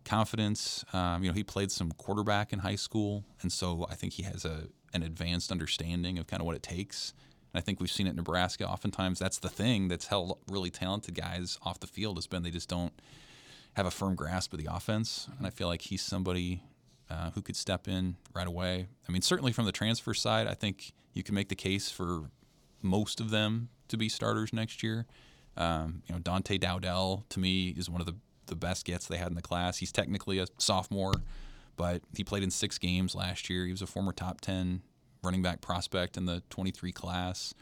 confidence. 0.05 0.85
Um, 0.93 1.23
you 1.23 1.31
know, 1.31 1.35
he 1.35 1.45
played 1.45 1.71
some 1.71 1.93
quarterback 1.93 2.53
in 2.53 2.61
high 2.61 2.77
school, 2.77 3.25
and 3.43 3.53
so 3.53 3.87
I 3.91 3.95
think 3.95 4.15
he 4.15 4.23
has 4.23 4.45
a 4.45 4.69
an 4.93 5.03
advanced 5.03 5.51
understanding 5.51 6.19
of 6.19 6.27
kind 6.27 6.41
of 6.41 6.47
what 6.47 6.55
it 6.55 6.63
takes. 6.63 7.15
And 7.53 7.61
I 7.61 7.63
think 7.63 7.81
we've 7.81 7.91
seen 7.91 8.07
it 8.07 8.11
in 8.11 8.17
Nebraska. 8.17 8.67
Oftentimes, 8.67 9.19
that's 9.19 9.39
the 9.39 9.49
thing 9.49 9.89
that's 9.89 10.07
held 10.07 10.39
really 10.49 10.71
talented 10.71 11.15
guys 11.15 11.59
off 11.63 11.81
the 11.81 11.87
field 11.87 12.17
has 12.17 12.27
been 12.27 12.43
they 12.43 12.51
just 12.51 12.69
don't 12.69 12.93
have 13.75 13.87
a 13.87 13.91
firm 13.91 14.15
grasp 14.15 14.53
of 14.53 14.61
the 14.61 14.69
offense. 14.73 15.29
And 15.37 15.47
I 15.47 15.51
feel 15.51 15.67
like 15.67 15.83
he's 15.83 16.03
somebody 16.03 16.63
uh, 17.15 17.31
who 17.31 17.43
could 17.43 17.57
step 17.57 17.87
in 17.87 18.17
right 18.35 18.47
away. 18.47 18.89
I 19.09 19.13
mean, 19.13 19.23
certainly 19.23 19.53
from 19.53 19.67
the 19.67 19.73
transfer 19.73 20.15
side, 20.15 20.47
I 20.47 20.55
think 20.55 20.93
you 21.13 21.23
can 21.23 21.35
make 21.35 21.49
the 21.49 21.55
case 21.55 21.91
for 21.91 22.31
most 22.83 23.21
of 23.21 23.31
them 23.31 23.69
to 23.89 23.97
be 23.97 24.09
starters 24.09 24.53
next 24.53 24.83
year. 24.83 25.07
Um, 25.57 26.03
you 26.07 26.15
know, 26.15 26.21
Dante 26.21 26.59
Dowdell 26.59 27.25
to 27.29 27.39
me 27.39 27.69
is 27.69 27.89
one 27.89 28.01
of 28.01 28.07
the 28.07 28.17
the 28.47 28.57
best 28.57 28.85
gets 28.85 29.07
they 29.07 29.17
had 29.17 29.29
in 29.29 29.37
the 29.37 29.43
class. 29.43 29.79
He's 29.79 29.91
technically 29.91 30.39
a 30.39 30.47
sophomore, 30.59 31.15
but 31.77 32.03
he 32.15 32.25
played 32.25 32.43
in 32.43 32.51
six 32.51 32.77
games 32.77 33.15
last 33.15 33.49
year. 33.49 33.65
He 33.65 33.71
was 33.71 33.81
a 33.81 33.87
former 33.87 34.13
top 34.13 34.43
ten 34.43 34.83
running 35.23 35.41
back 35.41 35.63
prospect 35.63 36.19
in 36.19 36.27
the 36.27 36.43
23 36.51 36.93
class. 36.93 37.55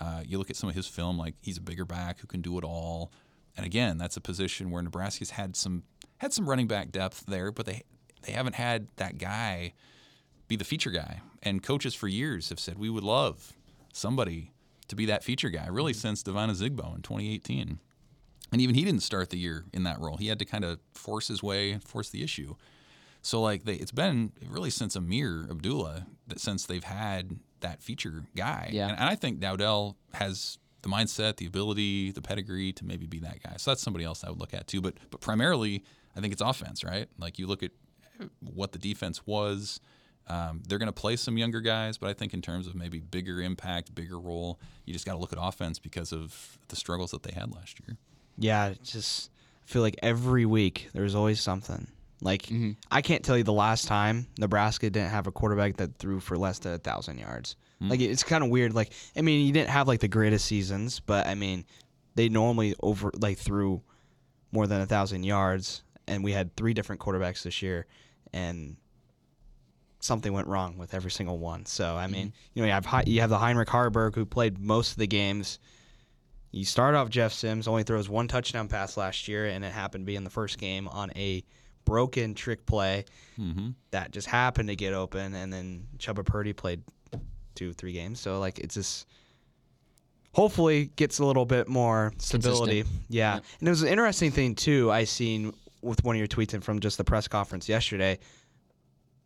Uh, 0.00 0.22
you 0.24 0.38
look 0.38 0.48
at 0.48 0.56
some 0.56 0.70
of 0.70 0.74
his 0.74 0.86
film, 0.86 1.18
like 1.18 1.34
he's 1.42 1.58
a 1.58 1.60
bigger 1.60 1.84
back 1.84 2.20
who 2.20 2.26
can 2.26 2.40
do 2.40 2.56
it 2.56 2.64
all. 2.64 3.12
And 3.54 3.66
again, 3.66 3.98
that's 3.98 4.16
a 4.16 4.20
position 4.22 4.70
where 4.70 4.82
Nebraska's 4.82 5.30
had 5.30 5.56
some 5.56 5.82
had 6.18 6.32
some 6.32 6.48
running 6.48 6.68
back 6.68 6.90
depth 6.90 7.24
there, 7.26 7.52
but 7.52 7.66
they 7.66 7.82
they 8.22 8.32
haven't 8.32 8.54
had 8.54 8.88
that 8.96 9.18
guy 9.18 9.72
be 10.48 10.56
the 10.56 10.64
feature 10.64 10.90
guy. 10.90 11.20
And 11.42 11.62
coaches 11.62 11.94
for 11.94 12.08
years 12.08 12.48
have 12.50 12.60
said 12.60 12.78
we 12.78 12.90
would 12.90 13.04
love 13.04 13.52
somebody 13.92 14.52
to 14.88 14.96
be 14.96 15.06
that 15.06 15.24
feature 15.24 15.48
guy, 15.48 15.66
really 15.68 15.92
mm-hmm. 15.92 16.00
since 16.00 16.22
Devine 16.22 16.50
Ozigbo 16.50 16.94
in 16.94 17.02
2018. 17.02 17.78
And 18.52 18.60
even 18.60 18.74
he 18.74 18.84
didn't 18.84 19.02
start 19.02 19.30
the 19.30 19.38
year 19.38 19.64
in 19.72 19.84
that 19.84 20.00
role. 20.00 20.16
He 20.16 20.26
had 20.26 20.38
to 20.40 20.44
kind 20.44 20.64
of 20.64 20.80
force 20.92 21.28
his 21.28 21.42
way 21.42 21.78
force 21.78 22.10
the 22.10 22.22
issue. 22.22 22.56
So 23.22 23.40
like 23.40 23.64
they, 23.64 23.74
it's 23.74 23.92
been 23.92 24.32
really 24.48 24.70
since 24.70 24.96
Ameer 24.96 25.46
Abdullah 25.50 26.06
that 26.26 26.40
since 26.40 26.66
they've 26.66 26.82
had 26.82 27.38
that 27.60 27.82
feature 27.82 28.24
guy. 28.34 28.70
Yeah. 28.72 28.88
And, 28.88 28.98
and 28.98 29.08
I 29.08 29.14
think 29.14 29.40
Dowdell 29.40 29.96
has 30.14 30.58
the 30.82 30.88
mindset, 30.88 31.36
the 31.36 31.46
ability, 31.46 32.10
the 32.10 32.22
pedigree 32.22 32.72
to 32.72 32.84
maybe 32.84 33.06
be 33.06 33.20
that 33.20 33.42
guy. 33.42 33.54
So 33.58 33.70
that's 33.70 33.82
somebody 33.82 34.04
else 34.04 34.24
I 34.24 34.30
would 34.30 34.40
look 34.40 34.54
at 34.54 34.66
too. 34.66 34.80
But 34.80 34.94
but 35.10 35.20
primarily, 35.20 35.84
I 36.16 36.20
think 36.20 36.32
it's 36.32 36.42
offense, 36.42 36.82
right? 36.82 37.08
Like 37.18 37.38
you 37.38 37.46
look 37.46 37.62
at 37.62 37.70
what 38.40 38.72
the 38.72 38.78
defense 38.78 39.26
was. 39.26 39.80
Um, 40.26 40.62
they're 40.68 40.78
going 40.78 40.86
to 40.86 40.92
play 40.92 41.16
some 41.16 41.36
younger 41.38 41.60
guys, 41.60 41.98
but 41.98 42.08
I 42.08 42.12
think 42.12 42.34
in 42.34 42.40
terms 42.42 42.66
of 42.68 42.74
maybe 42.76 43.00
bigger 43.00 43.40
impact, 43.40 43.94
bigger 43.94 44.18
role, 44.20 44.60
you 44.84 44.92
just 44.92 45.04
got 45.04 45.12
to 45.14 45.18
look 45.18 45.32
at 45.32 45.38
offense 45.40 45.78
because 45.80 46.12
of 46.12 46.58
the 46.68 46.76
struggles 46.76 47.10
that 47.10 47.24
they 47.24 47.32
had 47.32 47.52
last 47.52 47.80
year. 47.80 47.96
yeah, 48.38 48.74
just 48.84 49.30
I 49.64 49.72
feel 49.72 49.82
like 49.82 49.96
every 50.02 50.46
week 50.46 50.88
there's 50.92 51.14
always 51.16 51.40
something. 51.40 51.88
Like 52.22 52.48
I 52.92 53.00
can't 53.02 53.24
tell 53.24 53.36
you 53.38 53.44
the 53.44 53.52
last 53.52 53.88
time 53.88 54.26
Nebraska 54.38 54.90
didn't 54.90 55.10
have 55.10 55.26
a 55.26 55.32
quarterback 55.32 55.78
that 55.78 55.96
threw 55.96 56.20
for 56.20 56.36
less 56.36 56.58
than 56.58 56.74
a 56.74 56.78
thousand 56.78 57.18
yards. 57.18 57.56
Like 57.80 58.00
it's 58.00 58.22
kind 58.22 58.44
of 58.44 58.50
weird. 58.50 58.74
Like 58.74 58.92
I 59.16 59.22
mean, 59.22 59.46
you 59.46 59.52
didn't 59.54 59.70
have 59.70 59.88
like 59.88 60.00
the 60.00 60.08
greatest 60.08 60.44
seasons, 60.44 61.00
but 61.00 61.26
I 61.26 61.34
mean, 61.34 61.64
they 62.14 62.28
normally 62.28 62.74
over 62.82 63.10
like 63.14 63.38
threw 63.38 63.82
more 64.52 64.66
than 64.66 64.82
a 64.82 64.86
thousand 64.86 65.24
yards, 65.24 65.82
and 66.06 66.22
we 66.22 66.32
had 66.32 66.54
three 66.56 66.74
different 66.74 67.00
quarterbacks 67.00 67.42
this 67.42 67.62
year, 67.62 67.86
and 68.32 68.76
something 70.00 70.32
went 70.32 70.46
wrong 70.48 70.78
with 70.78 70.94
every 70.94 71.10
single 71.10 71.38
one. 71.38 71.66
So 71.66 71.96
I 71.96 72.06
mean, 72.06 72.32
you 72.54 72.62
know, 72.62 72.66
you 72.66 72.72
have 72.72 72.86
you 73.06 73.20
have 73.20 73.30
the 73.30 73.38
Heinrich 73.38 73.68
Haarberg 73.68 74.14
who 74.14 74.24
played 74.24 74.58
most 74.58 74.92
of 74.92 74.98
the 74.98 75.06
games. 75.06 75.58
You 76.52 76.64
start 76.64 76.94
off 76.96 77.08
Jeff 77.10 77.32
Sims 77.32 77.68
only 77.68 77.84
throws 77.84 78.08
one 78.08 78.26
touchdown 78.26 78.66
pass 78.66 78.96
last 78.96 79.28
year, 79.28 79.46
and 79.46 79.64
it 79.64 79.72
happened 79.72 80.02
to 80.02 80.06
be 80.06 80.16
in 80.16 80.24
the 80.24 80.30
first 80.30 80.58
game 80.58 80.88
on 80.88 81.10
a 81.16 81.44
broken 81.84 82.34
trick 82.34 82.66
play 82.66 83.04
Mm-hmm. 83.38 83.68
that 83.90 84.10
just 84.10 84.26
happened 84.26 84.68
to 84.68 84.76
get 84.76 84.92
open, 84.92 85.34
and 85.34 85.52
then 85.52 85.86
Chuba 85.98 86.24
Purdy 86.26 86.52
played 86.52 86.82
two, 87.54 87.72
three 87.72 87.92
games. 87.92 88.20
So 88.20 88.38
like 88.40 88.58
it's 88.58 88.74
just 88.74 89.06
hopefully 90.34 90.90
gets 90.96 91.18
a 91.18 91.24
little 91.24 91.44
bit 91.46 91.68
more 91.68 92.12
stability. 92.18 92.84
Yeah, 93.08 93.34
Yep. 93.36 93.44
and 93.60 93.68
it 93.68 93.70
was 93.70 93.82
an 93.82 93.88
interesting 93.88 94.30
thing 94.30 94.54
too. 94.54 94.90
I 94.90 95.04
seen 95.04 95.52
with 95.82 96.04
one 96.04 96.16
of 96.16 96.18
your 96.18 96.28
tweets 96.28 96.54
and 96.54 96.62
from 96.62 96.80
just 96.80 96.98
the 96.98 97.04
press 97.04 97.28
conference 97.28 97.68
yesterday. 97.68 98.18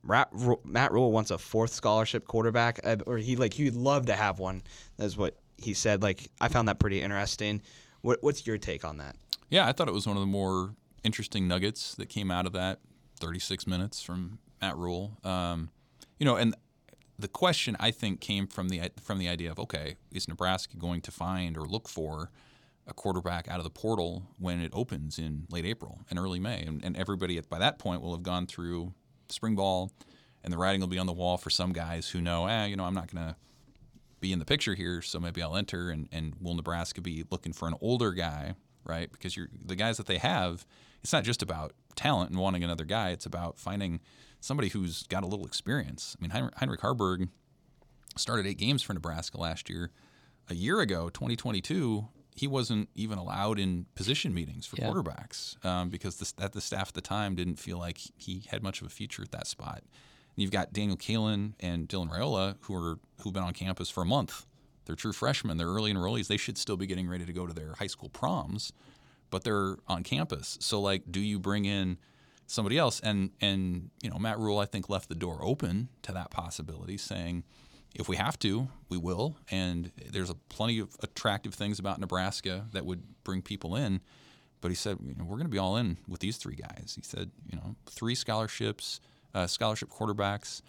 Matt, 0.02 0.92
Rhule 0.92 1.12
wants 1.12 1.30
a 1.30 1.38
fourth 1.38 1.72
scholarship 1.72 2.26
quarterback, 2.26 2.80
uh, 2.84 2.96
or 3.06 3.16
he 3.16 3.36
like 3.36 3.54
he'd 3.54 3.74
love 3.74 4.06
to 4.06 4.14
have 4.14 4.38
one. 4.38 4.62
That's 4.98 5.16
what 5.16 5.38
he 5.56 5.72
said. 5.74 6.02
Like 6.02 6.30
I 6.40 6.48
found 6.48 6.68
that 6.68 6.78
pretty 6.78 7.00
interesting. 7.00 7.62
What, 8.02 8.18
what's 8.22 8.46
your 8.46 8.58
take 8.58 8.84
on 8.84 8.98
that? 8.98 9.16
Yeah, 9.48 9.66
I 9.66 9.72
thought 9.72 9.88
it 9.88 9.94
was 9.94 10.06
one 10.06 10.16
of 10.16 10.20
the 10.20 10.26
more 10.26 10.74
interesting 11.04 11.48
nuggets 11.48 11.94
that 11.94 12.08
came 12.08 12.30
out 12.30 12.44
of 12.44 12.52
that 12.52 12.80
36 13.20 13.66
minutes 13.66 14.02
from 14.02 14.38
Matt 14.60 14.76
Rhule. 14.76 15.16
Um, 15.24 15.70
you 16.18 16.26
know, 16.26 16.36
and 16.36 16.54
the 17.18 17.28
question 17.28 17.76
I 17.80 17.90
think 17.90 18.20
came 18.20 18.46
from 18.46 18.68
the 18.68 18.90
from 19.00 19.18
the 19.18 19.28
idea 19.28 19.50
of 19.50 19.58
okay, 19.58 19.96
is 20.12 20.28
Nebraska 20.28 20.76
going 20.76 21.00
to 21.02 21.10
find 21.10 21.56
or 21.56 21.62
look 21.62 21.88
for 21.88 22.30
a 22.86 22.94
quarterback 22.94 23.48
out 23.48 23.58
of 23.58 23.64
the 23.64 23.70
portal 23.70 24.24
when 24.38 24.60
it 24.60 24.70
opens 24.74 25.18
in 25.18 25.46
late 25.50 25.64
April 25.64 26.00
and 26.10 26.18
early 26.18 26.38
May, 26.38 26.62
and, 26.62 26.84
and 26.84 26.96
everybody 26.96 27.38
at, 27.38 27.48
by 27.48 27.58
that 27.58 27.78
point 27.78 28.02
will 28.02 28.12
have 28.12 28.22
gone 28.22 28.46
through 28.46 28.92
spring 29.28 29.54
ball, 29.54 29.90
and 30.42 30.52
the 30.52 30.58
writing 30.58 30.80
will 30.80 30.88
be 30.88 30.98
on 30.98 31.06
the 31.06 31.12
wall 31.12 31.38
for 31.38 31.50
some 31.50 31.72
guys 31.72 32.10
who 32.10 32.20
know, 32.20 32.46
eh, 32.46 32.66
you 32.66 32.76
know, 32.76 32.84
I'm 32.84 32.94
not 32.94 33.12
going 33.12 33.24
to 33.26 33.36
be 34.20 34.32
in 34.32 34.38
the 34.38 34.44
picture 34.44 34.74
here, 34.74 35.02
so 35.02 35.18
maybe 35.18 35.42
I'll 35.42 35.56
enter. 35.56 35.90
And, 35.90 36.08
and 36.12 36.34
will 36.40 36.54
Nebraska 36.54 37.00
be 37.00 37.24
looking 37.30 37.52
for 37.52 37.68
an 37.68 37.74
older 37.80 38.12
guy, 38.12 38.54
right? 38.84 39.10
Because 39.10 39.36
you're 39.36 39.48
the 39.64 39.76
guys 39.76 39.96
that 39.96 40.06
they 40.06 40.18
have, 40.18 40.66
it's 41.02 41.12
not 41.12 41.24
just 41.24 41.42
about 41.42 41.72
talent 41.94 42.30
and 42.30 42.38
wanting 42.38 42.64
another 42.64 42.84
guy. 42.84 43.10
It's 43.10 43.26
about 43.26 43.58
finding 43.58 44.00
somebody 44.40 44.68
who's 44.68 45.04
got 45.04 45.22
a 45.22 45.26
little 45.26 45.46
experience. 45.46 46.16
I 46.18 46.22
mean, 46.22 46.30
Heinrich, 46.30 46.54
Heinrich 46.56 46.80
Haarberg 46.80 47.28
started 48.16 48.46
eight 48.46 48.58
games 48.58 48.82
for 48.82 48.94
Nebraska 48.94 49.38
last 49.38 49.68
year. 49.68 49.90
A 50.48 50.54
year 50.54 50.80
ago, 50.80 51.08
2022, 51.08 52.06
he 52.34 52.46
wasn't 52.48 52.88
even 52.94 53.16
allowed 53.16 53.58
in 53.60 53.86
position 53.94 54.34
meetings 54.34 54.66
for 54.66 54.76
Yeah. 54.76 54.88
quarterbacks 54.90 55.64
um, 55.64 55.88
because 55.88 56.16
the, 56.16 56.32
that 56.38 56.52
the 56.52 56.60
staff 56.60 56.88
at 56.88 56.94
the 56.94 57.00
time 57.00 57.34
didn't 57.36 57.56
feel 57.56 57.78
like 57.78 57.98
he 58.16 58.42
had 58.50 58.62
much 58.62 58.80
of 58.80 58.86
a 58.88 58.90
future 58.90 59.22
at 59.22 59.30
that 59.30 59.46
spot. 59.46 59.78
And 59.82 60.42
you've 60.42 60.50
got 60.50 60.72
Daniel 60.72 60.96
Kaelin 60.96 61.52
and 61.60 61.88
Dylan 61.88 62.10
Raiola 62.10 62.56
who 62.62 62.74
are 62.74 62.98
who've 63.20 63.32
been 63.32 63.44
on 63.44 63.52
campus 63.52 63.88
for 63.88 64.02
a 64.02 64.06
month. 64.06 64.46
They're 64.86 64.96
true 64.96 65.12
freshmen. 65.12 65.56
They're 65.58 65.68
early 65.68 65.94
enrollees. 65.94 66.26
They 66.26 66.36
should 66.36 66.58
still 66.58 66.76
be 66.76 66.86
getting 66.86 67.08
ready 67.08 67.24
to 67.24 67.32
go 67.32 67.46
to 67.46 67.52
their 67.54 67.74
high 67.78 67.86
school 67.86 68.08
proms, 68.08 68.72
but 69.30 69.44
they're 69.44 69.76
on 69.86 70.02
campus. 70.02 70.58
So 70.60 70.80
like, 70.80 71.04
do 71.10 71.20
you 71.20 71.38
bring 71.38 71.64
in 71.66 71.98
somebody 72.48 72.76
else? 72.78 72.98
And 73.00 73.30
and 73.40 73.90
you 74.02 74.10
know, 74.10 74.18
Matt 74.18 74.40
Rhule 74.40 74.58
I 74.58 74.66
think 74.66 74.88
left 74.88 75.08
the 75.08 75.14
door 75.14 75.38
open 75.40 75.88
to 76.02 76.10
that 76.12 76.30
possibility, 76.32 76.96
saying 76.98 77.44
if 77.94 78.08
we 78.08 78.16
have 78.16 78.38
to, 78.40 78.68
we 78.88 78.98
will. 78.98 79.36
And 79.50 79.92
there's 80.10 80.30
a 80.30 80.34
plenty 80.34 80.78
of 80.80 80.96
attractive 81.02 81.54
things 81.54 81.78
about 81.78 82.00
Nebraska 82.00 82.66
that 82.72 82.84
would 82.84 83.02
bring 83.22 83.40
people 83.42 83.76
in. 83.76 84.00
but 84.60 84.70
he 84.70 84.74
said, 84.74 84.96
you 85.04 85.14
know, 85.14 85.24
we're 85.24 85.36
going 85.36 85.46
to 85.46 85.50
be 85.50 85.58
all 85.58 85.76
in 85.76 85.98
with 86.08 86.20
these 86.20 86.38
three 86.38 86.54
guys. 86.56 86.94
He 86.96 87.02
said, 87.02 87.30
you 87.46 87.56
know, 87.56 87.76
three 87.86 88.14
scholarships, 88.14 88.98
uh, 89.34 89.46
scholarship 89.46 89.90
quarterbacks. 89.90 90.62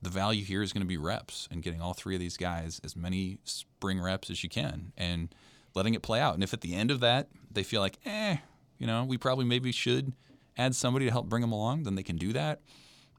The 0.00 0.08
value 0.08 0.44
here 0.44 0.62
is 0.62 0.72
going 0.72 0.80
to 0.82 0.86
be 0.88 0.96
reps 0.96 1.46
and 1.50 1.62
getting 1.62 1.82
all 1.82 1.92
three 1.92 2.14
of 2.14 2.20
these 2.20 2.36
guys 2.38 2.80
as 2.82 2.96
many 2.96 3.38
spring 3.44 4.00
reps 4.00 4.30
as 4.30 4.42
you 4.42 4.48
can 4.48 4.92
and 4.96 5.34
letting 5.74 5.92
it 5.94 6.02
play 6.02 6.20
out. 6.20 6.34
And 6.34 6.42
if 6.42 6.54
at 6.54 6.62
the 6.62 6.74
end 6.74 6.90
of 6.90 7.00
that 7.00 7.28
they 7.50 7.62
feel 7.62 7.80
like, 7.82 7.98
eh, 8.06 8.38
you 8.78 8.86
know, 8.86 9.04
we 9.04 9.18
probably 9.18 9.44
maybe 9.44 9.72
should 9.72 10.12
add 10.56 10.74
somebody 10.74 11.04
to 11.04 11.10
help 11.12 11.28
bring 11.28 11.42
them 11.42 11.52
along, 11.52 11.82
then 11.82 11.96
they 11.96 12.02
can 12.02 12.16
do 12.16 12.32
that. 12.32 12.60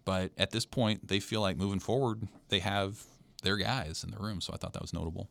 But 0.05 0.31
at 0.37 0.49
this 0.51 0.65
point, 0.65 1.07
they 1.07 1.19
feel 1.19 1.41
like 1.41 1.55
moving 1.57 1.79
forward, 1.79 2.27
they 2.47 2.59
have 2.59 3.03
their 3.41 3.57
guys 3.57 4.03
in 4.03 4.11
the 4.11 4.17
room. 4.17 4.41
So 4.41 4.53
I 4.53 4.57
thought 4.57 4.73
that 4.73 4.81
was 4.81 4.93
notable. 4.93 5.29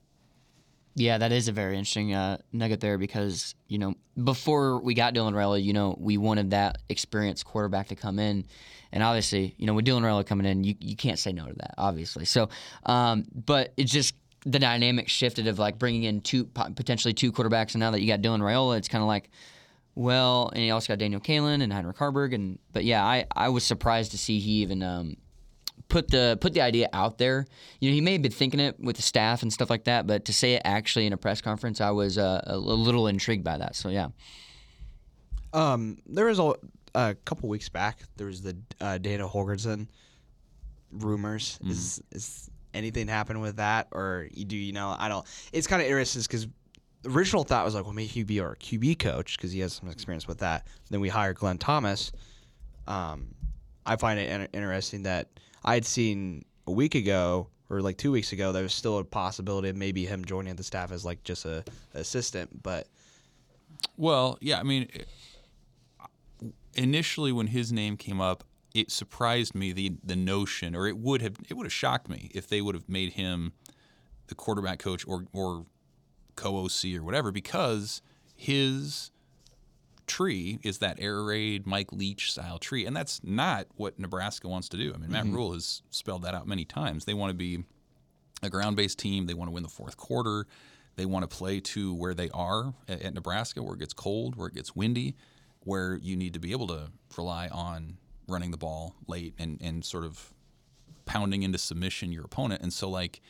Yeah, 0.98 1.18
that 1.18 1.30
is 1.30 1.46
a 1.46 1.52
very 1.52 1.74
interesting 1.76 2.12
uh, 2.12 2.38
nugget 2.52 2.80
there 2.80 2.98
because 2.98 3.54
you 3.68 3.78
know 3.78 3.94
before 4.22 4.80
we 4.80 4.94
got 4.94 5.14
Dylan 5.14 5.32
Raiola, 5.32 5.62
you 5.62 5.72
know 5.72 5.96
we 5.98 6.16
wanted 6.16 6.50
that 6.50 6.78
experienced 6.88 7.44
quarterback 7.44 7.88
to 7.88 7.94
come 7.94 8.18
in, 8.18 8.46
and 8.90 9.02
obviously 9.02 9.54
you 9.59 9.66
know 9.66 9.74
with 9.74 9.86
Dylan 9.86 10.02
Raiola 10.02 10.26
coming 10.26 10.46
in, 10.46 10.64
you, 10.64 10.74
you 10.80 10.96
can't 10.96 11.18
say 11.18 11.32
no 11.32 11.46
to 11.46 11.54
that, 11.54 11.74
obviously. 11.78 12.24
So, 12.24 12.48
um, 12.84 13.26
but 13.32 13.72
it's 13.76 13.92
just 13.92 14.14
the 14.44 14.59
dynamic 14.59 15.09
shifted 15.09 15.46
of 15.46 15.59
like 15.59 15.78
bringing 15.78 16.02
in 16.02 16.20
two 16.20 16.44
potentially 16.46 17.14
two 17.14 17.30
quarterbacks, 17.30 17.74
and 17.74 17.80
now 17.80 17.92
that 17.92 18.00
you 18.00 18.09
got 18.09 18.20
Dylan 18.20 18.40
Raiola, 18.40 18.78
it's 18.78 18.88
kind 18.88 19.02
of 19.02 19.09
like, 19.09 19.30
well, 19.94 20.50
and 20.52 20.64
you 20.64 20.72
also 20.72 20.92
got 20.92 20.98
Daniel 20.98 21.20
Kaelin 21.20 21.62
and 21.62 21.72
Heinrich 21.72 21.96
Haarberg, 21.96 22.34
and 22.34 22.59
but 22.72 22.82
yeah, 22.82 23.04
I 23.04 23.24
I 23.36 23.50
was 23.50 23.62
surprised 23.62 24.11
to 24.12 24.18
see 24.18 24.40
he 24.40 24.62
even 24.62 24.82
um, 24.82 25.16
put 25.89 26.11
the 26.11 26.39
put 26.41 26.55
the 26.55 26.61
idea 26.61 26.89
out 26.93 27.18
there. 27.18 27.47
You 27.80 27.91
know, 27.91 27.95
he 27.95 28.01
may 28.01 28.12
have 28.12 28.22
been 28.22 28.32
thinking 28.32 28.61
it 28.61 28.78
with 28.78 28.97
the 28.97 29.03
staff 29.03 29.43
and 29.43 29.53
stuff 29.53 29.70
like 29.70 29.84
that, 29.84 30.07
but 30.07 30.24
to 30.26 30.32
say 30.32 30.55
it 30.55 30.62
actually 30.64 31.07
in 31.07 31.12
a 31.12 31.16
press 31.16 31.41
conference, 31.41 31.80
I 31.80 31.91
was 31.91 32.18
uh, 32.18 32.43
a 32.47 32.57
little 32.57 33.07
intrigued 33.07 33.45
by 33.45 33.59
that. 33.59 33.74
So 33.74 33.89
yeah. 33.89 34.09
Um, 35.53 35.99
there 36.07 36.26
was 36.26 36.39
a, 36.39 36.55
a 36.95 37.14
couple 37.24 37.49
weeks 37.49 37.68
back. 37.68 38.03
There 38.16 38.26
was 38.26 38.43
the 38.43 38.57
uh, 38.80 38.99
Dana 38.99 39.26
Holgorsen 39.26 39.89
rumors. 40.93 41.59
Mm-hmm. 41.62 41.70
Is 41.70 42.03
is 42.12 42.51
anything 42.74 43.09
happen 43.09 43.41
with 43.41 43.57
that, 43.57 43.89
or 43.93 44.28
do 44.47 44.57
you 44.57 44.72
know? 44.72 44.95
I 44.99 45.09
don't. 45.09 45.26
It's 45.53 45.66
kind 45.66 45.80
of 45.80 45.89
interesting 45.89 46.22
because 46.22 46.47
the 47.03 47.11
original 47.11 47.45
thought 47.45 47.64
was 47.64 47.74
like, 47.74 47.84
well, 47.84 47.95
maybe 47.95 48.09
he'd 48.09 48.26
be 48.26 48.41
our 48.41 48.57
QB 48.57 48.99
coach 48.99 49.36
because 49.36 49.53
he 49.53 49.61
has 49.61 49.72
some 49.72 49.89
experience 49.89 50.28
with 50.28 50.39
that. 50.39 50.66
Then 50.91 51.01
we 51.01 51.09
hired 51.09 51.36
Glenn 51.36 51.59
Thomas. 51.59 52.12
Um, 52.86 53.34
I 53.86 53.97
find 53.97 54.18
it 54.18 54.30
in- 54.30 54.61
interesting 54.61 55.05
that 55.05 55.28
I 55.68 55.74
had 55.74 55.84
seen 55.84 56.46
a 56.66 56.72
week 56.72 56.94
ago 56.94 57.48
or 57.68 57.82
like 57.82 57.98
two 57.98 58.10
weeks 58.10 58.32
ago 58.32 58.52
there 58.52 58.62
was 58.62 58.72
still 58.72 58.96
a 58.96 59.04
possibility 59.04 59.68
of 59.68 59.76
maybe 59.76 60.06
him 60.06 60.24
joining 60.24 60.56
the 60.56 60.62
staff 60.62 60.90
as 60.90 61.04
like 61.04 61.22
just 61.24 61.44
a, 61.44 61.62
a 61.94 61.98
assistant, 61.98 62.62
but. 62.62 62.86
Well, 63.98 64.38
yeah, 64.40 64.60
I 64.60 64.62
mean, 64.62 64.88
initially 66.72 67.32
when 67.32 67.48
his 67.48 67.70
name 67.70 67.98
came 67.98 68.18
up, 68.18 68.44
it 68.74 68.90
surprised 68.90 69.54
me 69.54 69.72
the 69.72 69.92
the 70.02 70.16
notion, 70.16 70.74
or 70.74 70.86
it 70.86 70.96
would 70.96 71.20
have 71.20 71.36
it 71.50 71.54
would 71.54 71.66
have 71.66 71.72
shocked 71.72 72.08
me 72.08 72.30
if 72.34 72.48
they 72.48 72.62
would 72.62 72.74
have 72.74 72.88
made 72.88 73.12
him 73.12 73.52
the 74.28 74.34
quarterback 74.34 74.78
coach 74.78 75.06
or 75.06 75.26
or 75.34 75.66
co 76.34 76.64
OC 76.64 76.96
or 76.96 77.02
whatever, 77.02 77.30
because 77.30 78.00
his 78.34 79.10
tree 80.09 80.59
is 80.62 80.78
that 80.78 80.96
air 81.00 81.22
raid 81.22 81.66
Mike 81.66 81.92
Leach 81.92 82.32
style 82.32 82.59
tree, 82.59 82.86
and 82.86 82.96
that's 82.96 83.20
not 83.22 83.66
what 83.76 83.98
Nebraska 83.98 84.48
wants 84.48 84.68
to 84.70 84.76
do. 84.76 84.92
I 84.94 84.98
mean, 84.98 85.12
Matt 85.12 85.24
mm-hmm. 85.24 85.34
Rhule 85.34 85.52
has 85.52 85.82
spelled 85.90 86.22
that 86.22 86.34
out 86.34 86.48
many 86.48 86.64
times. 86.64 87.04
They 87.04 87.14
want 87.14 87.30
to 87.30 87.36
be 87.36 87.64
a 88.42 88.50
ground 88.50 88.76
based 88.76 88.98
team. 88.98 89.26
They 89.26 89.34
want 89.34 89.48
to 89.48 89.52
win 89.52 89.62
the 89.62 89.68
fourth 89.68 89.96
quarter. 89.96 90.46
They 90.96 91.06
want 91.06 91.28
to 91.28 91.36
play 91.36 91.61
to 91.61 91.94
where 91.94 92.14
they 92.14 92.30
are 92.30 92.74
at, 92.88 93.02
at 93.02 93.14
Nebraska, 93.14 93.62
where 93.62 93.74
it 93.74 93.78
gets 93.78 93.92
cold, 93.92 94.34
where 94.36 94.48
it 94.48 94.54
gets 94.54 94.74
windy, 94.74 95.14
where 95.61 95.96
you 95.96 96.16
need 96.16 96.34
to 96.34 96.40
be 96.40 96.52
able 96.52 96.66
to 96.68 96.90
rely 97.16 97.48
on 97.48 97.98
running 98.26 98.50
the 98.50 98.56
ball 98.56 98.94
late 99.06 99.34
and, 99.38 99.59
and 99.61 99.84
sort 99.84 100.04
of 100.04 100.34
pounding 101.06 101.42
into 101.42 101.59
submission 101.59 102.12
your 102.12 102.24
opponent. 102.24 102.62
And 102.62 102.72
so, 102.72 102.88
like, 102.88 103.20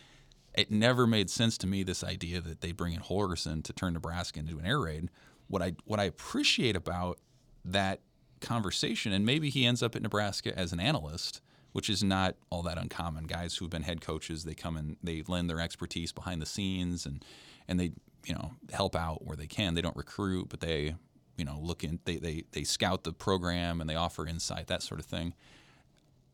it 0.55 0.70
never 0.70 1.07
made 1.07 1.31
sense 1.31 1.57
to 1.59 1.66
me 1.66 1.83
this 1.83 2.03
idea 2.03 2.41
that 2.41 2.61
they 2.61 2.72
bring 2.72 2.93
in 2.93 3.01
Holgorsen 3.01 3.62
to 3.64 3.72
turn 3.72 3.93
Nebraska 3.93 4.41
into 4.41 4.59
an 4.59 4.66
air 4.66 4.81
raid. 4.81 5.11
What 5.49 5.63
I 5.63 5.73
what 5.85 5.99
I 6.01 6.05
appreciate 6.05 6.77
about 6.77 7.19
that 7.65 8.01
conversation, 8.41 9.13
and 9.13 9.27
maybe 9.27 9.51
he 9.51 9.67
ends 9.67 9.83
up 9.83 9.97
at 9.97 10.03
Nebraska 10.03 10.57
as 10.57 10.73
an 10.73 10.81
analyst, 10.81 11.41
which 11.73 11.91
is 11.91 12.03
not 12.03 12.37
all 12.51 12.63
that 12.63 12.79
uncommon. 12.79 13.25
Guys 13.25 13.57
who've 13.57 13.71
been 13.71 13.83
head 13.83 14.01
coaches, 14.01 14.45
they 14.45 14.55
come 14.55 14.77
and 14.77 14.97
they 15.03 15.23
lend 15.27 15.51
their 15.51 15.61
expertise 15.61 16.13
behind 16.13 16.41
the 16.41 16.47
scenes 16.47 17.07
and 17.07 17.25
and 17.67 17.79
they 17.79 17.93
you 18.27 18.35
know 18.35 18.53
help 18.73 18.95
out 18.95 19.25
where 19.25 19.37
they 19.37 19.47
can. 19.47 19.75
They 19.75 19.83
don't 19.83 19.97
recruit, 19.97 20.49
but 20.49 20.61
they 20.61 20.95
you 21.37 21.45
know 21.45 21.59
look 21.61 21.85
in 21.85 22.01
they 22.05 22.17
they 22.17 22.45
they 22.53 22.65
scout 22.65 23.05
the 23.05 23.13
program 23.13 23.81
and 23.81 23.89
they 23.89 23.97
offer 23.97 24.27
insight 24.27 24.67
that 24.69 24.83
sort 24.83 25.01
of 25.01 25.07
thing. 25.07 25.35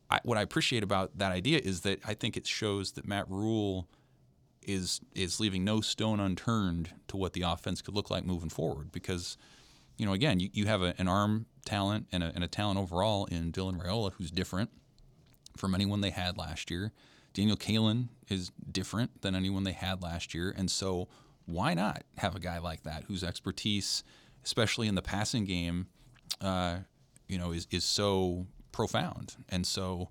I, 0.09 0.19
what 0.23 0.37
I 0.37 0.43
appreciate 0.43 0.83
about 0.83 1.17
that 1.17 1.31
idea 1.31 1.59
is 1.63 1.81
that 1.81 1.99
I 2.05 2.13
think 2.13 2.37
it 2.37 2.45
shows 2.45 2.91
that 2.91 3.07
Matt 3.07 3.27
Rhule 3.27 3.87
is 4.67 5.01
is 5.13 5.39
leaving 5.39 5.63
no 5.63 5.81
stone 5.81 6.19
unturned 6.19 6.89
to 7.07 7.17
what 7.17 7.33
the 7.33 7.41
offense 7.41 7.81
could 7.81 7.95
look 7.95 8.09
like 8.09 8.25
moving 8.25 8.49
forward 8.49 8.91
because 8.91 9.37
you 9.97 10.05
know 10.05 10.13
again 10.13 10.39
you, 10.39 10.49
you 10.53 10.65
have 10.65 10.81
a, 10.81 10.93
an 10.97 11.07
arm 11.07 11.45
talent 11.65 12.07
and 12.11 12.23
a, 12.23 12.31
and 12.35 12.43
a 12.43 12.47
talent 12.47 12.79
overall 12.79 13.25
in 13.25 13.51
Dylan 13.51 13.81
Raiola 13.81 14.13
who's 14.13 14.31
different 14.31 14.69
from 15.57 15.73
anyone 15.73 16.01
they 16.01 16.11
had 16.11 16.37
last 16.37 16.69
year. 16.69 16.91
Daniel 17.33 17.57
Kaelin 17.57 18.07
is 18.29 18.51
different 18.71 19.21
than 19.21 19.35
anyone 19.35 19.63
they 19.63 19.73
had 19.73 20.01
last 20.01 20.33
year 20.33 20.53
and 20.55 20.69
so 20.69 21.07
why 21.45 21.73
not 21.73 22.03
have 22.17 22.35
a 22.35 22.39
guy 22.39 22.57
like 22.59 22.83
that 22.83 23.03
whose 23.03 23.23
expertise 23.23 24.03
especially 24.45 24.87
in 24.87 24.95
the 24.95 25.01
passing 25.01 25.43
game, 25.43 25.87
uh, 26.39 26.77
you 27.27 27.37
know, 27.37 27.51
is 27.51 27.67
is 27.71 27.83
so 27.83 28.45
profound. 28.71 29.35
And 29.49 29.65
so, 29.65 30.09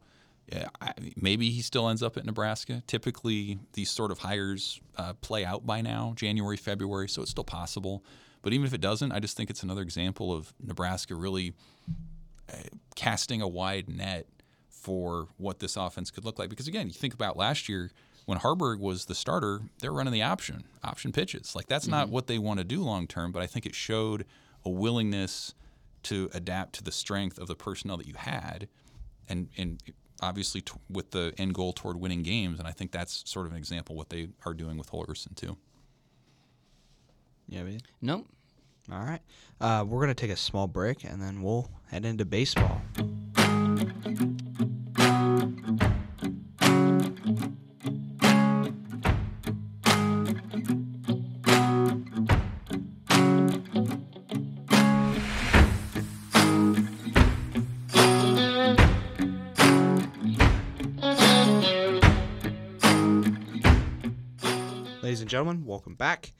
yeah, 0.52 0.68
maybe 1.16 1.50
he 1.50 1.62
still 1.62 1.88
ends 1.88 2.02
up 2.02 2.16
at 2.16 2.24
Nebraska. 2.24 2.82
Typically, 2.86 3.58
these 3.72 3.90
sort 3.90 4.10
of 4.10 4.18
hires 4.18 4.80
uh, 4.96 5.14
play 5.14 5.44
out 5.44 5.66
by 5.66 5.80
now, 5.80 6.12
January, 6.16 6.56
February, 6.56 7.08
so 7.08 7.22
it's 7.22 7.30
still 7.30 7.44
possible. 7.44 8.04
But 8.42 8.52
even 8.52 8.66
if 8.66 8.74
it 8.74 8.80
doesn't, 8.80 9.10
I 9.12 9.20
just 9.20 9.36
think 9.36 9.48
it's 9.48 9.62
another 9.62 9.80
example 9.80 10.32
of 10.32 10.52
Nebraska 10.60 11.14
really 11.14 11.54
uh, 12.52 12.56
casting 12.94 13.40
a 13.40 13.48
wide 13.48 13.88
net 13.88 14.26
for 14.68 15.28
what 15.38 15.60
this 15.60 15.76
offense 15.76 16.10
could 16.10 16.26
look 16.26 16.38
like. 16.38 16.50
Because 16.50 16.68
again, 16.68 16.88
you 16.88 16.92
think 16.92 17.14
about 17.14 17.38
last 17.38 17.68
year 17.70 17.90
when 18.26 18.38
Haarberg 18.38 18.80
was 18.80 19.06
the 19.06 19.14
starter, 19.14 19.62
they're 19.80 19.92
running 19.92 20.12
the 20.12 20.22
option, 20.22 20.64
option 20.82 21.10
pitches. 21.10 21.54
Like 21.56 21.68
that's 21.68 21.84
mm-hmm. 21.84 21.92
not 21.92 22.08
what 22.10 22.26
they 22.26 22.38
want 22.38 22.58
to 22.58 22.64
do 22.64 22.82
long 22.82 23.06
term, 23.06 23.32
but 23.32 23.42
I 23.42 23.46
think 23.46 23.64
it 23.64 23.74
showed 23.74 24.26
a 24.64 24.70
willingness 24.70 25.54
to 26.04 26.28
adapt 26.34 26.74
to 26.74 26.84
the 26.84 26.92
strength 26.92 27.38
of 27.38 27.48
the 27.48 27.54
personnel 27.54 27.96
that 27.96 28.06
you 28.06 28.14
had, 28.14 28.68
and 29.28 29.48
and 29.56 29.80
obviously 30.24 30.60
t- 30.62 30.72
with 30.90 31.10
the 31.10 31.32
end 31.38 31.54
goal 31.54 31.72
toward 31.72 32.00
winning 32.00 32.22
games. 32.22 32.58
And 32.58 32.66
I 32.66 32.72
think 32.72 32.90
that's 32.90 33.22
sort 33.30 33.46
of 33.46 33.52
an 33.52 33.58
example 33.58 33.94
of 33.94 33.98
what 33.98 34.10
they 34.10 34.28
are 34.44 34.54
doing 34.54 34.76
with 34.76 34.90
Holgorsen 34.90 35.36
too. 35.36 35.56
Yeah, 37.48 37.62
man. 37.62 37.80
Nope. 38.00 38.26
All 38.92 38.98
right, 38.98 39.20
uh, 39.62 39.82
we're 39.86 40.00
gonna 40.00 40.12
take 40.14 40.30
a 40.30 40.36
small 40.36 40.66
break 40.66 41.04
and 41.04 41.22
then 41.22 41.40
we'll 41.40 41.70
head 41.90 42.04
into 42.04 42.26
baseball. 42.26 42.82
Welcome 65.74 65.96
back. 65.96 66.32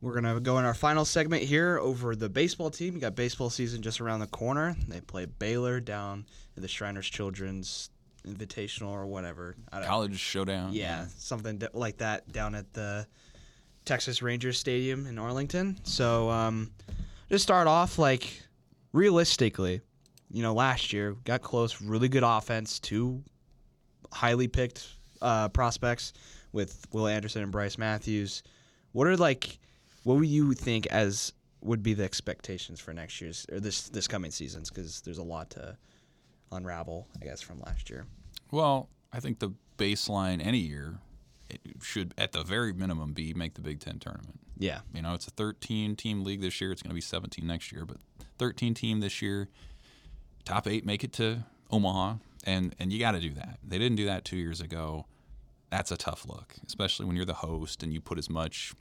We're 0.00 0.18
going 0.18 0.34
to 0.34 0.40
go 0.40 0.58
in 0.58 0.64
our 0.64 0.72
final 0.72 1.04
segment 1.04 1.42
here 1.42 1.78
over 1.78 2.16
the 2.16 2.30
baseball 2.30 2.70
team. 2.70 2.94
You 2.94 3.00
got 3.02 3.14
baseball 3.14 3.50
season 3.50 3.82
just 3.82 4.00
around 4.00 4.20
the 4.20 4.26
corner. 4.26 4.74
They 4.88 5.02
play 5.02 5.26
Baylor 5.26 5.78
down 5.78 6.24
in 6.56 6.62
the 6.62 6.68
Shriners 6.68 7.06
Children's 7.06 7.90
Invitational 8.26 8.92
or 8.92 9.04
whatever. 9.04 9.56
College 9.70 10.18
Showdown. 10.18 10.72
Yeah, 10.72 11.04
something 11.18 11.62
like 11.74 11.98
that 11.98 12.32
down 12.32 12.54
at 12.54 12.72
the 12.72 13.06
Texas 13.84 14.22
Rangers 14.22 14.58
Stadium 14.58 15.06
in 15.06 15.18
Arlington. 15.18 15.76
So, 15.84 16.30
um, 16.30 16.70
just 17.28 17.42
start 17.42 17.66
off 17.66 17.98
like 17.98 18.40
realistically, 18.94 19.82
you 20.30 20.42
know, 20.42 20.54
last 20.54 20.94
year 20.94 21.12
got 21.24 21.42
close, 21.42 21.82
really 21.82 22.08
good 22.08 22.24
offense, 22.24 22.80
two 22.80 23.22
highly 24.10 24.48
picked 24.48 24.88
uh, 25.20 25.50
prospects 25.50 26.14
with 26.54 26.86
Will 26.92 27.08
Anderson 27.08 27.42
and 27.42 27.52
Bryce 27.52 27.76
Matthews. 27.76 28.42
What 28.92 29.06
are 29.08 29.16
like, 29.16 29.58
what 30.04 30.16
would 30.16 30.28
you 30.28 30.54
think 30.54 30.86
as 30.86 31.32
would 31.60 31.82
be 31.82 31.94
the 31.94 32.04
expectations 32.04 32.78
for 32.78 32.94
next 32.94 33.20
year's 33.20 33.44
or 33.50 33.58
this 33.58 33.88
this 33.88 34.06
coming 34.06 34.30
seasons? 34.30 34.70
Because 34.70 35.00
there's 35.00 35.18
a 35.18 35.22
lot 35.22 35.50
to 35.50 35.76
unravel, 36.52 37.08
I 37.20 37.24
guess, 37.24 37.42
from 37.42 37.60
last 37.60 37.90
year. 37.90 38.06
Well, 38.50 38.88
I 39.12 39.20
think 39.20 39.40
the 39.40 39.52
baseline 39.76 40.44
any 40.44 40.58
year 40.58 40.98
should, 41.82 42.14
at 42.16 42.32
the 42.32 42.44
very 42.44 42.72
minimum, 42.72 43.12
be 43.12 43.34
make 43.34 43.54
the 43.54 43.60
Big 43.60 43.80
Ten 43.80 43.98
tournament. 43.98 44.38
Yeah. 44.56 44.80
You 44.94 45.02
know, 45.02 45.14
it's 45.14 45.26
a 45.26 45.32
13 45.32 45.96
team 45.96 46.22
league 46.22 46.40
this 46.40 46.60
year. 46.60 46.70
It's 46.70 46.82
going 46.82 46.90
to 46.90 46.94
be 46.94 47.00
17 47.00 47.44
next 47.44 47.72
year, 47.72 47.84
but 47.84 47.96
13 48.38 48.74
team 48.74 49.00
this 49.00 49.20
year. 49.20 49.48
Top 50.44 50.68
eight 50.68 50.86
make 50.86 51.02
it 51.02 51.12
to 51.14 51.44
Omaha, 51.70 52.16
and 52.44 52.76
and 52.78 52.92
you 52.92 53.00
got 53.00 53.12
to 53.12 53.20
do 53.20 53.32
that. 53.34 53.58
They 53.66 53.78
didn't 53.78 53.96
do 53.96 54.06
that 54.06 54.24
two 54.24 54.36
years 54.36 54.60
ago. 54.60 55.06
That's 55.74 55.90
a 55.90 55.96
tough 55.96 56.24
look, 56.28 56.54
especially 56.64 57.04
when 57.04 57.16
you're 57.16 57.24
the 57.24 57.34
host 57.34 57.82
and 57.82 57.92
you 57.92 58.00
put 58.00 58.16
as 58.16 58.30
much 58.30 58.74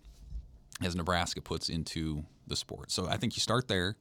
as 0.80 0.96
Nebraska 0.96 1.42
puts 1.42 1.68
into 1.68 2.24
the 2.46 2.56
sport. 2.56 2.92
So 2.92 3.08
I 3.08 3.18
think 3.18 3.36
you 3.36 3.40
start 3.40 3.68
there, 3.68 3.96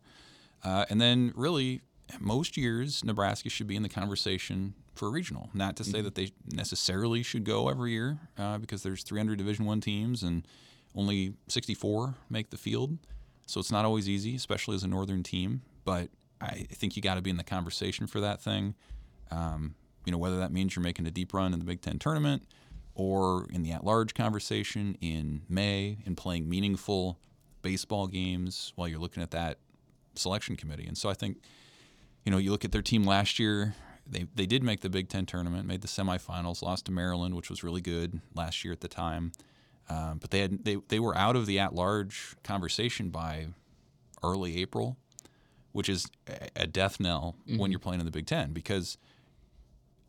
uh, 0.62 0.84
and 0.90 1.00
then 1.00 1.32
really 1.34 1.80
most 2.20 2.58
years 2.58 3.02
Nebraska 3.02 3.48
should 3.48 3.66
be 3.66 3.76
in 3.76 3.82
the 3.82 3.88
conversation 3.88 4.74
for 4.94 5.08
a 5.08 5.10
regional. 5.10 5.48
Not 5.54 5.74
to 5.76 5.84
say 5.84 6.02
that 6.02 6.16
they 6.16 6.32
necessarily 6.52 7.22
should 7.22 7.44
go 7.44 7.70
every 7.70 7.92
year, 7.92 8.18
uh, 8.36 8.58
because 8.58 8.82
there's 8.82 9.02
300 9.04 9.38
Division 9.38 9.64
One 9.64 9.80
teams 9.80 10.22
and 10.22 10.46
only 10.94 11.32
64 11.48 12.16
make 12.28 12.50
the 12.50 12.58
field, 12.58 12.98
so 13.46 13.58
it's 13.58 13.72
not 13.72 13.86
always 13.86 14.06
easy, 14.06 14.34
especially 14.34 14.74
as 14.74 14.82
a 14.82 14.88
northern 14.88 15.22
team. 15.22 15.62
But 15.86 16.10
I 16.42 16.66
think 16.70 16.94
you 16.94 17.00
got 17.00 17.14
to 17.14 17.22
be 17.22 17.30
in 17.30 17.38
the 17.38 17.42
conversation 17.42 18.06
for 18.06 18.20
that 18.20 18.42
thing. 18.42 18.74
Um, 19.30 19.76
you 20.04 20.12
know, 20.12 20.18
whether 20.18 20.36
that 20.36 20.52
means 20.52 20.76
you're 20.76 20.82
making 20.82 21.06
a 21.06 21.10
deep 21.10 21.32
run 21.32 21.54
in 21.54 21.58
the 21.58 21.64
Big 21.64 21.80
Ten 21.80 21.98
tournament 21.98 22.42
or 22.94 23.46
in 23.50 23.62
the 23.62 23.72
at-large 23.72 24.14
conversation 24.14 24.96
in 25.00 25.42
May 25.48 25.98
and 26.04 26.16
playing 26.16 26.48
meaningful 26.48 27.18
baseball 27.62 28.06
games 28.06 28.72
while 28.76 28.88
you're 28.88 28.98
looking 28.98 29.22
at 29.22 29.30
that 29.30 29.58
selection 30.14 30.56
committee. 30.56 30.86
And 30.86 30.98
so 30.98 31.08
I 31.08 31.14
think, 31.14 31.38
you 32.24 32.30
know, 32.32 32.38
you 32.38 32.50
look 32.50 32.64
at 32.64 32.72
their 32.72 32.82
team 32.82 33.04
last 33.04 33.38
year. 33.38 33.74
They, 34.06 34.26
they 34.34 34.46
did 34.46 34.62
make 34.62 34.80
the 34.80 34.90
Big 34.90 35.08
Ten 35.08 35.26
tournament, 35.26 35.66
made 35.66 35.80
the 35.80 35.88
semifinals, 35.88 36.60
lost 36.60 36.86
to 36.86 36.92
Maryland, 36.92 37.34
which 37.34 37.48
was 37.48 37.62
really 37.62 37.80
good 37.80 38.20
last 38.34 38.64
year 38.64 38.72
at 38.72 38.80
the 38.80 38.88
time. 38.88 39.32
Um, 39.88 40.18
but 40.18 40.30
they 40.30 40.40
had 40.40 40.64
they, 40.64 40.76
they 40.88 40.98
were 41.00 41.16
out 41.16 41.36
of 41.36 41.46
the 41.46 41.58
at-large 41.58 42.34
conversation 42.42 43.10
by 43.10 43.46
early 44.22 44.58
April, 44.58 44.96
which 45.72 45.88
is 45.88 46.06
a- 46.28 46.62
a 46.62 46.66
death 46.66 47.00
knell 47.00 47.36
when 47.46 47.70
you're 47.70 47.80
playing 47.80 48.00
in 48.00 48.06
the 48.06 48.12
Big 48.12 48.26
Ten 48.26 48.52
because 48.52 48.98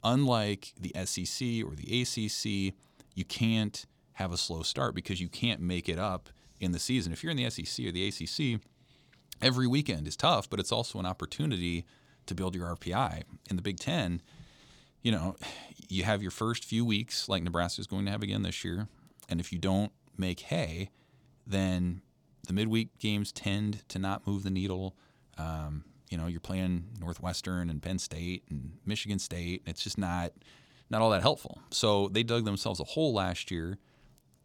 unlike 0.04 0.74
the 0.80 0.94
SEC 1.06 1.64
or 1.66 1.76
the 1.76 2.02
ACC, 2.02 2.76
you 3.16 3.26
can't 3.26 3.86
have 4.14 4.32
a 4.32 4.38
slow 4.38 4.62
start 4.62 4.96
because 4.96 5.20
you 5.20 5.30
can't 5.30 5.60
make 5.60 5.90
it 5.90 6.00
up 6.00 6.30
in 6.60 6.72
the 6.72 6.80
season. 6.80 7.12
If 7.12 7.24
you're 7.24 7.32
in 7.32 7.38
the 7.38 7.50
SEC 7.50 7.86
or 7.86 7.92
the 7.92 8.08
ACC, 8.08 8.62
every 9.42 9.68
weekend 9.68 10.08
is 10.08 10.16
tough, 10.16 10.50
but 10.50 10.60
it's 10.60 10.72
also 10.72 11.00
an 11.00 11.06
opportunity 11.06 11.86
to 12.26 12.36
build 12.36 12.56
your 12.56 12.76
RPI. 12.76 13.24
In 13.50 13.56
the 13.56 13.62
Big 13.62 13.80
Ten, 13.80 14.22
you 15.02 15.12
know, 15.12 15.36
you 15.90 16.04
have 16.04 16.22
your 16.22 16.32
first 16.32 16.64
few 16.64 16.86
weeks 16.86 17.28
like 17.28 17.44
Nebraska 17.44 17.82
is 17.82 17.88
going 17.88 18.06
to 18.06 18.12
have 18.12 18.24
again 18.24 18.44
this 18.44 18.64
year, 18.64 18.88
and 19.30 19.40
if 19.40 19.52
you 19.52 19.60
don't 19.60 19.92
make 20.18 20.42
hay, 20.42 20.90
then 21.46 22.02
the 22.48 22.54
midweek 22.54 22.98
games 23.00 23.32
tend 23.32 23.88
to 23.90 24.00
not 24.00 24.26
move 24.26 24.44
the 24.44 24.50
needle. 24.50 24.96
Um, 25.38 25.84
you 26.14 26.20
know, 26.20 26.28
you're 26.28 26.40
playing 26.40 26.86
Northwestern 27.00 27.72
and 27.72 27.82
Penn 27.82 27.98
State 27.98 28.44
and 28.52 28.74
Michigan 28.86 29.18
State. 29.18 29.64
It's 29.66 29.84
just 29.84 29.98
not 29.98 30.32
not 30.92 31.02
all 31.02 31.10
that 31.10 31.24
helpful. 31.24 31.58
So 31.72 32.08
they 32.10 32.22
dug 32.22 32.46
themselves 32.46 32.80
a 32.80 32.84
hole 32.84 33.16
last 33.16 33.50
year, 33.50 33.80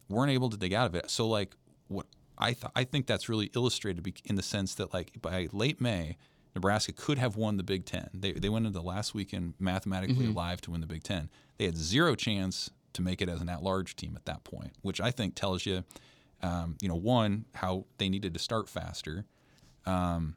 weren't 0.09 0.33
able 0.33 0.49
to 0.49 0.57
dig 0.57 0.73
out 0.73 0.87
of 0.87 0.95
it. 0.95 1.11
So 1.11 1.29
like 1.29 1.55
what 1.89 2.07
I 2.39 2.55
th- 2.55 2.73
I 2.75 2.85
think 2.85 3.07
that's 3.07 3.29
really 3.29 3.51
illustrated 3.55 4.11
in 4.25 4.37
the 4.37 4.43
sense 4.43 4.75
that 4.77 4.95
like 4.95 5.21
by 5.21 5.49
late 5.53 5.79
May, 5.79 6.17
Nebraska 6.55 6.93
could 6.93 7.19
have 7.19 7.37
won 7.37 7.59
the 7.59 7.63
Big 7.63 7.85
Ten. 7.85 8.09
They 8.15 8.33
they 8.33 8.49
went 8.49 8.65
into 8.65 8.79
the 8.79 8.87
last 8.87 9.15
weekend 9.15 9.53
mathematically 9.59 10.25
alive 10.29 10.63
to 10.63 10.71
win 10.71 10.81
the 10.81 10.87
Big 10.87 11.03
Ten. 11.03 11.29
They 11.59 11.67
had 11.67 11.77
zero 11.77 12.15
chance 12.15 12.71
to 12.95 13.03
make 13.03 13.21
it 13.21 13.29
as 13.29 13.43
an 13.43 13.51
at-large 13.51 13.95
team 13.95 14.15
at 14.17 14.25
that 14.25 14.43
point, 14.43 14.73
which 14.81 15.03
I 15.03 15.11
think 15.11 15.35
tells 15.35 15.67
you, 15.67 15.85
um, 16.43 16.79
you 16.81 16.89
know, 16.89 16.97
one 16.97 17.45
how 17.57 17.85
they 17.99 18.09
needed 18.09 18.33
to 18.33 18.41
start 18.41 18.71
faster, 18.71 19.27
um, 19.85 20.37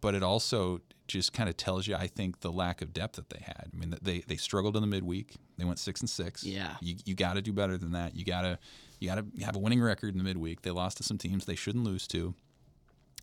but 0.00 0.14
it 0.14 0.22
also 0.22 0.80
just 1.06 1.32
kind 1.32 1.48
of 1.48 1.56
tells 1.56 1.86
you, 1.86 1.96
I 1.96 2.06
think, 2.06 2.40
the 2.40 2.52
lack 2.52 2.82
of 2.82 2.92
depth 2.92 3.16
that 3.16 3.30
they 3.30 3.40
had. 3.42 3.70
I 3.72 3.76
mean, 3.76 3.94
they 4.02 4.20
they 4.20 4.36
struggled 4.36 4.76
in 4.76 4.82
the 4.82 4.88
midweek. 4.88 5.34
They 5.56 5.64
went 5.64 5.78
six 5.78 6.00
and 6.00 6.10
six. 6.10 6.44
Yeah. 6.44 6.76
you 6.80 6.96
you 7.04 7.14
got 7.14 7.34
to 7.34 7.42
do 7.42 7.52
better 7.52 7.76
than 7.78 7.92
that. 7.92 8.14
You 8.14 8.24
gotta 8.24 8.58
you 9.00 9.08
gotta 9.08 9.24
have 9.42 9.56
a 9.56 9.58
winning 9.58 9.80
record 9.80 10.12
in 10.12 10.18
the 10.18 10.24
midweek. 10.24 10.62
They 10.62 10.70
lost 10.70 10.98
to 10.98 11.02
some 11.02 11.18
teams 11.18 11.44
they 11.44 11.54
shouldn't 11.54 11.84
lose 11.84 12.06
to, 12.08 12.34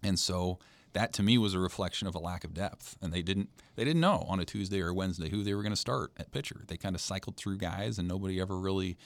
and 0.03 0.19
so 0.19 0.59
that 0.93 1.11
to 1.13 1.23
me 1.23 1.37
was 1.37 1.53
a 1.53 1.59
reflection 1.59 2.07
of 2.07 2.15
a 2.15 2.19
lack 2.19 2.43
of 2.45 2.53
depth. 2.53 2.97
And 3.01 3.13
they 3.13 3.21
didn't 3.21 3.49
they 3.75 3.83
didn't 3.83 4.01
know 4.01 4.25
on 4.27 4.39
a 4.39 4.45
Tuesday 4.45 4.81
or 4.81 4.93
Wednesday 4.93 5.29
who 5.29 5.43
they 5.43 5.53
were 5.53 5.61
going 5.61 5.73
to 5.73 5.77
start 5.77 6.11
at 6.17 6.31
pitcher. 6.31 6.63
They 6.67 6.77
kind 6.77 6.95
of 6.95 7.01
cycled 7.01 7.37
through 7.37 7.57
guys, 7.57 7.99
and 7.99 8.07
nobody 8.07 8.39
ever 8.39 8.57
really 8.57 8.97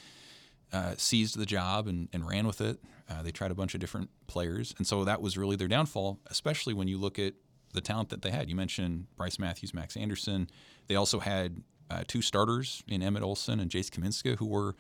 uh, 0.72 0.94
seized 0.98 1.38
the 1.38 1.48
job 1.48 1.88
and, 1.88 2.08
and 2.14 2.28
ran 2.28 2.46
with 2.46 2.62
it. 2.62 2.80
Uh, 3.10 3.24
they 3.24 3.32
tried 3.32 3.50
a 3.50 3.56
bunch 3.56 3.74
of 3.74 3.80
different 3.80 4.10
players, 4.28 4.74
and 4.78 4.86
so 4.86 5.04
that 5.04 5.20
was 5.20 5.36
really 5.36 5.56
their 5.56 5.68
downfall. 5.68 6.20
Especially 6.28 6.76
when 6.76 6.88
you 6.88 7.00
look 7.00 7.18
at 7.18 7.34
the 7.74 7.82
talent 7.82 8.10
that 8.10 8.22
they 8.22 8.32
had. 8.32 8.50
You 8.50 8.56
mentioned 8.56 9.08
Bryce 9.16 9.40
Matthews, 9.40 9.74
Max 9.74 9.96
Anderson. 9.96 10.50
They 10.88 10.96
also 10.96 11.20
had 11.20 11.64
uh, 11.90 12.04
two 12.08 12.22
starters 12.22 12.84
in 12.88 13.02
Emmett 13.02 13.24
Olson 13.24 13.60
and 13.60 13.70
Jace 13.70 13.90
Kaminska, 13.90 14.38
who 14.38 14.46
were 14.46 14.76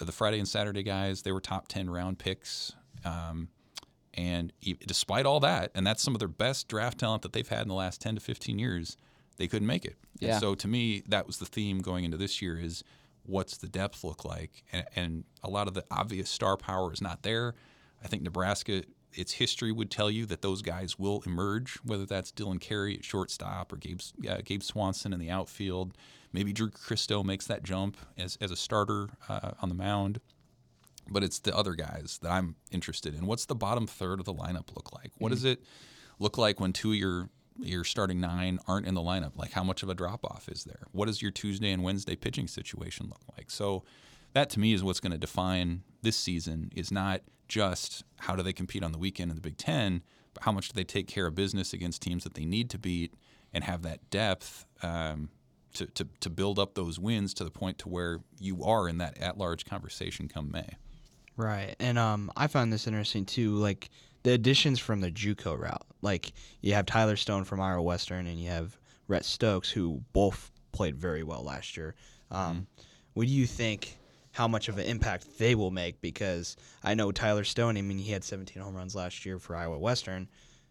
the 0.00 0.12
Friday 0.12 0.38
and 0.38 0.48
Saturday 0.48 0.82
guys. 0.82 1.22
They 1.22 1.32
were 1.32 1.40
top 1.40 1.68
ten 1.68 1.88
round 1.90 2.18
picks. 2.18 2.72
Um, 3.04 3.48
and 4.14 4.52
despite 4.86 5.24
all 5.24 5.40
that, 5.40 5.70
and 5.74 5.86
that's 5.86 6.02
some 6.02 6.14
of 6.14 6.18
their 6.18 6.28
best 6.28 6.68
draft 6.68 6.98
talent 6.98 7.22
that 7.22 7.32
they've 7.32 7.48
had 7.48 7.62
in 7.62 7.68
the 7.68 7.74
last 7.74 8.00
10 8.00 8.16
to 8.16 8.20
15 8.20 8.58
years, 8.58 8.96
they 9.36 9.46
couldn't 9.46 9.68
make 9.68 9.84
it. 9.84 9.96
Yeah. 10.18 10.32
And 10.32 10.40
so 10.40 10.54
to 10.56 10.68
me, 10.68 11.02
that 11.08 11.26
was 11.26 11.38
the 11.38 11.46
theme 11.46 11.80
going 11.80 12.04
into 12.04 12.16
this 12.16 12.42
year 12.42 12.58
is 12.58 12.82
what's 13.24 13.56
the 13.56 13.68
depth 13.68 14.02
look 14.02 14.24
like? 14.24 14.64
And, 14.72 14.84
and 14.96 15.24
a 15.42 15.50
lot 15.50 15.68
of 15.68 15.74
the 15.74 15.84
obvious 15.90 16.28
star 16.28 16.56
power 16.56 16.92
is 16.92 17.00
not 17.00 17.22
there. 17.22 17.54
I 18.02 18.08
think 18.08 18.22
Nebraska, 18.22 18.82
its 19.12 19.32
history 19.32 19.72
would 19.72 19.90
tell 19.90 20.10
you 20.10 20.26
that 20.26 20.42
those 20.42 20.62
guys 20.62 20.98
will 20.98 21.22
emerge, 21.26 21.78
whether 21.84 22.06
that's 22.06 22.32
Dylan 22.32 22.60
Carey 22.60 22.96
at 22.96 23.04
shortstop 23.04 23.72
or 23.72 23.76
Gabe, 23.76 24.00
uh, 24.28 24.38
Gabe 24.44 24.62
Swanson 24.62 25.12
in 25.12 25.18
the 25.18 25.30
outfield. 25.30 25.96
Maybe 26.32 26.52
Drew 26.52 26.70
Christo 26.70 27.22
makes 27.24 27.46
that 27.46 27.62
jump 27.62 27.96
as, 28.16 28.38
as 28.40 28.50
a 28.50 28.56
starter 28.56 29.10
uh, 29.28 29.52
on 29.60 29.68
the 29.68 29.74
mound 29.74 30.20
but 31.10 31.24
it's 31.24 31.40
the 31.40 31.54
other 31.54 31.74
guys 31.74 32.18
that 32.22 32.30
I'm 32.30 32.54
interested 32.70 33.14
in. 33.14 33.26
What's 33.26 33.46
the 33.46 33.54
bottom 33.54 33.86
third 33.86 34.20
of 34.20 34.26
the 34.26 34.34
lineup 34.34 34.74
look 34.74 34.92
like? 34.92 35.10
What 35.18 35.30
does 35.30 35.44
it 35.44 35.60
look 36.18 36.38
like 36.38 36.60
when 36.60 36.72
two 36.72 36.92
of 36.92 36.96
your 36.96 37.28
your 37.58 37.84
starting 37.84 38.20
nine 38.20 38.58
aren't 38.66 38.86
in 38.86 38.94
the 38.94 39.00
lineup? 39.00 39.36
Like 39.36 39.52
how 39.52 39.64
much 39.64 39.82
of 39.82 39.88
a 39.88 39.94
drop 39.94 40.24
off 40.24 40.48
is 40.48 40.64
there? 40.64 40.86
What 40.92 41.06
does 41.06 41.20
your 41.20 41.30
Tuesday 41.30 41.72
and 41.72 41.82
Wednesday 41.82 42.16
pitching 42.16 42.46
situation 42.46 43.06
look 43.08 43.20
like? 43.36 43.50
So 43.50 43.82
that 44.32 44.50
to 44.50 44.60
me 44.60 44.72
is 44.72 44.82
what's 44.82 45.00
going 45.00 45.12
to 45.12 45.18
define 45.18 45.82
this 46.02 46.16
season 46.16 46.70
is 46.74 46.90
not 46.90 47.22
just 47.48 48.04
how 48.18 48.36
do 48.36 48.42
they 48.42 48.52
compete 48.52 48.84
on 48.84 48.92
the 48.92 48.98
weekend 48.98 49.30
in 49.30 49.34
the 49.34 49.40
Big 49.40 49.56
Ten, 49.56 50.02
but 50.34 50.44
how 50.44 50.52
much 50.52 50.68
do 50.68 50.74
they 50.74 50.84
take 50.84 51.08
care 51.08 51.26
of 51.26 51.34
business 51.34 51.72
against 51.72 52.02
teams 52.02 52.24
that 52.24 52.34
they 52.34 52.44
need 52.44 52.70
to 52.70 52.78
beat 52.78 53.14
and 53.52 53.64
have 53.64 53.82
that 53.82 54.08
depth 54.10 54.66
um, 54.82 55.30
to, 55.74 55.86
to, 55.86 56.06
to 56.20 56.30
build 56.30 56.58
up 56.58 56.74
those 56.74 56.98
wins 56.98 57.34
to 57.34 57.44
the 57.44 57.50
point 57.50 57.78
to 57.78 57.88
where 57.88 58.20
you 58.38 58.62
are 58.64 58.88
in 58.88 58.98
that 58.98 59.18
at 59.18 59.36
large 59.36 59.64
conversation 59.64 60.28
come 60.28 60.50
May. 60.52 60.76
Right. 61.36 61.74
And 61.80 61.98
um, 61.98 62.30
I 62.36 62.46
found 62.46 62.72
this 62.72 62.86
interesting 62.86 63.24
too. 63.24 63.56
Like 63.56 63.90
the 64.22 64.32
additions 64.32 64.78
from 64.78 65.00
the 65.00 65.10
JUCO 65.10 65.58
route. 65.58 65.86
Like 66.02 66.32
you 66.60 66.74
have 66.74 66.86
Tyler 66.86 67.16
Stone 67.16 67.44
from 67.44 67.60
Iowa 67.60 67.82
Western, 67.82 68.26
and 68.26 68.38
you 68.40 68.50
have 68.50 68.76
Rhett 69.08 69.24
Stokes, 69.24 69.70
who 69.70 70.02
both 70.12 70.50
played 70.72 70.96
very 70.96 71.22
well 71.22 71.42
last 71.42 71.76
year. 71.76 71.94
Um, 72.30 72.66
What 73.14 73.26
do 73.26 73.32
you 73.32 73.46
think? 73.46 73.96
How 74.40 74.48
much 74.48 74.70
of 74.70 74.78
an 74.78 74.86
impact 74.86 75.38
they 75.38 75.54
will 75.54 75.70
make? 75.70 76.00
Because 76.00 76.56
I 76.82 76.94
know 76.94 77.12
Tyler 77.12 77.44
Stone. 77.44 77.76
I 77.76 77.82
mean, 77.82 77.98
he 77.98 78.10
had 78.10 78.24
17 78.24 78.62
home 78.62 78.74
runs 78.74 78.94
last 78.94 79.26
year 79.26 79.38
for 79.38 79.54
Iowa 79.54 79.78
Western. 79.78 80.30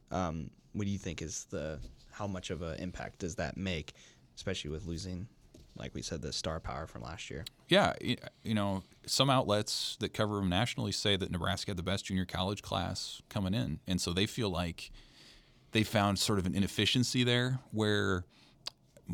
Um, 0.09 0.49
what 0.73 0.85
do 0.85 0.89
you 0.89 0.97
think 0.97 1.21
is 1.21 1.45
the 1.51 1.79
how 2.11 2.25
much 2.25 2.49
of 2.49 2.63
an 2.63 2.79
impact 2.79 3.19
does 3.19 3.35
that 3.35 3.57
make, 3.57 3.93
especially 4.35 4.71
with 4.71 4.87
losing, 4.87 5.27
like 5.75 5.93
we 5.93 6.01
said, 6.01 6.23
the 6.23 6.33
star 6.33 6.59
power 6.59 6.87
from 6.87 7.03
last 7.03 7.29
year? 7.29 7.45
Yeah, 7.67 7.93
you 8.41 8.55
know, 8.55 8.81
some 9.05 9.29
outlets 9.29 9.97
that 9.99 10.15
cover 10.15 10.37
them 10.37 10.49
nationally 10.49 10.91
say 10.91 11.15
that 11.15 11.29
Nebraska 11.29 11.69
had 11.69 11.77
the 11.77 11.83
best 11.83 12.05
junior 12.05 12.25
college 12.25 12.63
class 12.63 13.21
coming 13.29 13.53
in, 13.53 13.81
and 13.85 14.01
so 14.01 14.13
they 14.13 14.25
feel 14.25 14.49
like 14.49 14.89
they 15.73 15.83
found 15.83 16.17
sort 16.17 16.39
of 16.39 16.47
an 16.47 16.55
inefficiency 16.55 17.23
there 17.23 17.59
where 17.69 18.25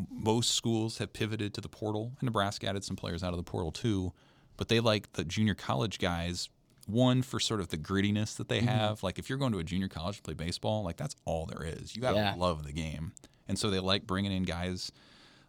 most 0.09 0.51
schools 0.51 0.99
have 0.99 1.11
pivoted 1.11 1.53
to 1.55 1.59
the 1.59 1.67
portal, 1.67 2.13
and 2.21 2.27
Nebraska 2.27 2.69
added 2.69 2.85
some 2.85 2.95
players 2.95 3.21
out 3.21 3.33
of 3.33 3.37
the 3.37 3.43
portal 3.43 3.73
too, 3.73 4.13
but 4.57 4.67
they 4.67 4.79
like 4.79 5.13
the 5.13 5.23
junior 5.23 5.55
college 5.55 5.99
guys. 5.99 6.49
One 6.87 7.23
for 7.23 7.39
sort 7.39 7.61
of 7.61 7.69
the 7.69 7.77
grittiness 7.79 8.35
that 8.37 8.47
they 8.47 8.59
mm-hmm. 8.59 8.67
have. 8.67 9.01
Like 9.01 9.17
if 9.17 9.27
you're 9.27 9.39
going 9.39 9.51
to 9.53 9.57
a 9.59 9.63
junior 9.63 9.87
college 9.87 10.17
to 10.17 10.21
play 10.21 10.35
baseball, 10.35 10.83
like 10.83 10.97
that's 10.97 11.15
all 11.25 11.47
there 11.47 11.63
is. 11.65 11.95
You 11.95 12.01
got 12.01 12.11
to 12.11 12.17
Yeah. 12.17 12.35
love 12.37 12.63
the 12.63 12.71
game, 12.71 13.13
and 13.47 13.57
so 13.57 13.71
they 13.71 13.79
like 13.79 14.05
bringing 14.05 14.31
in 14.31 14.43
guys 14.43 14.91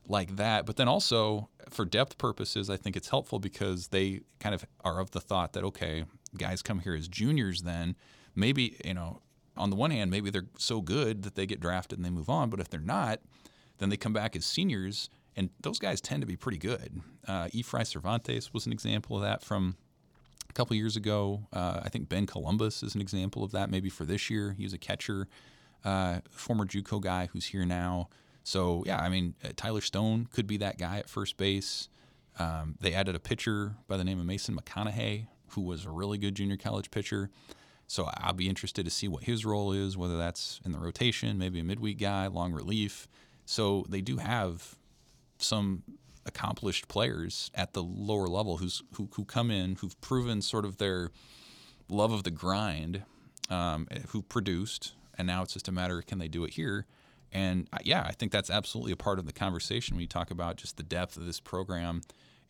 like 0.09 0.37
that. 0.37 0.65
But 0.65 0.77
then 0.77 0.89
also 0.89 1.51
for 1.69 1.85
depth 1.85 2.17
purposes, 2.17 2.71
I 2.71 2.77
think 2.77 2.97
it's 2.97 3.09
helpful 3.09 3.39
because 3.39 3.89
they 3.89 4.21
kind 4.41 4.55
of 4.55 4.65
are 4.85 4.99
of 4.99 5.11
the 5.11 5.21
thought 5.21 5.53
that 5.53 5.65
okay, 5.65 6.05
guys 6.39 6.63
come 6.63 6.79
here 6.81 6.95
as 6.95 7.07
juniors, 7.07 7.63
then 7.63 7.97
maybe 8.35 8.77
you 8.85 8.95
know, 8.95 9.21
on 9.59 9.69
the 9.71 9.77
one 9.77 9.91
hand, 9.91 10.11
maybe 10.11 10.31
they're 10.31 10.47
so 10.59 10.81
good 10.81 11.23
that 11.25 11.35
they 11.35 11.45
get 11.45 11.61
drafted 11.61 11.99
and 11.99 12.05
they 12.07 12.11
move 12.11 12.31
on. 12.31 12.49
But 12.49 12.61
if 12.61 12.71
they're 12.71 12.81
not, 12.81 13.21
then 13.79 13.91
they 13.91 13.97
come 13.97 14.13
back 14.13 14.35
as 14.37 14.47
seniors, 14.47 15.11
and 15.37 15.51
those 15.61 15.79
guys 15.79 16.01
tend 16.01 16.23
to 16.23 16.27
be 16.27 16.37
pretty 16.37 16.59
good. 16.59 17.01
Uh, 17.27 17.49
Cervantes 17.85 18.53
was 18.53 18.67
an 18.67 18.73
example 18.73 19.17
of 19.17 19.23
that 19.23 19.43
from 19.43 19.77
a 20.49 20.53
couple 20.53 20.75
years 20.77 20.97
ago. 20.97 21.47
Uh, 21.53 21.81
I 21.83 21.89
think 21.89 22.09
Ben 22.09 22.27
Columbus 22.27 22.83
is 22.83 22.95
an 22.95 23.01
example 23.01 23.45
of 23.45 23.53
that. 23.53 23.71
Maybe 23.71 23.91
for 23.91 24.05
this 24.05 24.31
year, 24.31 24.55
he 24.57 24.65
was 24.65 24.73
a 24.73 24.79
catcher, 24.79 25.29
uh, 25.85 26.21
former 26.31 26.65
JUCO 26.65 27.03
guy 27.03 27.29
who's 27.33 27.47
here 27.47 27.67
now. 27.67 28.09
So 28.45 28.83
yeah, 28.87 28.99
I 28.99 29.09
mean 29.09 29.35
uh, 29.45 29.49
Tyler 29.57 29.81
Stone 29.81 30.29
could 30.33 30.47
be 30.47 30.57
that 30.59 30.79
guy 30.79 30.99
at 30.99 31.09
first 31.09 31.37
base. 31.37 31.89
Um, 32.39 32.77
they 32.81 32.95
added 32.95 33.15
a 33.15 33.19
pitcher 33.19 33.77
by 33.89 33.97
the 33.97 34.05
name 34.05 34.21
of 34.21 34.27
Mason 34.27 34.57
McConaughey, 34.57 35.27
who 35.51 35.63
was 35.63 35.85
a 35.85 35.91
really 35.91 36.19
good 36.19 36.35
junior 36.35 36.57
college 36.57 36.91
pitcher. 36.91 37.31
So 37.89 38.09
I'll 38.17 38.33
be 38.33 38.49
interested 38.49 38.85
to 38.85 38.91
see 38.91 39.09
what 39.09 39.25
his 39.25 39.45
role 39.45 39.73
is, 39.73 39.97
whether 39.97 40.17
that's 40.17 40.61
in 40.65 40.73
the 40.73 40.79
rotation, 40.79 41.39
maybe 41.39 41.61
a 41.61 41.65
midweek 41.65 41.99
guy, 41.99 42.27
long 42.27 42.53
relief. 42.53 43.09
So 43.45 43.85
they 43.89 44.01
do 44.01 44.17
have 44.17 44.77
some 45.39 45.83
accomplished 46.25 46.89
players 46.89 47.51
at 47.55 47.73
the 47.73 47.83
lower 47.83 48.27
level 48.27 48.57
who's 48.57 48.83
who, 48.95 49.09
who 49.15 49.25
come 49.25 49.51
in 49.51 49.77
who've 49.77 49.99
proven 50.01 50.43
sort 50.43 50.65
of 50.65 50.79
their 50.79 51.11
love 51.89 52.13
of 52.13 52.25
the 52.25 52.31
grind, 52.31 53.03
um, 53.51 53.87
who 54.09 54.23
produced, 54.23 54.93
and 55.17 55.27
now 55.27 55.43
it's 55.43 55.53
just 55.53 55.69
a 55.69 55.73
matter 55.73 55.99
of 55.99 56.07
can 56.07 56.19
they 56.19 56.29
do 56.29 56.45
it 56.45 56.55
here. 56.55 56.87
And 57.33 57.69
uh, 57.73 57.79
yeah, 57.83 58.03
I 58.03 58.13
think 58.13 58.33
that's 58.33 58.51
absolutely 58.51 58.93
a 58.93 58.97
part 58.97 59.19
of 59.19 59.27
the 59.27 59.33
conversation 59.33 59.97
when 59.97 60.01
you 60.01 60.09
talk 60.09 60.31
about 60.31 60.57
just 60.57 60.77
the 60.77 60.83
depth 60.83 61.17
of 61.17 61.27
this 61.27 61.41
program 61.41 62.03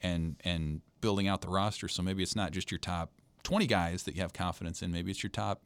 and 0.03 0.37
and 0.45 0.81
building 1.01 1.29
out 1.29 1.41
the 1.41 1.49
roster. 1.49 1.89
So 1.89 2.03
maybe 2.03 2.23
it's 2.23 2.37
not 2.37 2.53
just 2.53 2.71
your 2.71 2.79
top 2.79 3.11
20 3.43 3.67
guys 3.67 4.03
that 4.05 4.15
you 4.17 4.23
have 4.23 4.33
confidence 4.33 4.83
in. 4.83 4.93
Maybe 4.93 5.11
it's 5.11 5.23
your 5.23 5.31
top 5.31 5.63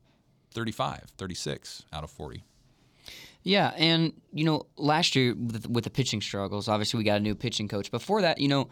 35, 0.52 1.12
36 1.16 1.84
out 1.92 2.04
of 2.04 2.10
40. 2.10 2.44
Yeah, 3.42 3.72
and 3.76 4.12
you 4.32 4.44
know, 4.44 4.66
last 4.76 5.16
year 5.16 5.34
with, 5.34 5.68
with 5.68 5.84
the 5.84 5.90
pitching 5.90 6.20
struggles, 6.20 6.68
obviously 6.68 6.98
we 6.98 7.04
got 7.04 7.16
a 7.16 7.22
new 7.22 7.34
pitching 7.34 7.68
coach. 7.68 7.90
Before 7.90 8.20
that, 8.22 8.38
you 8.38 8.48
know, 8.48 8.68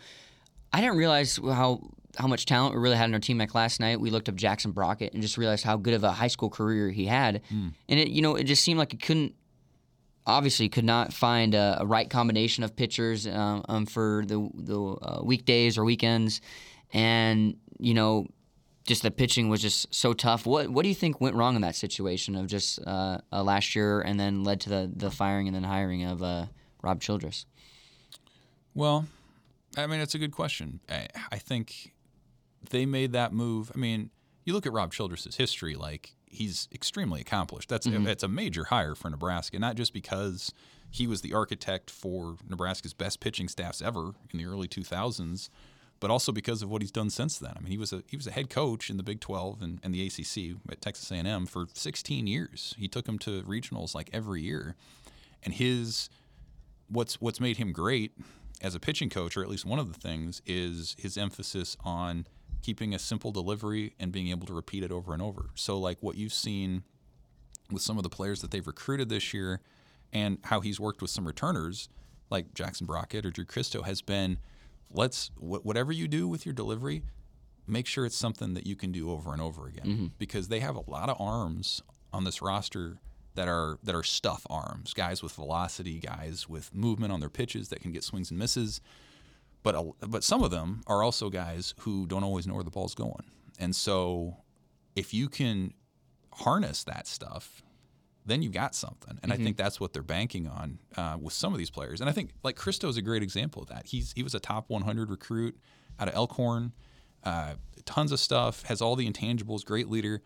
I 0.73 0.81
didn't 0.81 0.97
realize 0.97 1.39
how 1.43 1.91
how 2.19 2.27
much 2.27 2.47
talent 2.47 2.75
we 2.75 2.81
really 2.81 2.97
had 2.97 3.07
in 3.07 3.15
our 3.15 3.21
team. 3.21 3.39
Like 3.39 3.55
last 3.55 3.81
night, 3.81 4.01
we 4.01 4.11
looked 4.11 4.29
up 4.29 4.35
Jackson 4.35 4.73
Brockett 4.73 5.13
and 5.13 5.23
just 5.23 5.39
realized 5.39 5.65
how 5.65 5.77
good 5.77 5.95
of 5.95 6.05
a 6.05 6.11
high 6.13 6.27
school 6.29 6.51
career 6.51 6.91
he 6.91 7.07
had. 7.07 7.43
And 7.89 8.01
it, 8.01 8.09
you 8.09 8.23
know, 8.23 8.35
it 8.35 8.45
just 8.45 8.63
seemed 8.63 8.79
like 8.79 8.93
it 8.93 9.01
couldn't. 9.01 9.35
Obviously, 10.27 10.69
could 10.69 10.85
not 10.85 11.15
find 11.15 11.55
a, 11.55 11.79
a 11.81 11.87
right 11.87 12.11
combination 12.11 12.63
of 12.63 12.77
pitchers 12.77 13.27
um, 13.27 13.65
um, 13.69 13.87
for 13.87 14.25
the 14.27 14.51
the 14.55 14.79
uh, 14.79 15.21
weekdays 15.25 15.79
or 15.79 15.85
weekends, 15.87 16.43
and 16.93 17.57
you 17.79 17.95
know, 17.95 18.27
just 18.89 19.03
the 19.03 19.11
pitching 19.11 19.51
was 19.51 19.61
just 19.61 19.95
so 19.95 20.15
tough. 20.15 20.47
What 20.47 20.71
what 20.71 20.83
do 20.83 20.89
you 20.89 20.95
think 20.95 21.21
went 21.21 21.37
wrong 21.37 21.55
in 21.55 21.63
that 21.63 21.77
situation 21.77 22.35
of 22.35 22.47
just 22.47 22.81
uh, 22.87 23.19
uh, 23.31 23.43
last 23.43 23.77
year 23.77 24.01
and 24.01 24.19
then 24.19 24.43
led 24.43 24.61
to 24.63 24.71
the 24.71 24.91
the 24.93 25.11
firing 25.11 25.47
and 25.47 25.55
then 25.55 25.63
hiring 25.63 26.05
of 26.05 26.23
uh, 26.23 26.47
Rob 26.83 27.01
Childress? 27.01 27.45
Well, 28.75 29.07
I 29.77 29.87
mean, 29.87 30.01
it's 30.01 30.15
a 30.15 30.19
good 30.19 30.33
question. 30.33 30.81
I, 30.89 31.07
I 31.31 31.37
think 31.37 31.93
they 32.71 32.87
made 32.87 33.13
that 33.13 33.33
move. 33.33 33.71
I 33.75 33.79
mean, 33.79 34.11
you 34.45 34.55
look 34.55 34.67
at 34.67 34.73
Rob 34.73 34.93
Childress's 34.93 35.37
history, 35.37 35.75
like 35.75 36.15
he's 36.25 36.67
extremely 36.73 37.21
accomplished. 37.21 37.69
That's 37.69 37.87
it's 37.87 38.23
a 38.23 38.29
major 38.29 38.65
hire 38.65 38.95
for 38.95 39.11
Nebraska, 39.11 39.59
not 39.59 39.77
just 39.77 39.93
because 39.93 40.55
he 40.91 41.07
was 41.07 41.21
the 41.21 41.35
architect 41.35 41.91
for 41.91 42.37
Nebraska's 42.49 42.95
best 42.95 43.21
pitching 43.21 43.49
staffs 43.49 43.83
ever 43.83 44.15
in 44.33 44.39
the 44.39 44.47
early 44.47 44.67
2000s, 44.67 45.51
but 46.01 46.11
also 46.11 46.33
because 46.33 46.63
of 46.63 46.71
what 46.71 46.83
he's 46.83 46.91
done 46.91 47.11
since 47.11 47.39
then. 47.39 47.53
I 47.57 47.61
mean, 47.61 47.71
he 47.71 47.79
was 47.79 47.93
a 47.93 48.03
he 48.07 48.17
was 48.17 48.27
a 48.27 48.31
head 48.31 48.51
coach 48.51 48.91
in 48.91 48.97
the 48.97 49.03
Big 49.03 49.21
12 49.21 49.63
and, 49.63 49.81
and 49.83 49.95
the 49.95 50.07
ACC 50.07 50.57
at 50.71 50.81
Texas 50.81 51.11
A&M 51.11 51.47
for 51.47 51.67
16 51.73 52.27
years. 52.27 52.75
He 52.79 52.89
took 52.89 53.09
him 53.09 53.19
to 53.21 53.43
regionals 53.43 53.95
like 53.95 54.11
every 54.13 54.43
year, 54.43 54.77
and 55.43 55.55
his 55.55 56.09
what's 56.89 57.21
what's 57.21 57.41
made 57.41 57.57
him 57.57 57.73
great 57.73 58.13
as 58.61 58.75
a 58.75 58.81
pitching 58.81 59.11
coach, 59.11 59.37
or 59.37 59.43
at 59.43 59.49
least 59.49 59.65
one 59.65 59.79
of 59.79 59.93
the 59.93 59.99
things, 59.99 60.43
is 60.47 60.97
his 60.99 61.17
emphasis 61.17 61.77
on 61.85 62.27
keeping 62.63 62.95
a 62.95 62.99
simple 62.99 63.31
delivery 63.31 63.95
and 64.01 64.11
being 64.11 64.29
able 64.29 64.47
to 64.47 64.53
repeat 64.53 64.83
it 64.83 64.91
over 64.91 65.13
and 65.13 65.23
over. 65.23 65.51
So, 65.55 65.79
like 65.79 65.99
what 66.01 66.17
you've 66.17 66.33
seen 66.33 66.83
with 67.71 67.83
some 67.83 67.97
of 67.99 68.03
the 68.03 68.09
players 68.09 68.41
that 68.41 68.51
they've 68.51 68.67
recruited 68.67 69.09
this 69.09 69.33
year, 69.35 69.61
and 70.13 70.39
how 70.45 70.61
he's 70.61 70.81
worked 70.81 71.03
with 71.03 71.11
some 71.11 71.27
returners 71.27 71.89
like 72.31 72.55
Jackson 72.55 72.87
Brockett 72.87 73.25
or 73.25 73.31
Drew 73.31 73.45
Christo 73.45 73.83
has 73.83 74.03
been, 74.03 74.39
let's 74.93 75.31
wh- 75.37 75.65
whatever 75.65 75.93
you 75.93 76.09
do 76.09 76.29
with 76.29 76.47
your 76.47 76.53
delivery, 76.53 77.03
make 77.67 77.87
sure 77.87 78.07
it's 78.07 78.17
something 78.17 78.55
that 78.55 78.67
you 78.67 78.77
can 78.77 78.93
do 78.93 79.11
over 79.11 79.33
and 79.33 79.43
over 79.43 79.67
again 79.67 79.87
mm-hmm. 79.87 80.07
because 80.19 80.49
they 80.49 80.61
have 80.61 80.77
a 80.77 80.91
lot 80.91 81.09
of 81.09 81.21
arms 81.21 81.83
on 82.13 82.25
this 82.25 82.41
roster 82.41 82.99
that 83.35 83.49
are 83.49 83.79
that 83.85 83.95
are 83.95 84.03
stuff 84.03 84.47
arms, 84.51 84.93
guys 84.95 85.23
with 85.23 85.33
velocity, 85.33 86.01
guys 86.01 86.49
with 86.49 86.75
movement 86.75 87.13
on 87.13 87.21
their 87.21 87.29
pitches 87.29 87.69
that 87.69 87.81
can 87.81 87.93
get 87.93 88.03
swings 88.03 88.31
and 88.31 88.39
misses. 88.39 88.81
But 89.63 89.75
a, 89.75 90.07
but 90.07 90.25
some 90.25 90.43
of 90.43 90.51
them 90.51 90.83
are 90.87 91.03
also 91.03 91.31
guys 91.31 91.75
who 91.81 92.07
don't 92.07 92.25
always 92.25 92.47
know 92.47 92.55
where 92.55 92.65
the 92.65 92.71
ball's 92.71 92.95
going. 92.95 93.25
And 93.59 93.75
so 93.77 94.37
if 94.97 95.13
you 95.13 95.29
can 95.29 95.75
harness 96.33 96.85
that 96.85 97.07
stuff, 97.07 97.63
then 98.29 98.43
you've 98.43 98.53
got 98.53 98.75
something. 98.75 99.19
And 99.23 99.33
I 99.33 99.37
think 99.37 99.57
that's 99.57 99.81
what 99.81 99.93
they're 99.93 100.03
banking 100.03 100.47
on 100.47 100.79
uh, 100.97 101.17
with 101.21 101.33
some 101.33 101.53
of 101.53 101.59
these 101.59 101.71
players. 101.71 102.01
And 102.01 102.09
I 102.09 102.13
think 102.13 102.31
like 102.43 102.57
Christo 102.57 102.89
is 102.89 102.97
a 102.97 103.03
great 103.03 103.23
example 103.23 103.63
of 103.63 103.69
that. 103.69 103.87
He's 103.87 104.13
he 104.13 104.23
was 104.23 104.35
a 104.35 104.41
top 104.41 104.69
100 104.69 105.11
recruit 105.11 105.57
out 105.99 106.09
of 106.09 106.15
Elkhorn, 106.15 106.73
uh, 107.25 107.55
tons 107.85 108.13
of 108.13 108.21
stuff, 108.21 108.63
has 108.65 108.81
all 108.81 108.97
the 108.97 109.11
intangibles, 109.11 109.65
great 109.65 109.89
leader, 109.89 110.23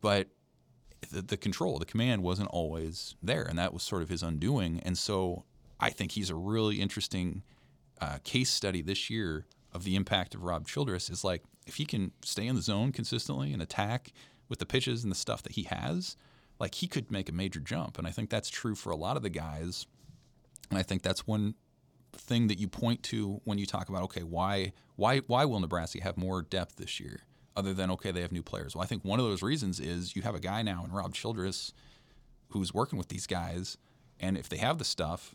but 0.00 0.28
the, 1.10 1.22
the 1.22 1.36
control, 1.36 1.78
the 1.78 1.86
command 1.86 2.22
wasn't 2.22 2.48
always 2.48 3.16
there, 3.22 3.42
and 3.42 3.58
that 3.58 3.72
was 3.72 3.82
sort 3.82 4.02
of 4.02 4.08
his 4.08 4.22
undoing. 4.22 4.80
And 4.84 4.96
so 4.96 5.44
I 5.80 5.90
think 5.90 6.12
he's 6.12 6.30
a 6.30 6.34
really 6.34 6.80
interesting 6.80 7.42
uh, 8.00 8.18
case 8.24 8.50
study 8.50 8.82
this 8.82 9.10
year 9.10 9.46
of 9.72 9.84
the 9.84 9.96
impact 9.96 10.34
of 10.34 10.42
Rob 10.42 10.66
Childress. 10.66 11.10
Is 11.10 11.24
like 11.24 11.42
if 11.66 11.76
he 11.76 11.84
can 11.84 12.12
stay 12.22 12.46
in 12.46 12.54
the 12.54 12.62
zone 12.62 12.92
consistently 12.92 13.52
and 13.52 13.62
attack 13.62 14.12
with 14.48 14.58
the 14.58 14.66
pitches 14.66 15.02
and 15.02 15.10
the 15.10 15.16
stuff 15.16 15.42
that 15.42 15.52
he 15.52 15.64
has, 15.64 16.16
like 16.58 16.74
he 16.74 16.86
could 16.86 17.10
make 17.10 17.28
a 17.28 17.32
major 17.32 17.60
jump. 17.60 17.98
And 17.98 18.06
I 18.06 18.10
think 18.10 18.30
that's 18.30 18.48
true 18.48 18.74
for 18.74 18.90
a 18.90 18.96
lot 18.96 19.16
of 19.16 19.22
the 19.22 19.30
guys. 19.30 19.86
And 20.70 20.78
I 20.78 20.82
think 20.82 21.02
that's 21.02 21.26
one 21.26 21.54
thing 22.12 22.46
that 22.48 22.58
you 22.58 22.68
point 22.68 23.02
to 23.02 23.40
when 23.44 23.58
you 23.58 23.66
talk 23.66 23.88
about 23.88 24.02
okay, 24.04 24.22
why 24.22 24.72
why 24.96 25.18
why 25.18 25.44
will 25.44 25.60
Nebraska 25.60 26.02
have 26.02 26.16
more 26.16 26.42
depth 26.42 26.76
this 26.76 26.98
year? 27.00 27.20
Other 27.56 27.72
than 27.72 27.90
okay, 27.92 28.10
they 28.10 28.20
have 28.20 28.32
new 28.32 28.42
players. 28.42 28.74
Well, 28.74 28.84
I 28.84 28.86
think 28.86 29.04
one 29.04 29.18
of 29.18 29.24
those 29.24 29.42
reasons 29.42 29.80
is 29.80 30.14
you 30.14 30.22
have 30.22 30.34
a 30.34 30.40
guy 30.40 30.62
now 30.62 30.84
in 30.84 30.92
Rob 30.92 31.14
Childress 31.14 31.72
who's 32.50 32.74
working 32.74 32.98
with 32.98 33.08
these 33.08 33.26
guys, 33.26 33.78
and 34.20 34.36
if 34.36 34.48
they 34.48 34.58
have 34.58 34.78
the 34.78 34.84
stuff, 34.84 35.34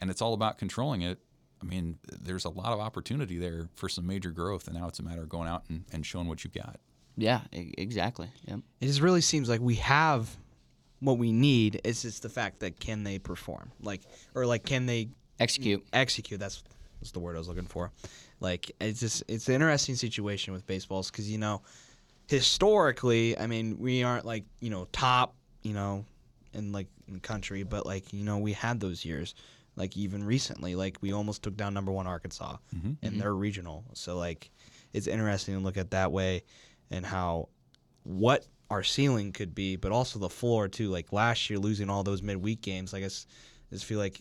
and 0.00 0.10
it's 0.10 0.22
all 0.22 0.34
about 0.34 0.58
controlling 0.58 1.02
it. 1.02 1.18
I 1.60 1.64
mean, 1.64 1.98
there's 2.20 2.44
a 2.44 2.48
lot 2.48 2.72
of 2.72 2.80
opportunity 2.80 3.38
there 3.38 3.68
for 3.74 3.88
some 3.88 4.04
major 4.04 4.32
growth, 4.32 4.66
and 4.66 4.76
now 4.76 4.88
it's 4.88 4.98
a 4.98 5.02
matter 5.04 5.22
of 5.22 5.28
going 5.28 5.48
out 5.48 5.62
and, 5.68 5.84
and 5.92 6.04
showing 6.04 6.26
what 6.26 6.42
you've 6.42 6.52
got. 6.52 6.80
Yeah, 7.16 7.40
e- 7.52 7.74
exactly. 7.76 8.28
Yep. 8.46 8.60
It 8.80 8.86
just 8.86 9.00
really 9.00 9.20
seems 9.20 9.48
like 9.48 9.60
we 9.60 9.76
have 9.76 10.28
what 11.00 11.18
we 11.18 11.32
need. 11.32 11.80
It's 11.84 12.02
just 12.02 12.22
the 12.22 12.28
fact 12.28 12.60
that 12.60 12.78
can 12.80 13.04
they 13.04 13.18
perform, 13.18 13.72
like, 13.80 14.02
or 14.34 14.46
like 14.46 14.64
can 14.64 14.86
they 14.86 15.08
Execute. 15.40 15.84
execute? 15.92 16.38
That's 16.38 16.62
that's 17.00 17.10
the 17.10 17.18
word 17.18 17.34
I 17.34 17.38
was 17.38 17.48
looking 17.48 17.66
for. 17.66 17.90
Like, 18.40 18.70
it's 18.80 19.00
just 19.00 19.24
it's 19.28 19.48
an 19.48 19.54
interesting 19.54 19.96
situation 19.96 20.52
with 20.52 20.66
baseballs 20.66 21.10
because 21.10 21.30
you 21.30 21.38
know, 21.38 21.62
historically, 22.28 23.36
I 23.38 23.46
mean, 23.46 23.78
we 23.78 24.04
aren't 24.04 24.24
like 24.24 24.44
you 24.60 24.70
know 24.70 24.86
top, 24.92 25.34
you 25.62 25.74
know, 25.74 26.04
in 26.54 26.72
like 26.72 26.86
in 27.08 27.14
the 27.14 27.20
country, 27.20 27.64
but 27.64 27.86
like 27.86 28.12
you 28.12 28.24
know, 28.24 28.38
we 28.38 28.52
had 28.52 28.80
those 28.80 29.04
years. 29.04 29.34
Like 29.74 29.96
even 29.96 30.22
recently, 30.22 30.74
like 30.74 30.98
we 31.00 31.12
almost 31.12 31.42
took 31.42 31.56
down 31.56 31.72
number 31.72 31.90
one 31.90 32.06
Arkansas, 32.06 32.58
mm-hmm. 32.74 32.86
and 32.86 32.96
mm-hmm. 33.00 33.18
they're 33.18 33.34
regional. 33.34 33.84
So 33.94 34.18
like, 34.18 34.50
it's 34.92 35.06
interesting 35.06 35.54
to 35.54 35.60
look 35.60 35.78
at 35.78 35.92
that 35.92 36.12
way, 36.12 36.44
and 36.90 37.04
how 37.06 37.48
what 38.04 38.46
our 38.70 38.82
ceiling 38.82 39.32
could 39.32 39.54
be, 39.54 39.76
but 39.76 39.92
also 39.92 40.18
the 40.18 40.28
floor 40.28 40.68
too. 40.68 40.88
Like 40.88 41.12
last 41.12 41.48
year, 41.50 41.58
losing 41.58 41.88
all 41.90 42.02
those 42.02 42.22
midweek 42.22 42.60
games, 42.62 42.92
like 42.92 43.02
I 43.02 43.06
s- 43.06 43.26
I 43.70 43.74
just 43.74 43.84
feel 43.84 43.98
like 43.98 44.20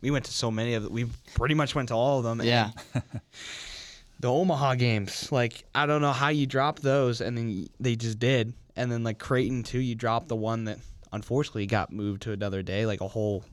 we 0.00 0.10
went 0.10 0.24
to 0.26 0.32
so 0.32 0.50
many 0.50 0.74
of 0.74 0.84
them. 0.84 0.92
We 0.92 1.06
pretty 1.34 1.54
much 1.54 1.74
went 1.74 1.88
to 1.88 1.94
all 1.94 2.18
of 2.18 2.24
them. 2.24 2.40
Yeah. 2.42 2.70
the 4.20 4.28
Omaha 4.32 4.74
games, 4.76 5.30
like 5.30 5.64
I 5.74 5.86
don't 5.86 6.00
know 6.02 6.12
how 6.12 6.28
you 6.28 6.46
drop 6.46 6.78
those, 6.80 7.20
and 7.20 7.36
then 7.36 7.68
they 7.80 7.96
just 7.96 8.18
did. 8.18 8.52
And 8.76 8.90
then 8.92 9.02
like 9.04 9.18
Creighton 9.18 9.62
too, 9.64 9.80
you 9.80 9.94
dropped 9.94 10.28
the 10.28 10.36
one 10.36 10.64
that 10.64 10.78
unfortunately 11.12 11.66
got 11.66 11.92
moved 11.92 12.22
to 12.22 12.32
another 12.32 12.62
day, 12.62 12.86
like 12.86 13.00
a 13.00 13.08
whole 13.08 13.44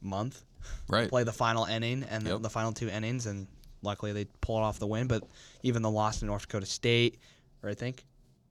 month. 0.00 0.42
Right. 0.88 1.08
Play 1.08 1.22
the 1.24 1.32
final 1.32 1.64
inning 1.64 2.04
and 2.10 2.26
the, 2.26 2.30
Yep. 2.30 2.42
the 2.42 2.50
final 2.50 2.72
two 2.72 2.88
innings, 2.88 3.26
and 3.26 3.46
luckily 3.82 4.12
they 4.12 4.24
pulled 4.40 4.62
off 4.62 4.78
the 4.78 4.86
win. 4.86 5.06
But 5.06 5.22
even 5.62 5.82
the 5.82 5.90
loss 5.90 6.18
to 6.20 6.24
North 6.26 6.42
Dakota 6.42 6.66
State, 6.66 7.18
or 7.62 7.70
I 7.70 7.74
think 7.74 8.04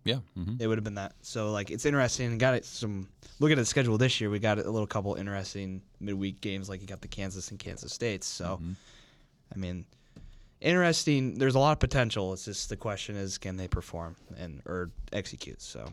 Yeah. 0.03 0.19
hmm 0.35 0.55
it 0.59 0.67
would 0.67 0.77
have 0.77 0.83
been 0.83 0.95
that. 0.95 1.13
So 1.21 1.51
like 1.51 1.71
it's 1.71 1.85
interesting. 1.85 2.37
Got 2.37 2.55
it 2.55 2.65
some. 2.65 3.07
Look 3.39 3.51
at 3.51 3.57
the 3.57 3.65
schedule 3.65 3.97
this 3.97 4.19
year. 4.21 4.29
We 4.29 4.39
got 4.39 4.57
a 4.59 4.69
little 4.69 4.87
couple 4.87 5.15
interesting 5.15 5.81
midweek 5.99 6.41
games. 6.41 6.69
Like 6.69 6.81
you 6.81 6.87
got 6.87 7.01
the 7.01 7.07
Kansas 7.07 7.49
and 7.51 7.59
Kansas 7.59 7.91
States. 7.93 8.25
So, 8.27 8.61
I 9.53 9.57
mean, 9.57 9.85
interesting. 10.61 11.37
There's 11.37 11.55
a 11.55 11.59
lot 11.59 11.73
of 11.73 11.79
potential. 11.79 12.33
It's 12.33 12.45
just 12.45 12.69
the 12.69 12.77
question 12.77 13.15
is, 13.15 13.37
can 13.37 13.57
they 13.57 13.67
perform 13.67 14.15
and 14.37 14.61
or 14.65 14.91
execute? 15.11 15.61
So 15.61 15.89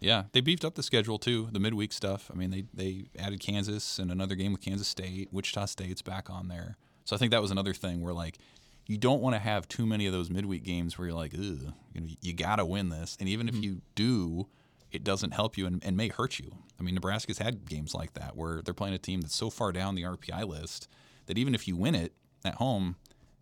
Yeah, 0.00 0.24
they 0.32 0.40
beefed 0.40 0.64
up 0.64 0.74
the 0.74 0.82
schedule 0.82 1.18
too. 1.18 1.48
The 1.52 1.60
midweek 1.60 1.92
stuff. 1.92 2.30
I 2.32 2.36
mean, 2.36 2.50
they 2.50 2.64
they 2.74 3.06
added 3.18 3.40
Kansas 3.40 3.98
and 3.98 4.10
another 4.10 4.34
game 4.34 4.52
with 4.52 4.60
Kansas 4.60 4.88
State. 4.88 5.28
Wichita 5.32 5.66
State's 5.66 6.02
back 6.02 6.28
on 6.28 6.48
there. 6.48 6.76
So 7.04 7.16
I 7.16 7.18
think 7.18 7.30
that 7.32 7.42
was 7.42 7.50
another 7.50 7.74
thing 7.74 8.00
where 8.00 8.12
like, 8.14 8.38
you 8.86 8.98
don't 8.98 9.20
want 9.20 9.34
to 9.34 9.40
have 9.40 9.68
too 9.68 9.86
many 9.86 10.06
of 10.06 10.12
those 10.12 10.30
midweek 10.30 10.64
games 10.64 10.98
where 10.98 11.08
you're 11.08 11.16
like, 11.16 11.34
Ugh, 11.34 11.72
you, 11.94 12.00
know, 12.00 12.06
you 12.20 12.32
got 12.32 12.56
to 12.56 12.64
win 12.64 12.88
this. 12.88 13.16
And 13.20 13.28
even 13.28 13.48
if 13.48 13.54
mm-hmm. 13.54 13.64
you 13.64 13.82
do, 13.94 14.48
it 14.90 15.04
doesn't 15.04 15.32
help 15.32 15.56
you 15.56 15.66
and, 15.66 15.82
and 15.84 15.96
may 15.96 16.08
hurt 16.08 16.38
you. 16.38 16.50
I 16.78 16.82
mean, 16.82 16.94
Nebraska's 16.94 17.38
had 17.38 17.68
games 17.68 17.94
like 17.94 18.14
that 18.14 18.36
where 18.36 18.62
they're 18.62 18.74
playing 18.74 18.94
a 18.94 18.98
team 18.98 19.20
that's 19.20 19.36
so 19.36 19.50
far 19.50 19.72
down 19.72 19.94
the 19.94 20.02
RPI 20.02 20.46
list 20.46 20.88
that 21.26 21.38
even 21.38 21.54
if 21.54 21.66
you 21.66 21.76
win 21.76 21.94
it 21.94 22.12
at 22.44 22.54
home, 22.56 22.96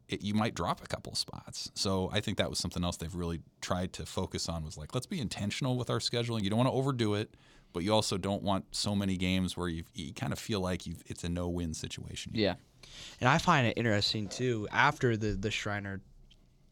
it, 0.09 0.22
you 0.22 0.34
might 0.34 0.55
drop 0.55 0.82
a 0.82 0.86
couple 0.86 1.14
spots. 1.14 1.70
So 1.74 2.11
I 2.12 2.20
think 2.20 2.38
that 2.38 2.51
was 2.51 2.59
something 2.59 2.84
else 2.84 2.97
they've 2.97 3.14
really 3.14 3.41
tried 3.61 3.93
to 3.95 4.07
focus 4.07 4.49
on 4.49 4.64
was 4.64 4.76
like, 4.76 4.95
let's 4.95 5.07
be 5.07 5.20
intentional 5.20 5.76
with 5.76 5.88
our 5.88 5.99
scheduling. 5.99 6.43
You 6.43 6.51
don't 6.51 6.59
want 6.59 6.68
to 6.68 6.74
overdo 6.74 7.14
it, 7.14 7.34
but 7.72 7.84
you 7.84 7.93
also 7.93 8.18
don't 8.18 8.43
want 8.43 8.66
so 8.72 8.95
many 8.95 9.16
games 9.16 9.57
where 9.57 9.68
you 9.68 9.84
you 9.95 10.12
kind 10.12 10.32
of 10.32 10.38
feel 10.38 10.61
like 10.61 10.86
you've, 10.86 11.03
it's 11.07 11.24
a 11.24 11.28
no-win 11.28 11.74
situation. 11.74 12.32
Yeah. 12.34 12.55
And 13.20 13.28
I 13.28 13.38
find 13.38 13.66
it 13.66 13.74
interesting 13.76 14.28
too. 14.28 14.66
After 14.72 15.16
the 15.16 15.32
the 15.32 15.51
Shriner, 15.51 16.01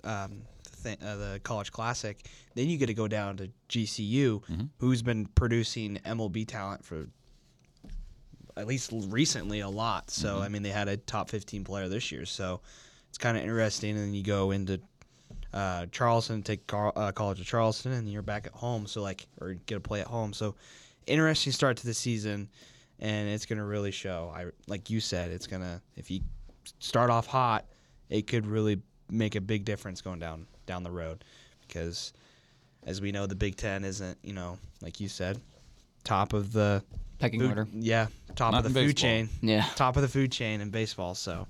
um, 0.04 0.42
th- 0.82 0.98
uh, 1.02 1.16
the 1.16 1.40
College 1.42 1.72
Classic, 1.72 2.26
then 2.54 2.68
you 2.68 2.78
get 2.78 2.86
to 2.86 2.94
go 2.94 3.08
down 3.08 3.36
to 3.38 3.50
GCU, 3.68 4.42
who's 4.78 5.02
been 5.02 5.26
producing 5.26 5.96
MLB 6.04 6.46
talent 6.46 6.84
for 6.84 7.06
at 8.56 8.66
least 8.66 8.90
recently 8.92 9.60
a 9.60 9.68
lot. 9.68 10.10
So 10.10 10.38
I 10.40 10.48
mean, 10.48 10.62
they 10.62 10.70
had 10.70 10.88
a 10.88 10.96
top 10.96 11.30
15 11.30 11.64
player 11.64 11.88
this 11.88 12.10
year. 12.10 12.24
So 12.24 12.60
it's 13.08 13.18
kind 13.18 13.36
of 13.36 13.42
interesting. 13.42 13.90
And 13.96 14.00
then 14.08 14.14
you 14.14 14.22
go 14.24 14.50
into 14.50 14.80
uh, 15.52 15.86
Charleston, 15.92 16.42
take 16.42 16.66
Car- 16.66 16.92
uh, 16.96 17.12
College 17.12 17.40
of 17.40 17.46
Charleston, 17.46 17.92
and 17.92 18.08
you're 18.10 18.22
back 18.22 18.46
at 18.46 18.52
home. 18.52 18.86
So 18.86 19.00
like, 19.02 19.26
or 19.40 19.54
get 19.66 19.76
a 19.76 19.80
play 19.80 20.00
at 20.00 20.08
home. 20.08 20.32
So 20.32 20.56
interesting 21.06 21.52
start 21.52 21.76
to 21.78 21.86
the 21.86 21.94
season, 21.94 22.48
and 23.00 23.28
it's 23.28 23.46
gonna 23.46 23.64
really 23.64 23.90
show. 23.90 24.32
I 24.34 24.46
like 24.66 24.90
you 24.90 25.00
said, 25.00 25.30
it's 25.30 25.46
gonna 25.46 25.80
if 25.96 26.10
you 26.10 26.20
start 26.78 27.10
off 27.10 27.26
hot, 27.26 27.64
it 28.08 28.26
could 28.26 28.46
really 28.46 28.80
make 29.10 29.34
a 29.34 29.40
big 29.40 29.64
difference 29.64 30.00
going 30.00 30.18
down 30.18 30.46
down 30.66 30.82
the 30.82 30.90
road, 30.90 31.24
because 31.66 32.12
as 32.84 33.00
we 33.00 33.12
know, 33.12 33.26
the 33.26 33.34
Big 33.34 33.56
Ten 33.56 33.84
isn't 33.84 34.18
you 34.22 34.32
know 34.32 34.58
like 34.82 35.00
you 35.00 35.08
said, 35.08 35.40
top 36.04 36.32
of 36.32 36.52
the 36.52 36.82
Pecking 37.18 37.40
food, 37.40 37.48
order. 37.50 37.68
yeah, 37.72 38.06
top 38.36 38.52
Not 38.52 38.64
of 38.64 38.72
the 38.72 38.80
food 38.80 38.96
chain. 38.96 39.28
Yeah. 39.42 39.66
Top 39.74 39.96
of 39.96 40.02
the 40.02 40.08
food 40.08 40.30
chain 40.30 40.60
in 40.60 40.70
baseball. 40.70 41.16
So 41.16 41.48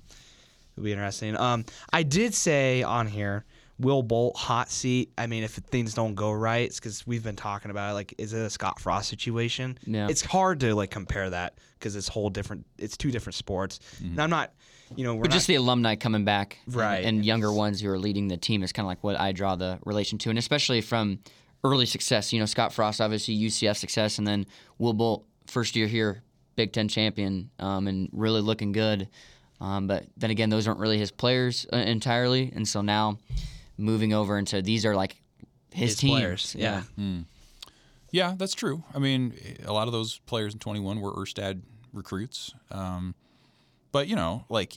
it'll 0.73 0.83
be 0.83 0.91
interesting. 0.91 1.37
Um, 1.37 1.63
I 1.93 2.01
did 2.01 2.33
say 2.33 2.81
on 2.81 3.05
here, 3.05 3.45
Will 3.79 4.03
Bolt 4.03 4.35
hot 4.35 4.69
seat. 4.69 5.11
I 5.17 5.27
mean, 5.27 5.43
if 5.43 5.51
things 5.53 5.93
don't 5.93 6.13
go 6.15 6.31
right, 6.31 6.63
it's 6.67 6.79
because 6.79 7.07
we've 7.07 7.23
been 7.23 7.35
talking 7.37 7.71
about 7.71 7.91
it. 7.91 7.93
Like, 7.93 8.13
is 8.17 8.33
it 8.33 8.39
a 8.41 8.49
Scott 8.49 8.79
Frost 8.79 9.09
situation? 9.09 9.77
Yeah. 9.85 10.07
It's 10.09 10.21
hard 10.21 10.59
to 10.61 10.75
like 10.75 10.91
compare 10.91 11.29
that 11.29 11.57
because 11.77 11.95
it's 11.95 12.07
whole 12.09 12.29
different. 12.29 12.65
It's 12.77 12.97
two 12.97 13.09
different 13.11 13.35
sports. 13.35 13.79
And 14.01 14.19
I'm 14.21 14.29
not, 14.29 14.51
you 14.95 15.05
know, 15.05 15.15
we're 15.15 15.21
But 15.21 15.29
not, 15.31 15.35
just 15.35 15.47
the 15.47 15.55
alumni 15.55 15.95
coming 15.95 16.25
back, 16.25 16.57
Right. 16.67 17.05
and, 17.05 17.25
younger 17.25 17.53
ones 17.53 17.79
who 17.79 17.89
are 17.89 17.97
leading 17.99 18.27
the 18.27 18.35
team 18.37 18.63
is 18.63 18.73
kind 18.73 18.85
of 18.85 18.87
like 18.87 19.03
what 19.03 19.17
I 19.19 19.31
draw 19.31 19.55
the 19.55 19.79
relation 19.85 20.17
to, 20.19 20.29
and 20.29 20.37
especially 20.37 20.81
from 20.81 21.19
early 21.63 21.85
success. 21.85 22.33
You 22.33 22.39
know, 22.39 22.45
Scott 22.45 22.73
Frost, 22.73 22.99
obviously 22.99 23.33
UCF 23.37 23.77
success, 23.77 24.17
and 24.17 24.27
then 24.27 24.45
Will 24.77 24.93
Bolt, 24.93 25.25
first 25.47 25.75
year 25.77 25.87
here, 25.87 26.21
Big 26.57 26.73
Ten 26.73 26.89
champion, 26.89 27.49
um, 27.59 27.87
and 27.87 28.09
really 28.11 28.41
looking 28.41 28.73
good. 28.73 29.07
Um, 29.61 29.87
but 29.87 30.05
then 30.17 30.31
again, 30.31 30.49
those 30.49 30.67
aren't 30.67 30.79
really 30.81 30.97
his 30.97 31.11
players 31.11 31.65
uh, 31.71 31.77
entirely, 31.77 32.51
and 32.55 32.67
so 32.67 32.81
now 32.81 33.17
moving 33.79 34.13
over 34.13 34.37
into 34.37 34.61
these 34.61 34.85
are 34.85 34.95
like 34.95 35.21
his, 35.71 35.91
His 35.91 35.97
teams. 35.99 36.11
players, 36.11 36.55
yeah. 36.57 36.83
Yeah, 38.11 38.33
that's 38.37 38.53
true. 38.55 38.83
I 38.93 38.99
mean, 38.99 39.33
a 39.65 39.71
lot 39.71 39.87
of 39.87 39.93
those 39.93 40.19
players 40.25 40.53
in 40.53 40.59
21 40.59 40.99
were 40.99 41.13
Erstad 41.13 41.61
recruits. 41.93 42.53
Um, 42.71 43.13
but, 43.91 44.07
you 44.07 44.15
know, 44.15 44.45
like 44.49 44.73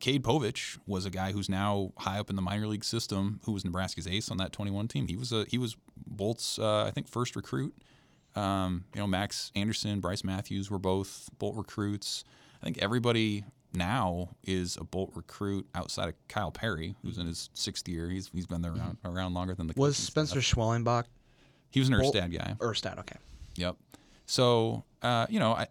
Cade 0.00 0.22
Povich 0.22 0.78
was 0.86 1.04
a 1.04 1.10
guy 1.10 1.32
who's 1.32 1.48
now 1.48 1.92
high 1.98 2.18
up 2.18 2.30
in 2.30 2.36
the 2.36 2.42
minor 2.42 2.66
league 2.66 2.84
system 2.84 3.40
who 3.44 3.52
was 3.52 3.64
Nebraska's 3.64 4.06
ace 4.06 4.30
on 4.30 4.36
that 4.38 4.52
21 4.52 4.86
team. 4.88 5.08
He 5.08 5.16
was 5.16 5.32
a 5.32 5.44
he 5.48 5.58
was 5.58 5.76
Bolt's 6.06 6.58
uh, 6.58 6.84
I 6.84 6.90
think 6.90 7.08
first 7.08 7.34
recruit. 7.36 7.74
Um, 8.36 8.84
you 8.94 9.00
know, 9.00 9.06
Max 9.06 9.50
Anderson, 9.54 10.00
Bryce 10.00 10.24
Matthews 10.24 10.70
were 10.70 10.78
both 10.78 11.28
Bolt 11.38 11.56
recruits. 11.56 12.24
I 12.60 12.64
think 12.64 12.78
everybody 12.78 13.44
now 13.74 14.30
is 14.44 14.76
a 14.76 14.84
Bolt 14.84 15.12
recruit 15.14 15.66
outside 15.74 16.08
of 16.08 16.14
Kyle 16.28 16.50
Perry, 16.50 16.94
who's 17.02 17.18
in 17.18 17.26
his 17.26 17.50
sixth 17.54 17.88
year. 17.88 18.08
He's 18.08 18.28
he's 18.32 18.46
been 18.46 18.62
there 18.62 18.72
around, 18.72 18.98
around 19.04 19.34
longer 19.34 19.54
than 19.54 19.66
the 19.66 19.74
was 19.76 19.96
Spencer 19.96 20.40
staff. 20.42 20.56
Schwellenbach 20.56 21.04
He 21.70 21.80
was 21.80 21.88
an 21.88 21.98
Bolt- 21.98 22.14
Erstad 22.14 22.32
guy. 22.36 22.54
Erstad? 22.58 22.98
Okay. 23.00 23.16
Yep. 23.56 23.76
So 24.26 24.84
uh, 25.02 25.26
you 25.28 25.38
know, 25.38 25.52
I, 25.52 25.66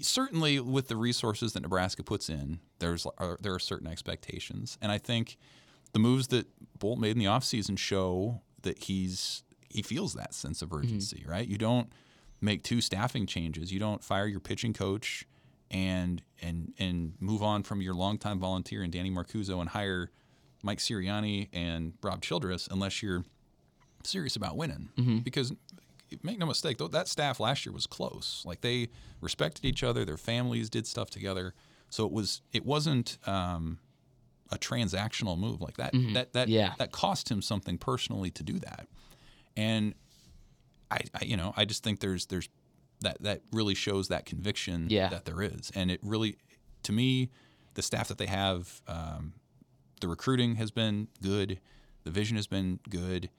certainly 0.00 0.60
with 0.60 0.88
the 0.88 0.96
resources 0.96 1.52
that 1.52 1.60
Nebraska 1.60 2.02
puts 2.02 2.28
in, 2.28 2.60
there's 2.78 3.06
are, 3.18 3.38
there 3.40 3.54
are 3.54 3.58
certain 3.58 3.86
expectations, 3.86 4.78
and 4.80 4.90
I 4.90 4.98
think 4.98 5.36
the 5.92 5.98
moves 5.98 6.28
that 6.28 6.46
Bolt 6.78 6.98
made 6.98 7.12
in 7.12 7.18
the 7.18 7.26
offseason 7.26 7.78
show 7.78 8.40
that 8.62 8.84
he's 8.84 9.42
he 9.68 9.82
feels 9.82 10.14
that 10.14 10.34
sense 10.34 10.62
of 10.62 10.72
urgency. 10.72 11.24
Right? 11.26 11.46
You 11.46 11.58
don't 11.58 11.90
make 12.40 12.62
two 12.62 12.80
staffing 12.80 13.26
changes. 13.26 13.72
You 13.72 13.80
don't 13.80 14.02
fire 14.02 14.26
your 14.26 14.40
pitching 14.40 14.72
coach 14.72 15.26
and 15.70 16.22
and 16.42 16.72
and 16.78 17.14
move 17.20 17.42
on 17.42 17.62
from 17.62 17.80
your 17.80 17.94
longtime 17.94 18.38
volunteer 18.38 18.82
and 18.82 18.92
Danny 18.92 19.10
Marcuzzo 19.10 19.60
and 19.60 19.68
hire 19.70 20.10
Mike 20.62 20.78
Sirianni 20.78 21.48
and 21.52 21.94
Rob 22.02 22.22
Childress 22.22 22.68
unless 22.70 23.02
you're 23.02 23.24
serious 24.02 24.36
about 24.36 24.56
winning. 24.56 24.88
Because 25.20 25.52
make 26.22 26.38
no 26.38 26.46
mistake, 26.46 26.78
that 26.78 27.08
staff 27.08 27.40
last 27.40 27.66
year 27.66 27.72
was 27.72 27.86
close. 27.86 28.42
Like 28.46 28.60
they 28.60 28.88
respected 29.20 29.64
each 29.64 29.82
other, 29.82 30.04
their 30.04 30.16
families 30.16 30.70
did 30.70 30.86
stuff 30.86 31.10
together. 31.10 31.54
So 31.90 32.04
it 32.06 32.12
was 32.12 32.42
it 32.52 32.64
wasn't 32.64 33.18
um, 33.26 33.78
a 34.50 34.58
transactional 34.58 35.38
move 35.38 35.60
like 35.60 35.76
that. 35.78 35.92
That 36.12 36.32
that 36.34 36.48
Yeah. 36.48 36.74
that 36.78 36.92
cost 36.92 37.30
him 37.30 37.42
something 37.42 37.78
personally 37.78 38.30
to 38.32 38.42
do 38.42 38.58
that. 38.60 38.86
And 39.56 39.94
I, 40.90 40.98
I 41.14 41.24
you 41.24 41.36
know 41.36 41.52
I 41.56 41.64
just 41.64 41.82
think 41.82 42.00
there's 42.00 42.26
there's 42.26 42.48
that 43.00 43.22
that 43.22 43.42
really 43.52 43.74
shows 43.74 44.08
that 44.08 44.24
conviction 44.26 44.86
Yeah. 44.90 45.08
that 45.08 45.24
there 45.24 45.42
is, 45.42 45.70
and 45.74 45.90
it 45.90 46.00
really 46.02 46.36
to 46.84 46.92
me 46.92 47.30
the 47.74 47.82
staff 47.82 48.08
that 48.08 48.18
they 48.18 48.26
have. 48.26 48.80
Um, 48.86 49.34
the 50.00 50.08
recruiting 50.08 50.56
has 50.56 50.70
been 50.70 51.08
good. 51.22 51.60
The 52.04 52.10
vision 52.10 52.36
has 52.36 52.46
been 52.46 52.78
good. 52.90 53.30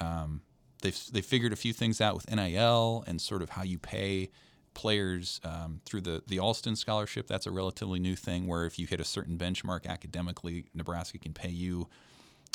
Um, 0.00 0.42
they've 0.82 0.98
they 1.12 1.22
figured 1.22 1.52
a 1.52 1.56
few 1.56 1.72
things 1.72 2.00
out 2.00 2.14
with 2.14 2.30
NIL 2.30 3.04
and 3.06 3.20
sort 3.20 3.42
of 3.42 3.50
how 3.50 3.62
you 3.62 3.78
pay 3.78 4.28
players 4.74 5.40
um, 5.44 5.80
through 5.84 6.02
the 6.02 6.22
the 6.26 6.38
Alston 6.38 6.76
scholarship. 6.76 7.26
That's 7.26 7.46
a 7.46 7.50
relatively 7.50 7.98
new 7.98 8.16
thing 8.16 8.46
where 8.46 8.64
if 8.66 8.78
you 8.78 8.86
hit 8.86 9.00
a 9.00 9.04
certain 9.04 9.36
benchmark 9.38 9.86
academically, 9.86 10.66
Nebraska 10.74 11.18
can 11.18 11.32
pay 11.32 11.48
you 11.50 11.88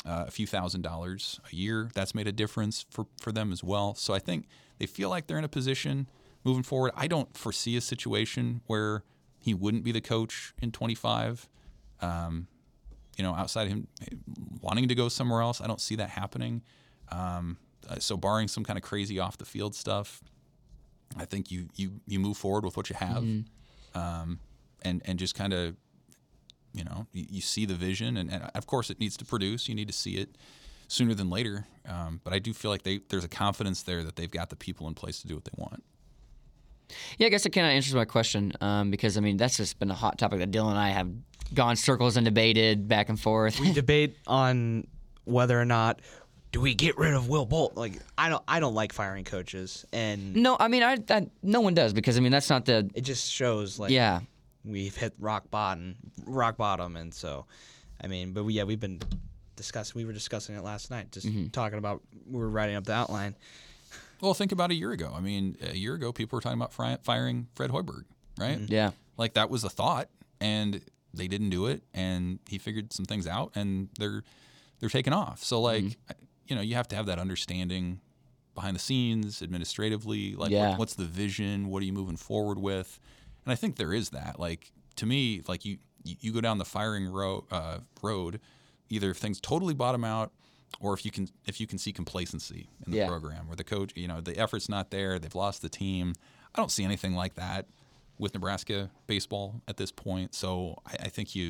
uh, 0.04 0.24
a 0.26 0.30
few 0.30 0.46
thousand 0.46 0.82
dollars 0.82 1.40
a 1.52 1.54
year. 1.54 1.90
That's 1.94 2.14
made 2.14 2.26
a 2.28 2.32
difference 2.32 2.86
for, 2.90 3.06
for 3.20 3.32
them 3.32 3.52
as 3.52 3.62
well. 3.64 3.94
So 3.94 4.14
I 4.14 4.18
think 4.18 4.46
they 4.78 4.86
feel 4.86 5.10
like 5.10 5.26
they're 5.26 5.38
in 5.38 5.44
a 5.44 5.48
position 5.48 6.08
moving 6.46 6.62
forward. 6.62 6.92
I 6.94 7.08
don't 7.08 7.36
foresee 7.36 7.76
a 7.76 7.80
situation 7.80 8.62
where 8.66 9.02
he 9.38 9.52
wouldn't 9.52 9.84
be 9.84 9.92
the 9.92 10.00
coach 10.00 10.54
in 10.62 10.70
25. 10.70 11.48
Um, 12.00 12.46
you 13.18 13.24
know, 13.24 13.34
outside 13.34 13.64
of 13.64 13.68
him 13.70 13.88
wanting 14.60 14.88
to 14.88 14.94
go 14.94 15.08
somewhere 15.08 15.40
else, 15.42 15.60
I 15.60 15.66
don't 15.66 15.80
see 15.80 15.96
that 15.96 16.10
happening. 16.10 16.62
Um, 17.10 17.58
uh, 17.88 17.98
so, 17.98 18.16
barring 18.16 18.48
some 18.48 18.64
kind 18.64 18.76
of 18.78 18.82
crazy 18.82 19.18
off 19.18 19.38
the 19.38 19.44
field 19.44 19.74
stuff, 19.74 20.22
I 21.16 21.24
think 21.24 21.50
you 21.50 21.68
you 21.74 22.00
you 22.06 22.18
move 22.18 22.36
forward 22.36 22.64
with 22.64 22.76
what 22.76 22.90
you 22.90 22.96
have, 22.96 23.22
um, 23.94 24.40
and 24.82 25.02
and 25.04 25.18
just 25.18 25.34
kind 25.34 25.52
of, 25.52 25.76
you 26.74 26.84
know, 26.84 27.06
you, 27.12 27.26
you 27.30 27.40
see 27.40 27.64
the 27.64 27.74
vision, 27.74 28.16
and, 28.16 28.30
and 28.30 28.50
of 28.54 28.66
course 28.66 28.90
it 28.90 29.00
needs 29.00 29.16
to 29.18 29.24
produce. 29.24 29.68
You 29.68 29.74
need 29.74 29.88
to 29.88 29.94
see 29.94 30.16
it 30.16 30.36
sooner 30.88 31.14
than 31.14 31.30
later. 31.30 31.66
Um, 31.88 32.20
but 32.22 32.32
I 32.32 32.38
do 32.38 32.52
feel 32.52 32.70
like 32.70 32.82
they 32.82 33.00
there's 33.08 33.24
a 33.24 33.28
confidence 33.28 33.82
there 33.82 34.02
that 34.02 34.16
they've 34.16 34.30
got 34.30 34.50
the 34.50 34.56
people 34.56 34.86
in 34.88 34.94
place 34.94 35.20
to 35.22 35.28
do 35.28 35.34
what 35.34 35.44
they 35.44 35.54
want. 35.56 35.82
Yeah, 37.18 37.26
I 37.26 37.30
guess 37.30 37.46
it 37.46 37.50
kind 37.50 37.66
of 37.66 37.72
answers 37.72 37.94
my 37.94 38.04
question 38.04 38.52
um, 38.60 38.90
because 38.90 39.16
I 39.16 39.20
mean 39.20 39.36
that's 39.36 39.56
just 39.56 39.78
been 39.78 39.90
a 39.90 39.94
hot 39.94 40.18
topic 40.18 40.38
that 40.40 40.50
Dylan 40.50 40.70
and 40.70 40.78
I 40.78 40.90
have 40.90 41.10
gone 41.54 41.76
circles 41.76 42.16
and 42.16 42.24
debated 42.24 42.88
back 42.88 43.08
and 43.08 43.18
forth. 43.18 43.60
we 43.60 43.72
debate 43.74 44.16
on 44.26 44.86
whether 45.24 45.60
or 45.60 45.64
not 45.64 46.00
do 46.52 46.60
we 46.60 46.74
get 46.74 46.96
rid 46.96 47.14
of 47.14 47.28
Will 47.28 47.46
Bolt. 47.46 47.76
Like 47.76 47.94
I 48.16 48.28
don't 48.28 48.42
I 48.48 48.60
don't 48.60 48.74
like 48.74 48.92
firing 48.92 49.24
coaches, 49.24 49.84
and 49.92 50.36
no, 50.36 50.56
I 50.58 50.68
mean 50.68 50.82
I, 50.82 50.98
I 51.10 51.26
no 51.42 51.60
one 51.60 51.74
does 51.74 51.92
because 51.92 52.16
I 52.16 52.20
mean 52.20 52.32
that's 52.32 52.50
not 52.50 52.64
the 52.64 52.90
it 52.94 53.02
just 53.02 53.30
shows 53.30 53.78
like 53.78 53.90
yeah 53.90 54.20
we've 54.64 54.96
hit 54.96 55.14
rock 55.18 55.50
bottom, 55.50 55.96
rock 56.24 56.56
bottom, 56.56 56.96
and 56.96 57.14
so 57.14 57.46
I 58.02 58.08
mean, 58.08 58.32
but 58.32 58.44
we, 58.44 58.54
yeah, 58.54 58.64
we've 58.64 58.80
been 58.80 59.00
discussing. 59.56 59.98
We 59.98 60.04
were 60.04 60.12
discussing 60.12 60.54
it 60.54 60.62
last 60.64 60.90
night, 60.90 61.12
just 61.12 61.28
talking 61.52 61.78
about 61.78 62.02
we 62.30 62.38
were 62.38 62.48
writing 62.48 62.76
up 62.76 62.84
the 62.84 62.92
outline. 62.92 63.36
Well, 64.20 64.34
think 64.34 64.52
about 64.52 64.70
a 64.70 64.74
year 64.74 64.92
ago. 64.92 65.12
I 65.14 65.20
mean, 65.20 65.56
a 65.62 65.76
year 65.76 65.94
ago, 65.94 66.12
people 66.12 66.36
were 66.36 66.40
talking 66.40 66.58
about 66.58 66.72
fri- 66.72 66.96
firing 67.02 67.48
Fred 67.54 67.70
Hoiberg, 67.70 68.04
right? 68.38 68.58
yeah 68.68 68.92
Like 69.16 69.34
that 69.34 69.50
was 69.50 69.64
a 69.64 69.68
thought, 69.70 70.08
and 70.40 70.80
they 71.14 71.28
didn't 71.28 71.50
do 71.50 71.66
it, 71.66 71.82
and 71.94 72.38
he 72.48 72.58
figured 72.58 72.92
some 72.92 73.04
things 73.04 73.26
out, 73.26 73.52
and 73.54 73.88
they're 73.98 74.22
they're 74.80 74.88
taking 74.90 75.12
off. 75.12 75.42
So 75.42 75.60
like, 75.60 75.84
Mm-hmm. 75.84 76.12
you 76.48 76.56
know, 76.56 76.62
you 76.62 76.74
have 76.74 76.88
to 76.88 76.96
have 76.96 77.06
that 77.06 77.18
understanding 77.18 78.00
behind 78.54 78.74
the 78.76 78.80
scenes, 78.80 79.42
administratively. 79.42 80.34
Like, 80.34 80.50
Yeah. 80.50 80.70
what, 80.70 80.78
what's 80.80 80.94
the 80.94 81.04
vision? 81.04 81.68
What 81.68 81.82
are 81.82 81.86
you 81.86 81.92
moving 81.92 82.16
forward 82.16 82.58
with? 82.58 82.98
And 83.44 83.52
I 83.52 83.56
think 83.56 83.76
there 83.76 83.92
is 83.92 84.10
that. 84.10 84.38
Like 84.40 84.72
to 84.96 85.06
me, 85.06 85.42
like 85.48 85.64
you 85.64 85.78
you, 86.04 86.16
you 86.20 86.32
go 86.32 86.40
down 86.40 86.58
the 86.58 86.64
firing 86.64 87.08
ro- 87.08 87.44
uh, 87.50 87.78
road, 88.02 88.40
either 88.88 89.10
if 89.10 89.16
things 89.18 89.40
totally 89.40 89.74
bottom 89.74 90.04
out, 90.04 90.32
or 90.80 90.94
if 90.94 91.04
you 91.04 91.10
can 91.10 91.28
if 91.46 91.60
you 91.60 91.66
can 91.66 91.78
see 91.78 91.92
complacency 91.92 92.68
in 92.84 92.92
the 92.92 92.98
Yeah. 92.98 93.06
program, 93.08 93.46
where 93.46 93.56
the 93.56 93.64
coach, 93.64 93.92
you 93.96 94.08
know, 94.08 94.20
the 94.20 94.36
effort's 94.38 94.68
not 94.68 94.90
there, 94.90 95.18
they've 95.18 95.34
lost 95.34 95.62
the 95.62 95.68
team. 95.68 96.14
I 96.54 96.58
don't 96.60 96.70
see 96.70 96.84
anything 96.84 97.14
like 97.14 97.34
that 97.34 97.66
with 98.18 98.32
Nebraska 98.34 98.90
baseball 99.06 99.60
at 99.68 99.76
this 99.76 99.92
point. 99.92 100.34
So 100.34 100.78
I, 100.86 100.92
I 101.04 101.08
think 101.08 101.34
you, 101.34 101.44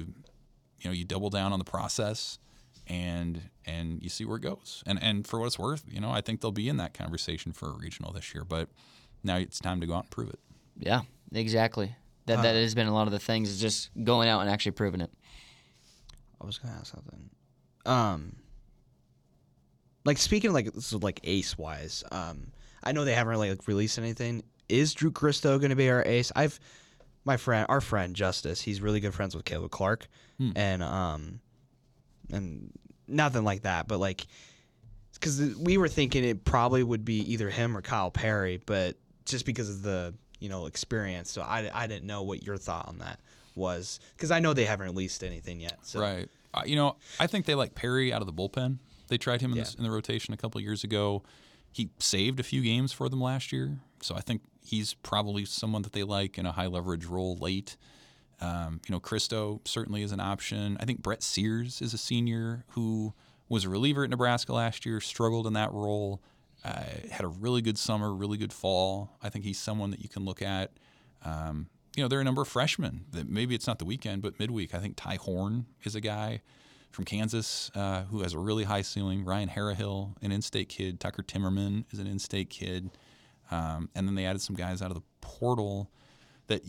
you 0.80 0.84
know, 0.86 0.90
you 0.92 1.04
double 1.04 1.30
down 1.30 1.52
on 1.52 1.58
the 1.58 1.64
process, 1.64 2.38
and 2.86 3.50
and 3.64 4.02
you 4.02 4.08
see 4.08 4.24
where 4.24 4.36
it 4.36 4.42
goes. 4.42 4.82
And 4.86 5.00
and 5.02 5.26
for 5.26 5.38
what 5.40 5.46
it's 5.46 5.58
worth, 5.58 5.84
you 5.88 6.00
know, 6.00 6.10
I 6.10 6.20
think 6.20 6.40
they'll 6.40 6.50
be 6.52 6.68
in 6.68 6.76
that 6.78 6.94
conversation 6.94 7.52
for 7.52 7.68
a 7.70 7.72
regional 7.76 8.12
this 8.12 8.34
year. 8.34 8.44
But 8.44 8.68
now 9.22 9.36
it's 9.36 9.58
time 9.60 9.80
to 9.80 9.86
go 9.86 9.94
out 9.94 10.04
and 10.04 10.10
prove 10.10 10.30
it. 10.30 10.38
Yeah, 10.78 11.02
exactly. 11.32 11.94
That 12.26 12.42
that 12.42 12.54
has 12.56 12.74
been 12.74 12.86
a 12.88 12.94
lot 12.94 13.06
of 13.06 13.12
the 13.12 13.18
things 13.20 13.48
is 13.48 13.60
just 13.60 13.90
going 14.04 14.28
out 14.28 14.40
and 14.40 14.50
actually 14.50 14.72
proving 14.72 15.00
it. 15.00 15.10
I 16.40 16.44
was 16.46 16.58
gonna 16.58 16.74
ask 16.74 16.92
something. 16.92 17.30
Um, 17.86 18.36
like 20.06 20.18
speaking 20.18 20.48
of 20.48 20.54
like 20.54 20.72
this 20.72 20.92
is 20.92 21.02
like 21.02 21.20
ace 21.24 21.58
wise. 21.58 22.04
Um, 22.10 22.52
I 22.82 22.92
know 22.92 23.04
they 23.04 23.14
haven't 23.14 23.30
really 23.30 23.50
like, 23.50 23.66
released 23.66 23.98
anything. 23.98 24.44
Is 24.68 24.94
Drew 24.94 25.10
Christo 25.10 25.58
gonna 25.58 25.76
be 25.76 25.90
our 25.90 26.02
ace? 26.06 26.32
I've 26.34 26.58
my 27.24 27.36
friend, 27.36 27.66
our 27.68 27.80
friend 27.80 28.14
Justice. 28.14 28.62
He's 28.62 28.80
really 28.80 29.00
good 29.00 29.12
friends 29.12 29.34
with 29.34 29.44
Caleb 29.44 29.72
Clark, 29.72 30.08
and 30.54 30.82
um, 30.82 31.40
and 32.32 32.70
nothing 33.08 33.44
like 33.44 33.62
that. 33.62 33.88
But 33.88 33.98
like, 33.98 34.26
because 35.14 35.56
we 35.56 35.76
were 35.76 35.88
thinking 35.88 36.24
it 36.24 36.44
probably 36.44 36.84
would 36.84 37.04
be 37.04 37.32
either 37.32 37.50
him 37.50 37.76
or 37.76 37.82
Kyle 37.82 38.12
Perry, 38.12 38.62
but 38.64 38.96
just 39.24 39.44
because 39.44 39.68
of 39.68 39.82
the 39.82 40.14
you 40.38 40.48
know 40.48 40.66
experience. 40.66 41.30
So 41.30 41.42
I 41.42 41.68
I 41.74 41.88
didn't 41.88 42.06
know 42.06 42.22
what 42.22 42.44
your 42.44 42.56
thought 42.56 42.86
on 42.88 42.98
that 42.98 43.18
was 43.56 43.98
because 44.14 44.30
I 44.30 44.38
know 44.38 44.54
they 44.54 44.64
haven't 44.64 44.86
released 44.86 45.24
anything 45.24 45.60
yet. 45.60 45.78
So. 45.82 46.00
Right. 46.00 46.28
Uh, 46.54 46.62
you 46.64 46.76
know, 46.76 46.96
I 47.20 47.26
think 47.26 47.44
they 47.44 47.54
like 47.54 47.74
Perry 47.74 48.14
out 48.14 48.22
of 48.22 48.26
the 48.26 48.32
bullpen. 48.32 48.78
They 49.08 49.18
tried 49.18 49.40
him 49.40 49.52
in, 49.52 49.58
this, 49.58 49.74
in 49.74 49.84
the 49.84 49.90
rotation 49.90 50.34
a 50.34 50.36
couple 50.36 50.60
years 50.60 50.84
ago. 50.84 51.22
He 51.72 51.90
saved 51.98 52.40
a 52.40 52.42
few 52.42 52.62
games 52.62 52.92
for 52.92 53.08
them 53.08 53.20
last 53.20 53.52
year, 53.52 53.78
so 54.00 54.14
I 54.14 54.20
think 54.20 54.42
he's 54.62 54.94
probably 54.94 55.44
someone 55.44 55.82
that 55.82 55.92
they 55.92 56.02
like 56.02 56.38
in 56.38 56.46
a 56.46 56.52
high 56.52 56.66
leverage 56.66 57.04
role 57.04 57.36
late. 57.36 57.76
Um, 58.40 58.80
you 58.86 58.92
know, 58.92 59.00
Christo 59.00 59.60
certainly 59.64 60.02
is 60.02 60.12
an 60.12 60.20
option. 60.20 60.76
I 60.80 60.84
think 60.84 61.02
Brett 61.02 61.22
Sears 61.22 61.80
is 61.80 61.94
a 61.94 61.98
senior 61.98 62.64
who 62.70 63.14
was 63.48 63.64
a 63.64 63.68
reliever 63.68 64.04
at 64.04 64.10
Nebraska 64.10 64.52
last 64.52 64.84
year, 64.84 65.00
struggled 65.00 65.46
in 65.46 65.52
that 65.52 65.72
role, 65.72 66.22
uh, 66.64 66.82
had 67.10 67.24
a 67.24 67.28
really 67.28 67.62
good 67.62 67.78
summer, 67.78 68.12
really 68.12 68.38
good 68.38 68.52
fall. 68.52 69.16
I 69.22 69.28
think 69.28 69.44
he's 69.44 69.58
someone 69.58 69.90
that 69.90 70.00
you 70.00 70.08
can 70.08 70.24
look 70.24 70.42
at. 70.42 70.72
Um, 71.24 71.68
you 71.96 72.02
know, 72.02 72.08
there 72.08 72.18
are 72.18 72.22
a 72.22 72.24
number 72.24 72.42
of 72.42 72.48
freshmen 72.48 73.04
that 73.12 73.28
maybe 73.28 73.54
it's 73.54 73.66
not 73.66 73.78
the 73.78 73.84
weekend, 73.84 74.22
but 74.22 74.38
midweek. 74.38 74.74
I 74.74 74.78
think 74.78 74.96
Ty 74.96 75.16
Horn 75.16 75.66
is 75.84 75.94
a 75.94 76.00
guy 76.00 76.42
from 76.96 77.04
Kansas 77.04 77.70
uh, 77.74 78.04
who 78.04 78.22
has 78.22 78.32
a 78.32 78.38
really 78.38 78.64
high 78.64 78.80
ceiling. 78.80 79.22
Ryan 79.22 79.50
Harrahill, 79.50 80.16
an 80.22 80.32
in-state 80.32 80.70
kid. 80.70 80.98
Tucker 80.98 81.22
Timmerman 81.22 81.84
is 81.92 81.98
an 81.98 82.06
in-state 82.06 82.48
kid. 82.48 82.88
Um, 83.50 83.90
and 83.94 84.08
then 84.08 84.14
they 84.14 84.24
added 84.24 84.40
some 84.40 84.56
guys 84.56 84.80
out 84.80 84.90
of 84.90 84.94
the 84.94 85.02
portal 85.20 85.90
that 86.46 86.62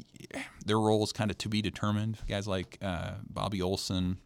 their 0.65 0.79
role 0.79 1.01
is 1.01 1.13
kind 1.13 1.31
of 1.31 1.37
to 1.37 1.47
be 1.49 1.61
determined. 1.61 2.17
Guys 2.27 2.45
like 2.45 2.77
uh, 2.81 3.13
Bobby 3.29 3.61
Olson, 3.61 4.17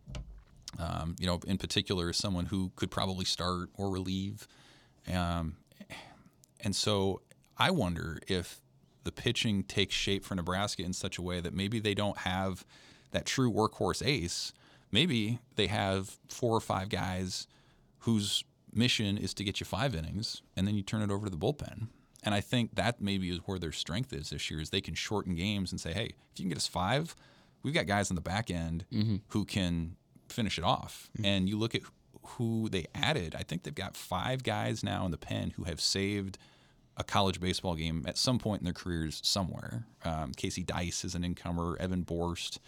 um, 0.79 1.15
you 1.19 1.27
know, 1.27 1.39
in 1.45 1.59
particular, 1.59 2.09
is 2.09 2.17
someone 2.17 2.47
who 2.47 2.71
could 2.75 2.89
probably 2.89 3.25
start 3.25 3.69
or 3.75 3.91
relieve. 3.91 4.47
Um, 5.13 5.57
and 6.61 6.75
so 6.75 7.21
I 7.59 7.69
wonder 7.69 8.19
if 8.27 8.59
the 9.03 9.11
pitching 9.11 9.63
takes 9.63 9.93
shape 9.93 10.25
for 10.25 10.33
Nebraska 10.33 10.81
in 10.81 10.93
such 10.93 11.19
a 11.19 11.21
way 11.21 11.41
that 11.41 11.53
maybe 11.53 11.79
they 11.79 11.93
don't 11.93 12.17
have 12.17 12.65
that 13.11 13.27
true 13.27 13.51
workhorse 13.51 14.03
ace. 14.03 14.51
Maybe 14.91 15.39
they 15.55 15.67
have 15.67 16.17
four 16.27 16.55
or 16.55 16.61
five 16.61 16.89
guys 16.89 17.47
whose 17.99 18.43
mission 18.73 19.17
is 19.17 19.33
to 19.35 19.43
get 19.43 19.59
you 19.59 19.65
five 19.65 19.95
innings, 19.95 20.41
and 20.55 20.67
then 20.67 20.75
you 20.75 20.81
turn 20.81 21.01
it 21.01 21.11
over 21.11 21.25
to 21.25 21.31
the 21.31 21.37
bullpen. 21.37 21.87
And 22.23 22.35
I 22.35 22.41
think 22.41 22.75
that 22.75 23.01
maybe 23.01 23.29
is 23.29 23.39
where 23.45 23.57
their 23.59 23.71
strength 23.71 24.13
is 24.13 24.29
this 24.29 24.49
year 24.51 24.61
is 24.61 24.69
they 24.69 24.81
can 24.81 24.93
shorten 24.93 25.35
games 25.35 25.71
and 25.71 25.81
say, 25.81 25.93
hey, 25.93 26.13
if 26.33 26.39
you 26.39 26.43
can 26.43 26.49
get 26.49 26.57
us 26.57 26.67
five, 26.67 27.15
we've 27.63 27.73
got 27.73 27.87
guys 27.87 28.11
on 28.11 28.15
the 28.15 28.21
back 28.21 28.51
end 28.51 28.85
who 29.29 29.45
can 29.45 29.95
finish 30.29 30.57
it 30.57 30.63
off. 30.63 31.09
And 31.23 31.49
you 31.49 31.57
look 31.57 31.73
at 31.75 31.81
who 32.23 32.69
they 32.69 32.85
added. 32.93 33.35
I 33.35 33.43
think 33.43 33.63
they've 33.63 33.73
got 33.73 33.97
five 33.97 34.43
guys 34.43 34.83
now 34.83 35.05
in 35.05 35.11
the 35.11 35.17
pen 35.17 35.51
who 35.55 35.63
have 35.63 35.81
saved 35.81 36.37
a 36.95 37.03
college 37.03 37.39
baseball 37.39 37.73
game 37.75 38.05
at 38.07 38.17
some 38.17 38.37
point 38.37 38.61
in 38.61 38.65
their 38.65 38.73
careers 38.73 39.19
somewhere. 39.23 39.85
Um, 40.05 40.33
Casey 40.33 40.63
Dice 40.63 41.03
is 41.03 41.15
an 41.15 41.23
incomer. 41.23 41.75
Evan 41.79 42.05
Borst 42.05 42.59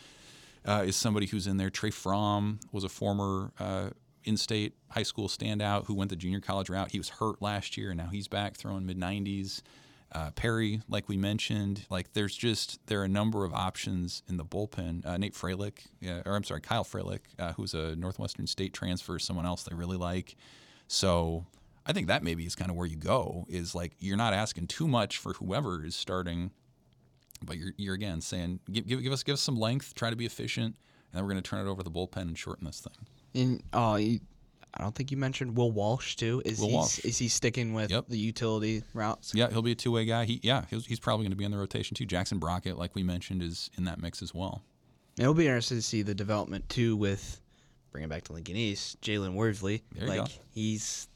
uh, 0.66 0.84
is 0.86 0.96
somebody 0.96 1.26
who's 1.28 1.48
in 1.48 1.58
there. 1.58 1.70
Trey 1.70 1.92
Fromm 1.92 2.60
was 2.72 2.84
a 2.84 2.90
former 2.90 3.52
uh, 3.60 3.90
in-state 4.24 4.74
high 4.90 5.04
school 5.04 5.28
standout 5.28 5.86
who 5.86 5.94
went 5.94 6.10
the 6.10 6.16
junior 6.16 6.40
college 6.40 6.70
route. 6.70 6.92
He 6.92 6.98
was 6.98 7.10
hurt 7.10 7.42
last 7.42 7.78
year, 7.78 7.90
and 7.90 7.98
now 7.98 8.08
he's 8.12 8.28
back 8.28 8.56
throwing 8.56 8.86
mid 8.86 9.00
90s. 9.00 9.62
Uh, 10.12 10.30
Perry, 10.32 10.80
like 10.88 11.10
we 11.10 11.18
mentioned, 11.18 11.88
like 11.90 12.14
there's 12.14 12.36
just 12.36 12.80
there 12.86 13.02
are 13.02 13.06
a 13.06 13.10
number 13.10 13.46
of 13.46 13.54
options 13.54 14.22
in 14.30 14.38
the 14.38 14.46
bullpen. 14.46 15.04
Uh, 15.06 15.18
Nate 15.18 15.34
Freilich, 15.34 15.88
uh, 16.08 16.22
or 16.24 16.36
I'm 16.36 16.44
sorry, 16.44 16.62
Kyle 16.62 16.84
Freilich, 16.84 17.22
uh, 17.40 17.54
who's 17.54 17.74
a 17.74 17.96
Northwestern 17.96 18.46
State 18.46 18.74
transfer, 18.74 19.18
someone 19.18 19.48
else 19.48 19.64
they 19.64 19.76
really 19.76 19.98
like. 19.98 20.36
So 20.88 21.48
I 21.86 21.94
think 21.94 22.08
that 22.08 22.22
maybe 22.22 22.46
is 22.46 22.56
kind 22.56 22.70
of 22.70 22.78
where 22.78 22.86
you 22.86 22.96
go. 22.96 23.46
Is 23.50 23.74
like 23.74 23.94
you're 24.00 24.18
not 24.18 24.34
asking 24.34 24.68
too 24.68 24.88
much 24.88 25.18
for 25.18 25.34
whoever 25.34 25.84
is 25.84 25.96
starting, 25.96 26.52
but 27.46 27.58
you're 27.58 27.72
you're 27.78 27.96
again 27.96 28.22
saying 28.22 28.60
give 28.72 28.88
give, 28.88 29.02
give 29.04 29.14
us 29.14 29.24
give 29.24 29.34
us 29.34 29.42
some 29.42 29.58
length, 29.58 29.94
try 29.96 30.10
to 30.10 30.16
be 30.16 30.26
efficient, 30.26 30.76
and 30.76 31.18
then 31.18 31.24
we're 31.24 31.32
going 31.32 31.42
to 31.44 31.50
turn 31.50 31.66
it 31.66 31.70
over 31.70 31.82
to 31.82 31.84
the 31.84 31.92
bullpen 31.92 32.22
and 32.24 32.38
shorten 32.38 32.66
this 32.66 32.80
thing. 32.82 33.06
And 33.36 33.64
uh, 33.74 33.98
you, 34.00 34.20
I 34.76 34.82
don't 34.82 34.94
think 34.96 35.12
you 35.12 35.18
mentioned 35.18 35.56
Will 35.58 35.72
Walsh 35.72 36.16
too. 36.16 36.42
Is 36.46 36.60
Will 36.60 36.68
he 36.70 36.74
Walsh. 36.76 37.00
is 37.06 37.18
he 37.18 37.28
sticking 37.28 37.74
with 37.74 37.92
Yep. 37.92 38.06
the 38.10 38.18
utility 38.18 38.84
routes? 38.94 39.34
Yeah, 39.36 39.50
he'll 39.50 39.62
be 39.62 39.72
a 39.72 39.76
two 39.76 39.92
way 39.92 40.06
guy. 40.06 40.26
He 40.26 40.40
yeah, 40.44 40.66
he's, 40.70 40.86
he's 40.86 41.00
probably 41.00 41.24
going 41.26 41.32
to 41.32 41.38
be 41.38 41.46
in 41.46 41.52
the 41.52 41.58
rotation 41.58 41.96
too. 41.96 42.06
Jackson 42.06 42.40
Brockett, 42.40 42.78
like 42.78 42.96
we 42.96 43.04
mentioned, 43.04 43.42
is 43.44 43.70
in 43.78 43.86
that 43.86 44.02
mix 44.02 44.22
as 44.22 44.34
well. 44.34 44.64
It'll 45.18 45.34
be 45.36 45.46
interesting 45.46 45.78
to 45.78 45.82
see 45.84 46.02
the 46.02 46.16
development 46.16 46.68
too 46.70 46.96
with 46.96 47.40
bringing 47.92 48.10
back 48.10 48.24
to 48.24 48.34
Lincoln 48.34 48.56
East, 48.56 49.00
Jalen 49.02 49.36
Worsley. 49.36 49.84
Like 50.02 50.18
go. 50.22 50.26
he's 50.52 51.08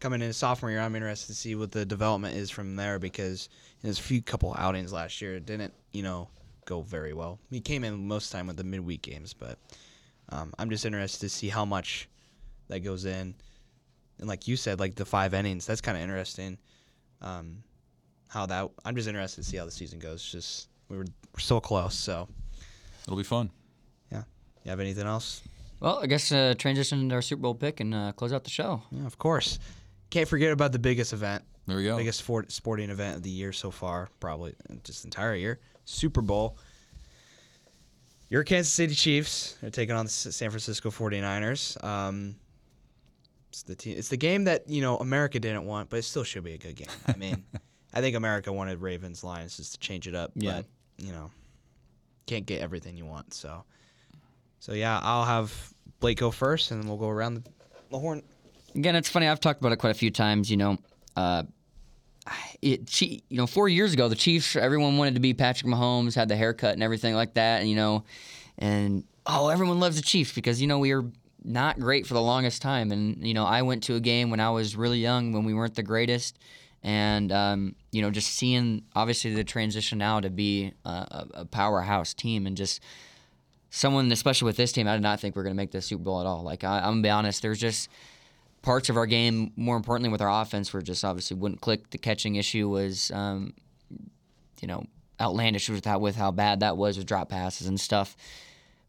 coming 0.00 0.22
in 0.22 0.32
sophomore 0.32 0.70
year. 0.70 0.80
I'm 0.80 0.94
interested 0.94 1.26
to 1.26 1.34
see 1.34 1.54
what 1.54 1.72
the 1.72 1.84
development 1.84 2.36
is 2.36 2.50
from 2.50 2.76
there 2.76 2.98
because 2.98 3.48
in 3.82 3.86
his 3.88 3.98
few 3.98 4.22
couple 4.22 4.54
outings 4.58 4.92
last 4.92 5.20
year, 5.22 5.36
it 5.36 5.46
didn't 5.46 5.72
you 5.92 6.02
know 6.02 6.28
go 6.66 6.82
very 6.82 7.12
well. 7.14 7.38
He 7.50 7.60
came 7.60 7.84
in 7.84 8.06
most 8.06 8.26
of 8.26 8.30
the 8.32 8.36
time 8.38 8.46
with 8.48 8.56
the 8.56 8.64
midweek 8.64 9.02
games, 9.02 9.32
but 9.34 9.58
um, 10.30 10.52
I'm 10.58 10.68
just 10.70 10.84
interested 10.84 11.20
to 11.20 11.28
see 11.28 11.48
how 11.48 11.64
much 11.64 12.08
that 12.68 12.80
goes 12.80 13.04
in. 13.06 13.34
And 14.18 14.28
like 14.28 14.48
you 14.48 14.56
said, 14.56 14.78
like 14.80 14.94
the 14.96 15.04
five 15.04 15.32
innings, 15.32 15.64
that's 15.66 15.80
kind 15.80 15.96
of 15.96 16.02
interesting. 16.02 16.58
Um, 17.22 17.62
how 18.28 18.46
that 18.46 18.68
I'm 18.84 18.94
just 18.94 19.08
interested 19.08 19.42
to 19.42 19.48
see 19.48 19.56
how 19.56 19.64
the 19.64 19.70
season 19.70 19.98
goes. 19.98 20.22
Just 20.22 20.68
we 20.88 20.96
were 20.98 21.04
we're 21.34 21.40
so 21.40 21.60
close, 21.60 21.94
so 21.94 22.28
It'll 23.06 23.16
be 23.16 23.22
fun. 23.24 23.50
yeah. 24.12 24.24
You 24.64 24.70
have 24.70 24.80
anything 24.80 25.06
else? 25.06 25.40
Well, 25.80 26.00
I 26.02 26.06
guess 26.06 26.30
uh, 26.30 26.54
transition 26.58 27.08
to 27.08 27.14
our 27.14 27.22
Super 27.22 27.40
Bowl 27.40 27.54
pick 27.54 27.80
and 27.80 27.94
uh, 27.94 28.12
close 28.12 28.32
out 28.34 28.44
the 28.44 28.50
show. 28.50 28.82
Yeah, 28.90 29.06
of 29.06 29.16
course. 29.16 29.58
Can't 30.10 30.28
forget 30.28 30.52
about 30.52 30.72
the 30.72 30.78
biggest 30.78 31.12
event, 31.14 31.42
There 31.68 31.76
we 31.76 31.84
go. 31.84 31.96
biggest 31.96 32.18
sport, 32.20 32.50
sporting 32.50 32.90
event 32.90 33.16
of 33.16 33.22
the 33.22 33.30
year 33.30 33.52
so 33.52 33.70
far, 33.70 34.08
probably 34.20 34.54
just 34.84 35.04
entire 35.04 35.34
year. 35.36 35.60
Super 35.84 36.22
Bowl. 36.22 36.56
Your 38.30 38.42
Kansas 38.42 38.72
City 38.72 38.94
Chiefs 38.94 39.56
are 39.62 39.70
taking 39.70 39.94
on 39.94 40.04
the 40.06 40.10
San 40.10 40.50
Francisco 40.50 40.90
49ers. 40.90 41.82
Um, 41.84 42.36
it's 43.50 43.62
the 43.62 43.74
team, 43.74 43.96
it's 43.96 44.08
the 44.08 44.16
game 44.18 44.44
that 44.44 44.68
you 44.68 44.82
know 44.82 44.96
America 44.98 45.38
didn't 45.40 45.64
want, 45.64 45.88
but 45.88 45.98
it 45.98 46.02
still 46.02 46.24
should 46.24 46.44
be 46.44 46.54
a 46.54 46.58
good 46.58 46.76
game. 46.76 46.88
I 47.06 47.16
mean, 47.16 47.44
I 47.94 48.00
think 48.00 48.16
America 48.16 48.52
wanted 48.52 48.80
Ravens 48.82 49.24
Lions 49.24 49.56
just 49.56 49.72
to 49.72 49.78
change 49.78 50.06
it 50.06 50.14
up, 50.14 50.32
Yeah. 50.34 50.56
but 50.56 50.66
you 51.06 51.12
know, 51.12 51.30
can't 52.26 52.44
get 52.44 52.60
everything 52.60 52.96
you 52.96 53.06
want. 53.06 53.32
So, 53.32 53.64
so 54.60 54.72
yeah, 54.72 54.98
I'll 55.02 55.24
have 55.24 55.72
Blake 56.00 56.18
go 56.18 56.30
first, 56.30 56.70
and 56.70 56.82
then 56.82 56.88
we'll 56.88 56.98
go 56.98 57.08
around 57.08 57.34
the, 57.34 57.42
the 57.90 57.98
horn. 57.98 58.22
Again, 58.74 58.94
it's 58.94 59.08
funny. 59.08 59.26
I've 59.26 59.40
talked 59.40 59.60
about 59.60 59.72
it 59.72 59.76
quite 59.76 59.90
a 59.90 59.98
few 59.98 60.10
times. 60.10 60.50
You 60.50 60.58
know, 60.58 60.78
uh, 61.16 61.44
it. 62.62 62.90
Chi- 62.90 63.20
You 63.28 63.36
know, 63.36 63.46
four 63.46 63.68
years 63.68 63.92
ago, 63.92 64.08
the 64.08 64.14
Chiefs. 64.16 64.56
Everyone 64.56 64.98
wanted 64.98 65.14
to 65.14 65.20
be 65.20 65.34
Patrick 65.34 65.70
Mahomes, 65.72 66.14
had 66.14 66.28
the 66.28 66.36
haircut 66.36 66.74
and 66.74 66.82
everything 66.82 67.14
like 67.14 67.34
that. 67.34 67.60
And 67.60 67.68
you 67.70 67.76
know, 67.76 68.04
and 68.58 69.04
oh, 69.26 69.48
everyone 69.48 69.80
loves 69.80 69.96
the 69.96 70.02
Chiefs 70.02 70.32
because 70.32 70.60
you 70.60 70.66
know 70.66 70.78
we 70.78 70.94
were 70.94 71.06
not 71.44 71.78
great 71.78 72.06
for 72.06 72.14
the 72.14 72.22
longest 72.22 72.62
time. 72.62 72.90
And 72.92 73.26
you 73.26 73.34
know, 73.34 73.44
I 73.44 73.62
went 73.62 73.82
to 73.84 73.94
a 73.94 74.00
game 74.00 74.30
when 74.30 74.40
I 74.40 74.50
was 74.50 74.76
really 74.76 74.98
young, 74.98 75.32
when 75.32 75.44
we 75.44 75.54
weren't 75.54 75.74
the 75.74 75.82
greatest. 75.82 76.38
And 76.82 77.32
um, 77.32 77.74
you 77.90 78.02
know, 78.02 78.10
just 78.10 78.28
seeing 78.34 78.82
obviously 78.94 79.34
the 79.34 79.44
transition 79.44 79.98
now 79.98 80.20
to 80.20 80.30
be 80.30 80.72
a, 80.84 80.88
a, 80.90 81.26
a 81.34 81.44
powerhouse 81.44 82.14
team, 82.14 82.46
and 82.46 82.56
just 82.56 82.80
someone, 83.70 84.10
especially 84.12 84.46
with 84.46 84.56
this 84.56 84.72
team, 84.72 84.86
I 84.88 84.94
did 84.94 85.02
not 85.02 85.20
think 85.20 85.34
we 85.34 85.40
are 85.40 85.42
going 85.42 85.54
to 85.54 85.56
make 85.56 85.72
the 85.72 85.82
Super 85.82 86.04
Bowl 86.04 86.20
at 86.20 86.26
all. 86.26 86.42
Like 86.42 86.64
I, 86.64 86.78
I'm 86.78 86.84
gonna 86.84 87.02
be 87.02 87.10
honest, 87.10 87.42
there's 87.42 87.58
just 87.58 87.88
parts 88.62 88.88
of 88.88 88.96
our 88.96 89.06
game, 89.06 89.52
more 89.56 89.76
importantly 89.76 90.10
with 90.10 90.20
our 90.20 90.42
offense, 90.42 90.72
were 90.72 90.82
just 90.82 91.04
obviously 91.04 91.36
wouldn't 91.36 91.60
click. 91.60 91.90
The 91.90 91.98
catching 91.98 92.36
issue 92.36 92.68
was, 92.68 93.10
um, 93.12 93.54
you 94.60 94.68
know, 94.68 94.84
outlandish 95.20 95.68
with 95.68 95.84
how 95.84 95.98
with 95.98 96.16
how 96.16 96.30
bad 96.30 96.60
that 96.60 96.76
was 96.76 96.96
with 96.96 97.06
drop 97.06 97.28
passes 97.28 97.66
and 97.66 97.78
stuff. 97.78 98.16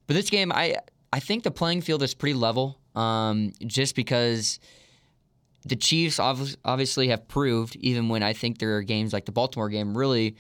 But 0.08 0.16
this 0.16 0.30
game, 0.30 0.52
I 0.52 0.78
I 1.12 1.20
think 1.20 1.44
the 1.44 1.52
playing 1.52 1.82
field 1.82 2.04
is 2.04 2.14
pretty 2.14 2.36
level. 2.36 2.78
Um, 2.96 3.54
just 3.66 3.96
because 3.96 4.60
the 5.66 5.76
Chiefs 5.76 6.20
obviously 6.20 7.10
have 7.10 7.28
proved, 7.28 7.76
even 7.78 8.10
when 8.10 8.24
I 8.24 8.34
think 8.34 8.60
there 8.60 8.78
are 8.78 8.82
games 8.82 9.14
like 9.14 9.26
the 9.26 9.32
Baltimore 9.32 9.70
game, 9.70 9.98
really. 9.98 10.36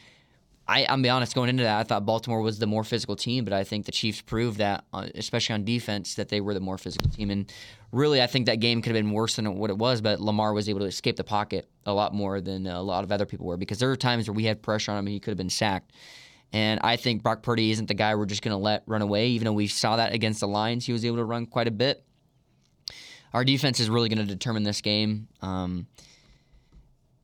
I, 0.69 0.85
I'm 0.87 1.01
be 1.01 1.09
honest, 1.09 1.33
going 1.33 1.49
into 1.49 1.63
that, 1.63 1.79
I 1.79 1.83
thought 1.83 2.05
Baltimore 2.05 2.41
was 2.41 2.59
the 2.59 2.67
more 2.67 2.83
physical 2.83 3.15
team, 3.15 3.43
but 3.43 3.53
I 3.53 3.63
think 3.63 3.87
the 3.87 3.91
Chiefs 3.91 4.21
proved 4.21 4.59
that, 4.59 4.85
uh, 4.93 5.07
especially 5.15 5.55
on 5.55 5.65
defense, 5.65 6.13
that 6.13 6.29
they 6.29 6.41
were 6.41 6.53
the 6.53 6.59
more 6.59 6.77
physical 6.77 7.09
team. 7.09 7.31
And 7.31 7.51
really, 7.91 8.21
I 8.21 8.27
think 8.27 8.45
that 8.45 8.59
game 8.59 8.83
could 8.83 8.95
have 8.95 9.03
been 9.03 9.11
worse 9.11 9.35
than 9.37 9.55
what 9.55 9.71
it 9.71 9.77
was, 9.79 9.99
but 9.99 10.19
Lamar 10.19 10.53
was 10.53 10.69
able 10.69 10.81
to 10.81 10.85
escape 10.85 11.15
the 11.15 11.23
pocket 11.23 11.67
a 11.87 11.93
lot 11.93 12.13
more 12.13 12.39
than 12.39 12.67
a 12.67 12.83
lot 12.83 13.03
of 13.03 13.11
other 13.11 13.25
people 13.25 13.47
were 13.47 13.57
because 13.57 13.79
there 13.79 13.89
were 13.89 13.95
times 13.95 14.27
where 14.27 14.35
we 14.35 14.43
had 14.43 14.61
pressure 14.61 14.91
on 14.91 14.99
him 14.99 15.07
and 15.07 15.13
he 15.13 15.19
could 15.19 15.31
have 15.31 15.37
been 15.39 15.49
sacked. 15.49 15.91
And 16.53 16.79
I 16.83 16.97
think 16.97 17.23
Brock 17.23 17.41
Purdy 17.41 17.71
isn't 17.71 17.87
the 17.87 17.95
guy 17.95 18.13
we're 18.13 18.27
just 18.27 18.43
going 18.43 18.55
to 18.55 18.63
let 18.63 18.83
run 18.85 19.01
away, 19.01 19.29
even 19.29 19.45
though 19.45 19.53
we 19.53 19.65
saw 19.65 19.95
that 19.95 20.13
against 20.13 20.39
the 20.39 20.47
Lions. 20.47 20.85
He 20.85 20.93
was 20.93 21.03
able 21.03 21.17
to 21.17 21.25
run 21.25 21.47
quite 21.47 21.67
a 21.67 21.71
bit. 21.71 22.03
Our 23.33 23.43
defense 23.43 23.79
is 23.79 23.89
really 23.89 24.09
going 24.09 24.19
to 24.19 24.31
determine 24.31 24.63
this 24.63 24.81
game. 24.81 25.29
Um, 25.41 25.87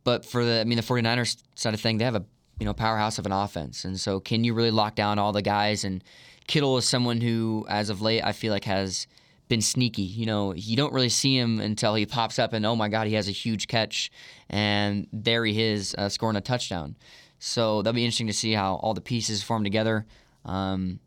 but 0.03 0.25
for 0.25 0.43
the, 0.43 0.61
I 0.61 0.63
mean, 0.63 0.77
the 0.77 0.83
49ers 0.83 1.43
side 1.53 1.75
of 1.75 1.81
thing, 1.81 1.97
they 1.99 2.05
have 2.05 2.15
a 2.15 2.25
you 2.59 2.65
know 2.65 2.73
powerhouse 2.73 3.17
of 3.17 3.25
an 3.25 3.31
offense, 3.31 3.85
and 3.85 3.99
so 3.99 4.19
can 4.19 4.43
you 4.43 4.53
really 4.53 4.71
lock 4.71 4.95
down 4.95 5.19
all 5.19 5.31
the 5.31 5.41
guys? 5.41 5.83
And 5.83 6.03
Kittle 6.47 6.77
is 6.77 6.87
someone 6.87 7.21
who, 7.21 7.65
as 7.69 7.89
of 7.89 8.01
late, 8.01 8.23
I 8.23 8.31
feel 8.31 8.53
like 8.53 8.65
has 8.65 9.07
been 9.47 9.61
sneaky. 9.61 10.03
You 10.03 10.25
know, 10.25 10.53
you 10.53 10.75
don't 10.75 10.93
really 10.93 11.09
see 11.09 11.37
him 11.37 11.59
until 11.59 11.95
he 11.95 12.05
pops 12.05 12.39
up, 12.39 12.53
and 12.53 12.65
oh 12.65 12.75
my 12.75 12.89
God, 12.89 13.07
he 13.07 13.13
has 13.13 13.27
a 13.27 13.31
huge 13.31 13.67
catch, 13.67 14.11
and 14.49 15.07
there 15.11 15.45
he 15.45 15.61
is 15.61 15.95
uh, 15.97 16.09
scoring 16.09 16.35
a 16.35 16.41
touchdown. 16.41 16.95
So 17.39 17.81
that'll 17.81 17.95
be 17.95 18.03
interesting 18.03 18.27
to 18.27 18.33
see 18.33 18.53
how 18.53 18.75
all 18.75 18.93
the 18.93 19.01
pieces 19.01 19.43
form 19.43 19.63
together. 19.63 20.05
Um, 20.45 20.99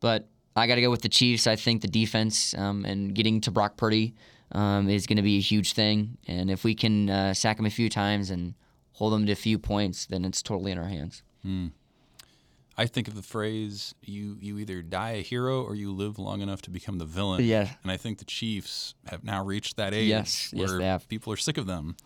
but 0.00 0.28
I 0.56 0.66
got 0.66 0.74
to 0.76 0.80
go 0.80 0.90
with 0.90 1.02
the 1.02 1.08
Chiefs. 1.08 1.46
I 1.46 1.56
think 1.56 1.82
the 1.82 1.88
defense 1.88 2.54
um, 2.56 2.84
and 2.84 3.14
getting 3.14 3.40
to 3.42 3.50
Brock 3.50 3.76
Purdy 3.76 4.14
um, 4.52 4.88
is 4.88 5.06
going 5.06 5.16
to 5.16 5.22
be 5.22 5.36
a 5.36 5.40
huge 5.40 5.72
thing. 5.72 6.18
And 6.26 6.50
if 6.50 6.64
we 6.64 6.74
can 6.74 7.10
uh, 7.10 7.34
sack 7.34 7.58
him 7.58 7.66
a 7.66 7.70
few 7.70 7.88
times 7.88 8.30
and 8.30 8.54
hold 8.98 9.12
them 9.12 9.26
to 9.26 9.32
a 9.32 9.36
few 9.36 9.58
points, 9.58 10.06
then 10.06 10.24
it's 10.24 10.42
totally 10.42 10.70
in 10.72 10.78
our 10.78 10.88
hands. 10.88 11.22
I 12.76 12.86
think 12.86 13.08
of 13.08 13.14
the 13.16 13.22
phrase 13.22 13.94
"you 14.02 14.36
you 14.40 14.58
either 14.58 14.82
die 14.82 15.12
a 15.12 15.22
hero 15.22 15.62
or 15.64 15.74
you 15.74 15.92
live 15.92 16.18
long 16.18 16.42
enough 16.42 16.62
to 16.62 16.70
become 16.70 16.98
the 16.98 17.04
villain." 17.04 17.44
Yeah. 17.44 17.68
and 17.82 17.90
I 17.90 17.96
think 17.96 18.18
the 18.18 18.24
Chiefs 18.24 18.94
have 19.06 19.24
now 19.24 19.44
reached 19.44 19.76
that 19.78 19.92
age 19.94 20.08
Yes, 20.08 20.52
yes, 20.52 20.68
where 20.68 20.78
they 20.78 20.84
have. 20.84 21.08
people 21.08 21.32
are 21.32 21.36
sick 21.36 21.58
of 21.58 21.66
them. 21.66 21.96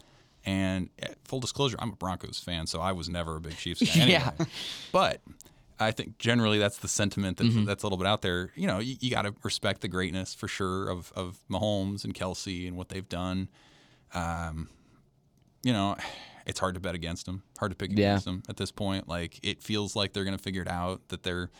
And 0.45 0.88
uh, 1.03 1.09
full 1.24 1.40
disclosure, 1.40 1.76
I'm 1.78 1.90
a 1.93 1.97
Broncos 1.97 2.38
fan, 2.40 2.66
so 2.66 2.80
I 2.80 2.93
was 2.93 3.09
never 3.09 3.36
a 3.36 3.40
big 3.40 3.57
Chiefs 3.57 3.80
fan. 3.93 4.03
anyway. 4.03 4.12
Yeah. 4.38 4.45
But 4.93 5.20
I 5.78 5.90
think 5.93 6.18
generally 6.18 6.59
that's 6.59 6.78
the 6.78 6.88
sentiment 6.88 7.36
that's, 7.38 7.51
Mm-hmm. 7.51 7.64
that's 7.66 7.82
a 7.82 7.86
little 7.86 7.99
bit 7.99 8.07
out 8.07 8.22
there. 8.22 8.51
You 8.57 8.66
know, 8.66 8.78
you, 8.78 8.97
you 9.01 9.11
got 9.11 9.22
to 9.22 9.34
respect 9.43 9.82
the 9.82 9.88
greatness 9.88 10.34
for 10.34 10.49
sure 10.49 10.88
of, 10.88 11.12
of 11.14 11.38
Mahomes 11.51 12.05
and 12.05 12.14
Kelce 12.14 12.66
and 12.66 12.76
what 12.76 12.88
they've 12.88 13.09
done. 13.09 13.49
Um, 14.14 14.68
you 15.62 15.72
know, 15.72 15.97
it's 16.47 16.61
hard 16.61 16.74
to 16.74 16.80
bet 16.80 16.95
against 16.95 17.26
them, 17.26 17.43
hard 17.59 17.70
to 17.72 17.76
pick 17.76 17.90
Yeah. 17.90 18.11
against 18.12 18.24
them 18.24 18.43
at 18.49 18.57
this 18.57 18.70
point. 18.72 19.09
Like 19.09 19.38
it 19.43 19.62
feels 19.62 19.95
like 19.97 20.12
they're 20.12 20.24
going 20.24 20.36
to 20.36 20.43
figure 20.43 20.62
it 20.62 20.68
out. 20.68 21.09
That 21.09 21.22
their 21.22 21.51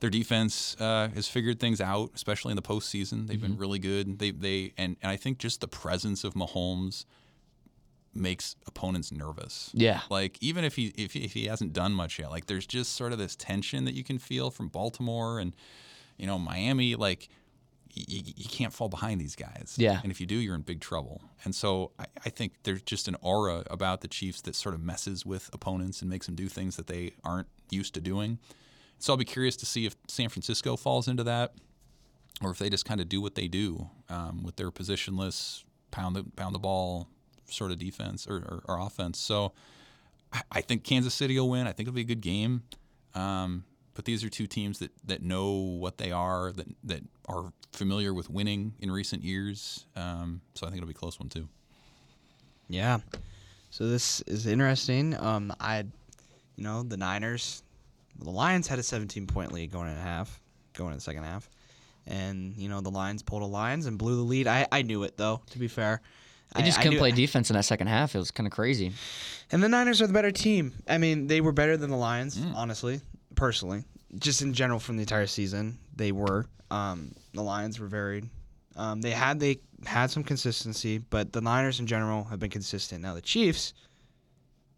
their 0.00 0.10
defense 0.10 0.76
uh, 0.80 1.08
has 1.14 1.28
figured 1.28 1.60
things 1.60 1.80
out, 1.80 2.10
especially 2.14 2.50
in 2.52 2.56
the 2.56 2.62
postseason. 2.62 3.26
They've 3.28 3.36
Mm-hmm. 3.38 3.46
been 3.52 3.56
really 3.58 3.78
good. 3.78 4.18
They 4.18 4.30
they 4.32 4.72
and, 4.76 4.96
and 5.02 5.10
I 5.12 5.16
think 5.16 5.38
just 5.38 5.60
the 5.60 5.68
presence 5.68 6.24
of 6.24 6.34
Mahomes 6.34 7.04
makes 8.14 8.56
opponents 8.66 9.10
nervous. 9.10 9.70
Yeah. 9.72 10.00
Like 10.10 10.36
even 10.42 10.64
if 10.64 10.76
he 10.76 10.92
if 10.96 11.12
he, 11.12 11.20
if 11.24 11.32
he 11.32 11.46
hasn't 11.46 11.72
done 11.72 11.92
much 11.92 12.18
yet, 12.18 12.30
like 12.30 12.46
there's 12.46 12.66
just 12.66 12.94
sort 12.94 13.12
of 13.12 13.18
this 13.18 13.36
tension 13.36 13.84
that 13.86 13.94
you 13.94 14.04
can 14.04 14.18
feel 14.18 14.50
from 14.50 14.68
Baltimore 14.68 15.38
and 15.38 15.54
you 16.18 16.26
know 16.26 16.38
Miami. 16.38 16.94
Like 16.94 17.28
you, 17.92 18.22
you 18.36 18.48
can't 18.48 18.72
fall 18.72 18.88
behind 18.88 19.20
these 19.20 19.36
guys. 19.36 19.74
Yeah. 19.76 20.00
And 20.02 20.10
if 20.10 20.20
you 20.20 20.26
do, 20.26 20.36
you're 20.36 20.54
in 20.54 20.62
big 20.62 20.80
trouble. 20.80 21.22
And 21.44 21.54
so 21.54 21.92
I, 21.98 22.06
I 22.24 22.30
think 22.30 22.54
there's 22.62 22.82
just 22.82 23.08
an 23.08 23.16
aura 23.20 23.64
about 23.70 24.00
the 24.00 24.08
Chiefs 24.08 24.40
that 24.42 24.54
sort 24.54 24.74
of 24.74 24.80
messes 24.80 25.26
with 25.26 25.50
opponents 25.52 26.00
and 26.00 26.10
makes 26.10 26.26
them 26.26 26.34
do 26.34 26.48
things 26.48 26.76
that 26.76 26.86
they 26.86 27.12
aren't 27.24 27.48
used 27.70 27.94
to 27.94 28.00
doing. 28.00 28.38
So 28.98 29.12
I'll 29.12 29.16
be 29.16 29.24
curious 29.24 29.56
to 29.56 29.66
see 29.66 29.84
if 29.84 29.96
San 30.08 30.28
Francisco 30.28 30.76
falls 30.76 31.08
into 31.08 31.24
that, 31.24 31.54
or 32.42 32.50
if 32.50 32.58
they 32.58 32.70
just 32.70 32.84
kind 32.84 33.00
of 33.00 33.08
do 33.08 33.20
what 33.20 33.34
they 33.34 33.48
do 33.48 33.88
um, 34.08 34.42
with 34.42 34.56
their 34.56 34.70
positionless 34.70 35.64
pound 35.90 36.16
the 36.16 36.24
pound 36.36 36.54
the 36.54 36.58
ball 36.58 37.08
sort 37.46 37.70
of 37.70 37.78
defense 37.78 38.26
or, 38.26 38.36
or, 38.36 38.62
or 38.66 38.80
offense. 38.80 39.18
So 39.18 39.52
I, 40.32 40.42
I 40.52 40.60
think 40.60 40.84
Kansas 40.84 41.14
City 41.14 41.38
will 41.38 41.50
win. 41.50 41.66
I 41.66 41.72
think 41.72 41.88
it'll 41.88 41.96
be 41.96 42.02
a 42.02 42.04
good 42.04 42.20
game. 42.20 42.62
Um, 43.14 43.64
but 43.94 44.04
these 44.04 44.24
are 44.24 44.28
two 44.28 44.46
teams 44.46 44.78
that, 44.78 44.90
that 45.06 45.22
know 45.22 45.52
what 45.52 45.98
they 45.98 46.12
are, 46.12 46.52
that 46.52 46.66
that 46.84 47.02
are 47.28 47.52
familiar 47.72 48.12
with 48.14 48.28
winning 48.30 48.74
in 48.80 48.90
recent 48.90 49.22
years. 49.24 49.84
Um, 49.96 50.40
so 50.54 50.66
I 50.66 50.70
think 50.70 50.78
it'll 50.82 50.88
be 50.88 50.92
a 50.92 50.94
close 50.94 51.18
one 51.18 51.28
too. 51.28 51.48
Yeah. 52.68 52.98
So 53.70 53.86
this 53.88 54.20
is 54.22 54.46
interesting. 54.46 55.14
Um, 55.18 55.52
I, 55.60 55.78
you 56.56 56.64
know, 56.64 56.82
the 56.82 56.96
Niners, 56.96 57.62
the 58.18 58.30
Lions 58.30 58.68
had 58.68 58.78
a 58.78 58.82
17 58.82 59.26
point 59.26 59.52
lead 59.52 59.72
going 59.72 59.90
in 59.90 59.96
a 59.96 60.00
half, 60.02 60.40
going 60.74 60.90
in 60.90 60.96
the 60.96 61.00
second 61.02 61.24
half, 61.24 61.48
and 62.06 62.54
you 62.56 62.68
know 62.68 62.80
the 62.80 62.90
Lions 62.90 63.22
pulled 63.22 63.42
a 63.42 63.46
Lions 63.46 63.86
and 63.86 63.96
blew 63.98 64.16
the 64.16 64.22
lead. 64.22 64.46
I, 64.46 64.66
I 64.70 64.82
knew 64.82 65.02
it 65.04 65.16
though. 65.16 65.40
To 65.50 65.58
be 65.58 65.68
fair, 65.68 66.00
They 66.54 66.62
I- 66.62 66.66
just 66.66 66.78
I 66.78 66.82
couldn't 66.82 66.94
knew- 66.96 67.00
play 67.00 67.12
defense 67.12 67.50
in 67.50 67.54
that 67.54 67.64
second 67.64 67.86
half. 67.86 68.14
It 68.14 68.18
was 68.18 68.30
kind 68.30 68.46
of 68.46 68.52
crazy. 68.52 68.92
And 69.50 69.62
the 69.62 69.68
Niners 69.68 70.00
are 70.02 70.06
the 70.06 70.12
better 70.12 70.30
team. 70.30 70.72
I 70.88 70.98
mean, 70.98 71.26
they 71.26 71.40
were 71.40 71.52
better 71.52 71.76
than 71.76 71.90
the 71.90 71.96
Lions, 71.96 72.36
Mm. 72.38 72.54
honestly, 72.54 73.00
personally. 73.34 73.84
Just 74.18 74.42
in 74.42 74.52
general 74.52 74.78
from 74.78 74.96
the 74.96 75.02
entire 75.02 75.26
season, 75.26 75.78
they 75.96 76.12
were. 76.12 76.46
Um, 76.70 77.12
the 77.32 77.42
Lions 77.42 77.78
were 77.80 77.86
varied. 77.86 78.28
Um, 78.76 79.00
they 79.02 79.10
had 79.10 79.38
they 79.40 79.60
had 79.84 80.10
some 80.10 80.24
consistency, 80.24 80.98
but 80.98 81.32
the 81.32 81.40
Niners 81.40 81.80
in 81.80 81.86
general 81.86 82.24
have 82.24 82.38
been 82.38 82.50
consistent. 82.50 83.02
Now 83.02 83.14
the 83.14 83.20
Chiefs 83.20 83.74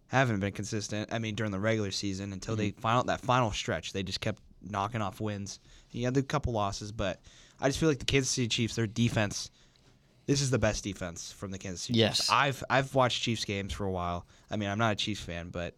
haven't 0.08 0.40
been 0.40 0.52
consistent. 0.52 1.12
I 1.12 1.18
mean, 1.18 1.34
during 1.34 1.52
the 1.52 1.58
regular 1.60 1.90
season 1.90 2.32
until 2.32 2.56
they 2.56 2.70
final 2.72 3.04
that 3.04 3.20
final 3.20 3.50
stretch, 3.52 3.92
they 3.92 4.02
just 4.02 4.20
kept 4.20 4.42
knocking 4.62 5.02
off 5.02 5.20
wins. 5.20 5.60
You 5.90 6.04
had 6.04 6.16
a 6.16 6.22
couple 6.22 6.52
losses, 6.52 6.90
but 6.92 7.20
I 7.60 7.68
just 7.68 7.78
feel 7.78 7.88
like 7.88 7.98
the 8.00 8.04
Kansas 8.04 8.30
City 8.30 8.48
Chiefs, 8.48 8.74
their 8.74 8.86
defense, 8.86 9.50
this 10.26 10.40
is 10.40 10.50
the 10.50 10.58
best 10.58 10.82
defense 10.82 11.30
from 11.32 11.50
the 11.52 11.58
Kansas 11.58 11.82
City 11.82 11.98
Yes. 11.98 12.16
Chiefs. 12.18 12.30
I've 12.32 12.64
I've 12.70 12.94
watched 12.94 13.22
Chiefs 13.22 13.44
games 13.44 13.72
for 13.72 13.84
a 13.84 13.90
while. 13.90 14.26
I 14.50 14.56
mean, 14.56 14.68
I'm 14.68 14.78
not 14.78 14.92
a 14.92 14.96
Chiefs 14.96 15.20
fan, 15.20 15.50
but 15.50 15.74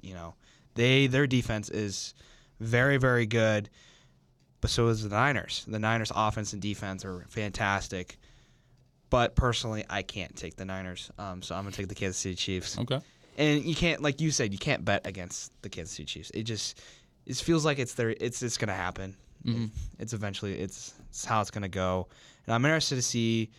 you 0.00 0.14
know, 0.14 0.34
they 0.74 1.06
their 1.06 1.26
defense 1.26 1.68
is 1.70 2.14
very 2.60 2.96
very 2.96 3.26
good. 3.26 3.68
But 4.60 4.70
so 4.70 4.86
is 4.88 5.02
the 5.02 5.08
Niners. 5.08 5.64
The 5.66 5.80
Niners 5.80 6.12
offense 6.14 6.52
and 6.52 6.62
defense 6.62 7.04
are 7.04 7.26
fantastic. 7.28 8.16
But 9.10 9.34
personally, 9.34 9.84
I 9.90 10.02
can't 10.02 10.34
take 10.36 10.56
the 10.56 10.64
Niners. 10.64 11.10
Um, 11.18 11.42
so 11.42 11.54
I'm 11.54 11.64
gonna 11.64 11.72
take 11.72 11.88
the 11.88 11.94
Kansas 11.94 12.16
City 12.16 12.36
Chiefs. 12.36 12.78
Okay. 12.78 13.00
And 13.36 13.64
you 13.64 13.74
can't, 13.74 14.00
like 14.00 14.20
you 14.20 14.30
said, 14.30 14.52
you 14.52 14.58
can't 14.58 14.84
bet 14.84 15.06
against 15.06 15.52
the 15.62 15.68
Kansas 15.68 15.94
City 15.94 16.06
Chiefs. 16.06 16.30
It 16.32 16.44
just 16.44 16.80
it 17.26 17.36
feels 17.36 17.64
like 17.64 17.78
it's 17.78 17.94
there. 17.94 18.14
It's 18.20 18.42
it's 18.42 18.56
gonna 18.56 18.72
happen. 18.72 19.16
It's 19.98 20.12
eventually 20.12 20.60
it's, 20.60 20.94
it's 21.10 21.24
how 21.24 21.40
it's 21.40 21.50
gonna 21.50 21.68
go. 21.68 22.08
And 22.46 22.54
I'm 22.54 22.64
interested 22.64 22.96
to 22.96 23.02
see. 23.02 23.50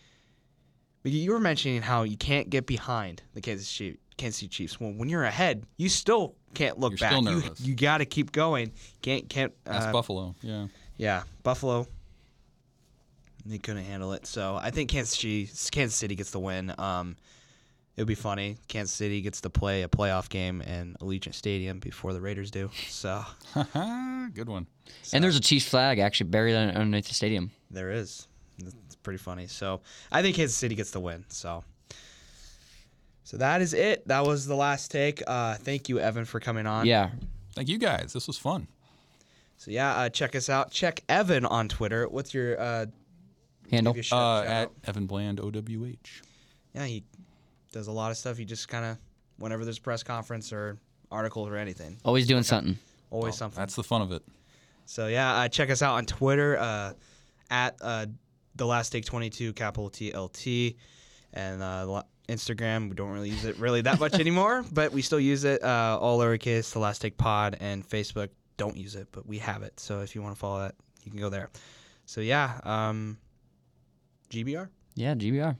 You 1.04 1.32
were 1.32 1.40
mentioning 1.40 1.82
how 1.82 2.04
you 2.04 2.16
can't 2.16 2.48
get 2.48 2.66
behind 2.66 3.22
the 3.34 3.42
Kansas 3.42 3.70
Chiefs. 3.70 3.98
Kansas 4.16 4.38
City 4.38 4.48
Chiefs. 4.48 4.80
Well, 4.80 4.92
when 4.92 5.08
you're 5.08 5.24
ahead, 5.24 5.66
you 5.76 5.88
still 5.88 6.34
can't 6.54 6.78
look 6.78 6.92
You're 6.92 6.98
back. 6.98 7.12
still 7.12 7.24
You- 7.24 7.40
nervous. 7.42 7.60
You, 7.60 7.74
got 7.74 7.98
to 7.98 8.04
keep 8.06 8.32
going. 8.32 8.72
Can't 9.02 9.28
can't. 9.28 9.52
That's 9.64 9.86
uh, 9.86 9.92
Buffalo. 9.92 10.34
Yeah. 10.42 10.66
yeah, 10.96 11.22
Buffalo. 11.42 11.86
They 13.46 13.58
couldn't 13.58 13.84
handle 13.84 14.14
it, 14.14 14.26
so 14.26 14.56
I 14.60 14.70
think 14.70 14.88
Kansas 14.90 15.14
City, 15.18 15.50
Kansas 15.70 15.94
City 15.94 16.14
gets 16.14 16.30
the 16.30 16.38
win. 16.40 16.72
Um, 16.78 17.16
it 17.94 18.00
would 18.00 18.08
be 18.08 18.14
funny. 18.14 18.56
Kansas 18.68 18.94
City 18.94 19.20
gets 19.20 19.42
to 19.42 19.50
play 19.50 19.82
a 19.82 19.88
playoff 19.88 20.30
game 20.30 20.62
in 20.62 20.96
Allegiant 21.00 21.34
Stadium 21.34 21.78
before 21.78 22.14
the 22.14 22.20
Raiders 22.22 22.50
do. 22.50 22.70
So 22.88 23.22
Good 24.34 24.48
one. 24.48 24.66
And 25.12 25.22
there's 25.22 25.36
a 25.36 25.40
Chiefs 25.40 25.68
flag 25.68 25.98
actually 25.98 26.30
buried 26.30 26.54
underneath 26.54 27.06
the 27.08 27.14
stadium. 27.14 27.50
there 27.70 27.90
is. 27.92 28.26
It's 28.58 28.96
pretty 29.02 29.18
funny. 29.18 29.46
So 29.46 29.82
I 30.10 30.22
think 30.22 30.36
Kansas 30.36 30.56
City 30.56 30.74
gets 30.74 30.90
the 30.92 31.00
win. 31.00 31.24
So. 31.28 31.64
So 33.24 33.38
that 33.38 33.62
is 33.62 33.72
it. 33.74 34.06
That 34.06 34.24
was 34.26 34.46
the 34.46 34.54
last 34.54 34.90
take. 34.90 35.22
Uh, 35.26 35.54
thank 35.54 35.88
you, 35.88 35.98
Evan, 35.98 36.24
for 36.24 36.40
coming 36.40 36.66
on. 36.66 36.86
Yeah. 36.86 37.10
Thank 37.54 37.68
you 37.68 37.78
guys. 37.78 38.12
This 38.12 38.26
was 38.26 38.36
fun. 38.38 38.68
So 39.56 39.70
yeah, 39.70 39.94
uh, 39.96 40.08
check 40.10 40.36
us 40.36 40.50
out. 40.50 40.70
Check 40.70 41.02
Evan 41.08 41.46
on 41.46 41.68
Twitter. 41.68 42.06
What's 42.08 42.34
your 42.34 42.60
uh, 42.60 42.86
Handle. 43.70 43.94
give 43.94 44.10
you 44.10 44.16
Uh, 44.16 44.42
at? 44.42 44.70
Evan 44.84 45.06
Bland 45.06 45.40
OWH. 45.40 46.20
yeah, 46.74 46.84
he 46.84 47.04
does 47.72 47.86
a 47.86 47.92
lot 47.92 48.10
of 48.10 48.16
stuff. 48.18 48.36
He 48.36 48.44
just 48.44 48.68
kind 48.68 48.84
of, 48.84 48.98
whenever 49.38 49.64
there's 49.64 49.78
a 49.78 49.80
press 49.80 50.02
conference 50.02 50.52
or 50.52 50.78
articles 51.10 51.48
or 51.48 51.56
anything, 51.56 51.96
Always 52.04 52.26
doing 52.26 52.42
something. 52.42 52.76
always 53.10 53.36
something. 53.36 53.58
That's 53.58 53.76
the 53.76 53.84
fun 53.84 54.02
of 54.02 54.12
it. 54.12 54.22
So 54.84 55.06
yeah, 55.06 55.34
uh, 55.34 55.48
check 55.48 55.70
us 55.70 55.80
out 55.80 55.94
on 55.94 56.04
Twitter 56.04 56.58
uh, 56.58 56.92
at 57.50 57.76
uh, 57.80 58.06
the 58.56 58.66
last 58.66 58.90
take 58.90 59.06
twenty 59.06 59.30
two 59.30 59.52
capital 59.54 59.88
T 59.88 60.12
L 60.12 60.28
T, 60.28 60.76
and 61.32 61.62
uh, 61.62 61.86
la- 61.86 62.02
Instagram. 62.28 62.88
We 62.88 62.94
don't 62.94 63.10
really 63.10 63.30
use 63.30 63.44
it 63.44 63.58
really 63.58 63.82
that 63.82 64.00
much 64.00 64.14
anymore, 64.14 64.64
but 64.72 64.92
we 64.92 65.02
still 65.02 65.20
use 65.20 65.44
it. 65.44 65.62
Uh, 65.62 65.98
all 66.00 66.18
lowercase, 66.18 66.72
the 66.72 66.78
last 66.78 67.02
take 67.02 67.16
pod, 67.16 67.56
and 67.60 67.88
Facebook. 67.88 68.28
Don't 68.56 68.76
use 68.76 68.94
it, 68.94 69.08
but 69.10 69.26
we 69.26 69.38
have 69.38 69.62
it. 69.62 69.80
So 69.80 70.00
if 70.00 70.14
you 70.14 70.22
want 70.22 70.34
to 70.34 70.38
follow 70.38 70.60
that, 70.60 70.74
you 71.02 71.10
can 71.10 71.20
go 71.20 71.28
there. 71.28 71.50
So 72.06 72.20
yeah, 72.20 72.60
um, 72.64 73.18
GBR. 74.30 74.68
Yeah, 74.94 75.14
GBR. 75.14 75.56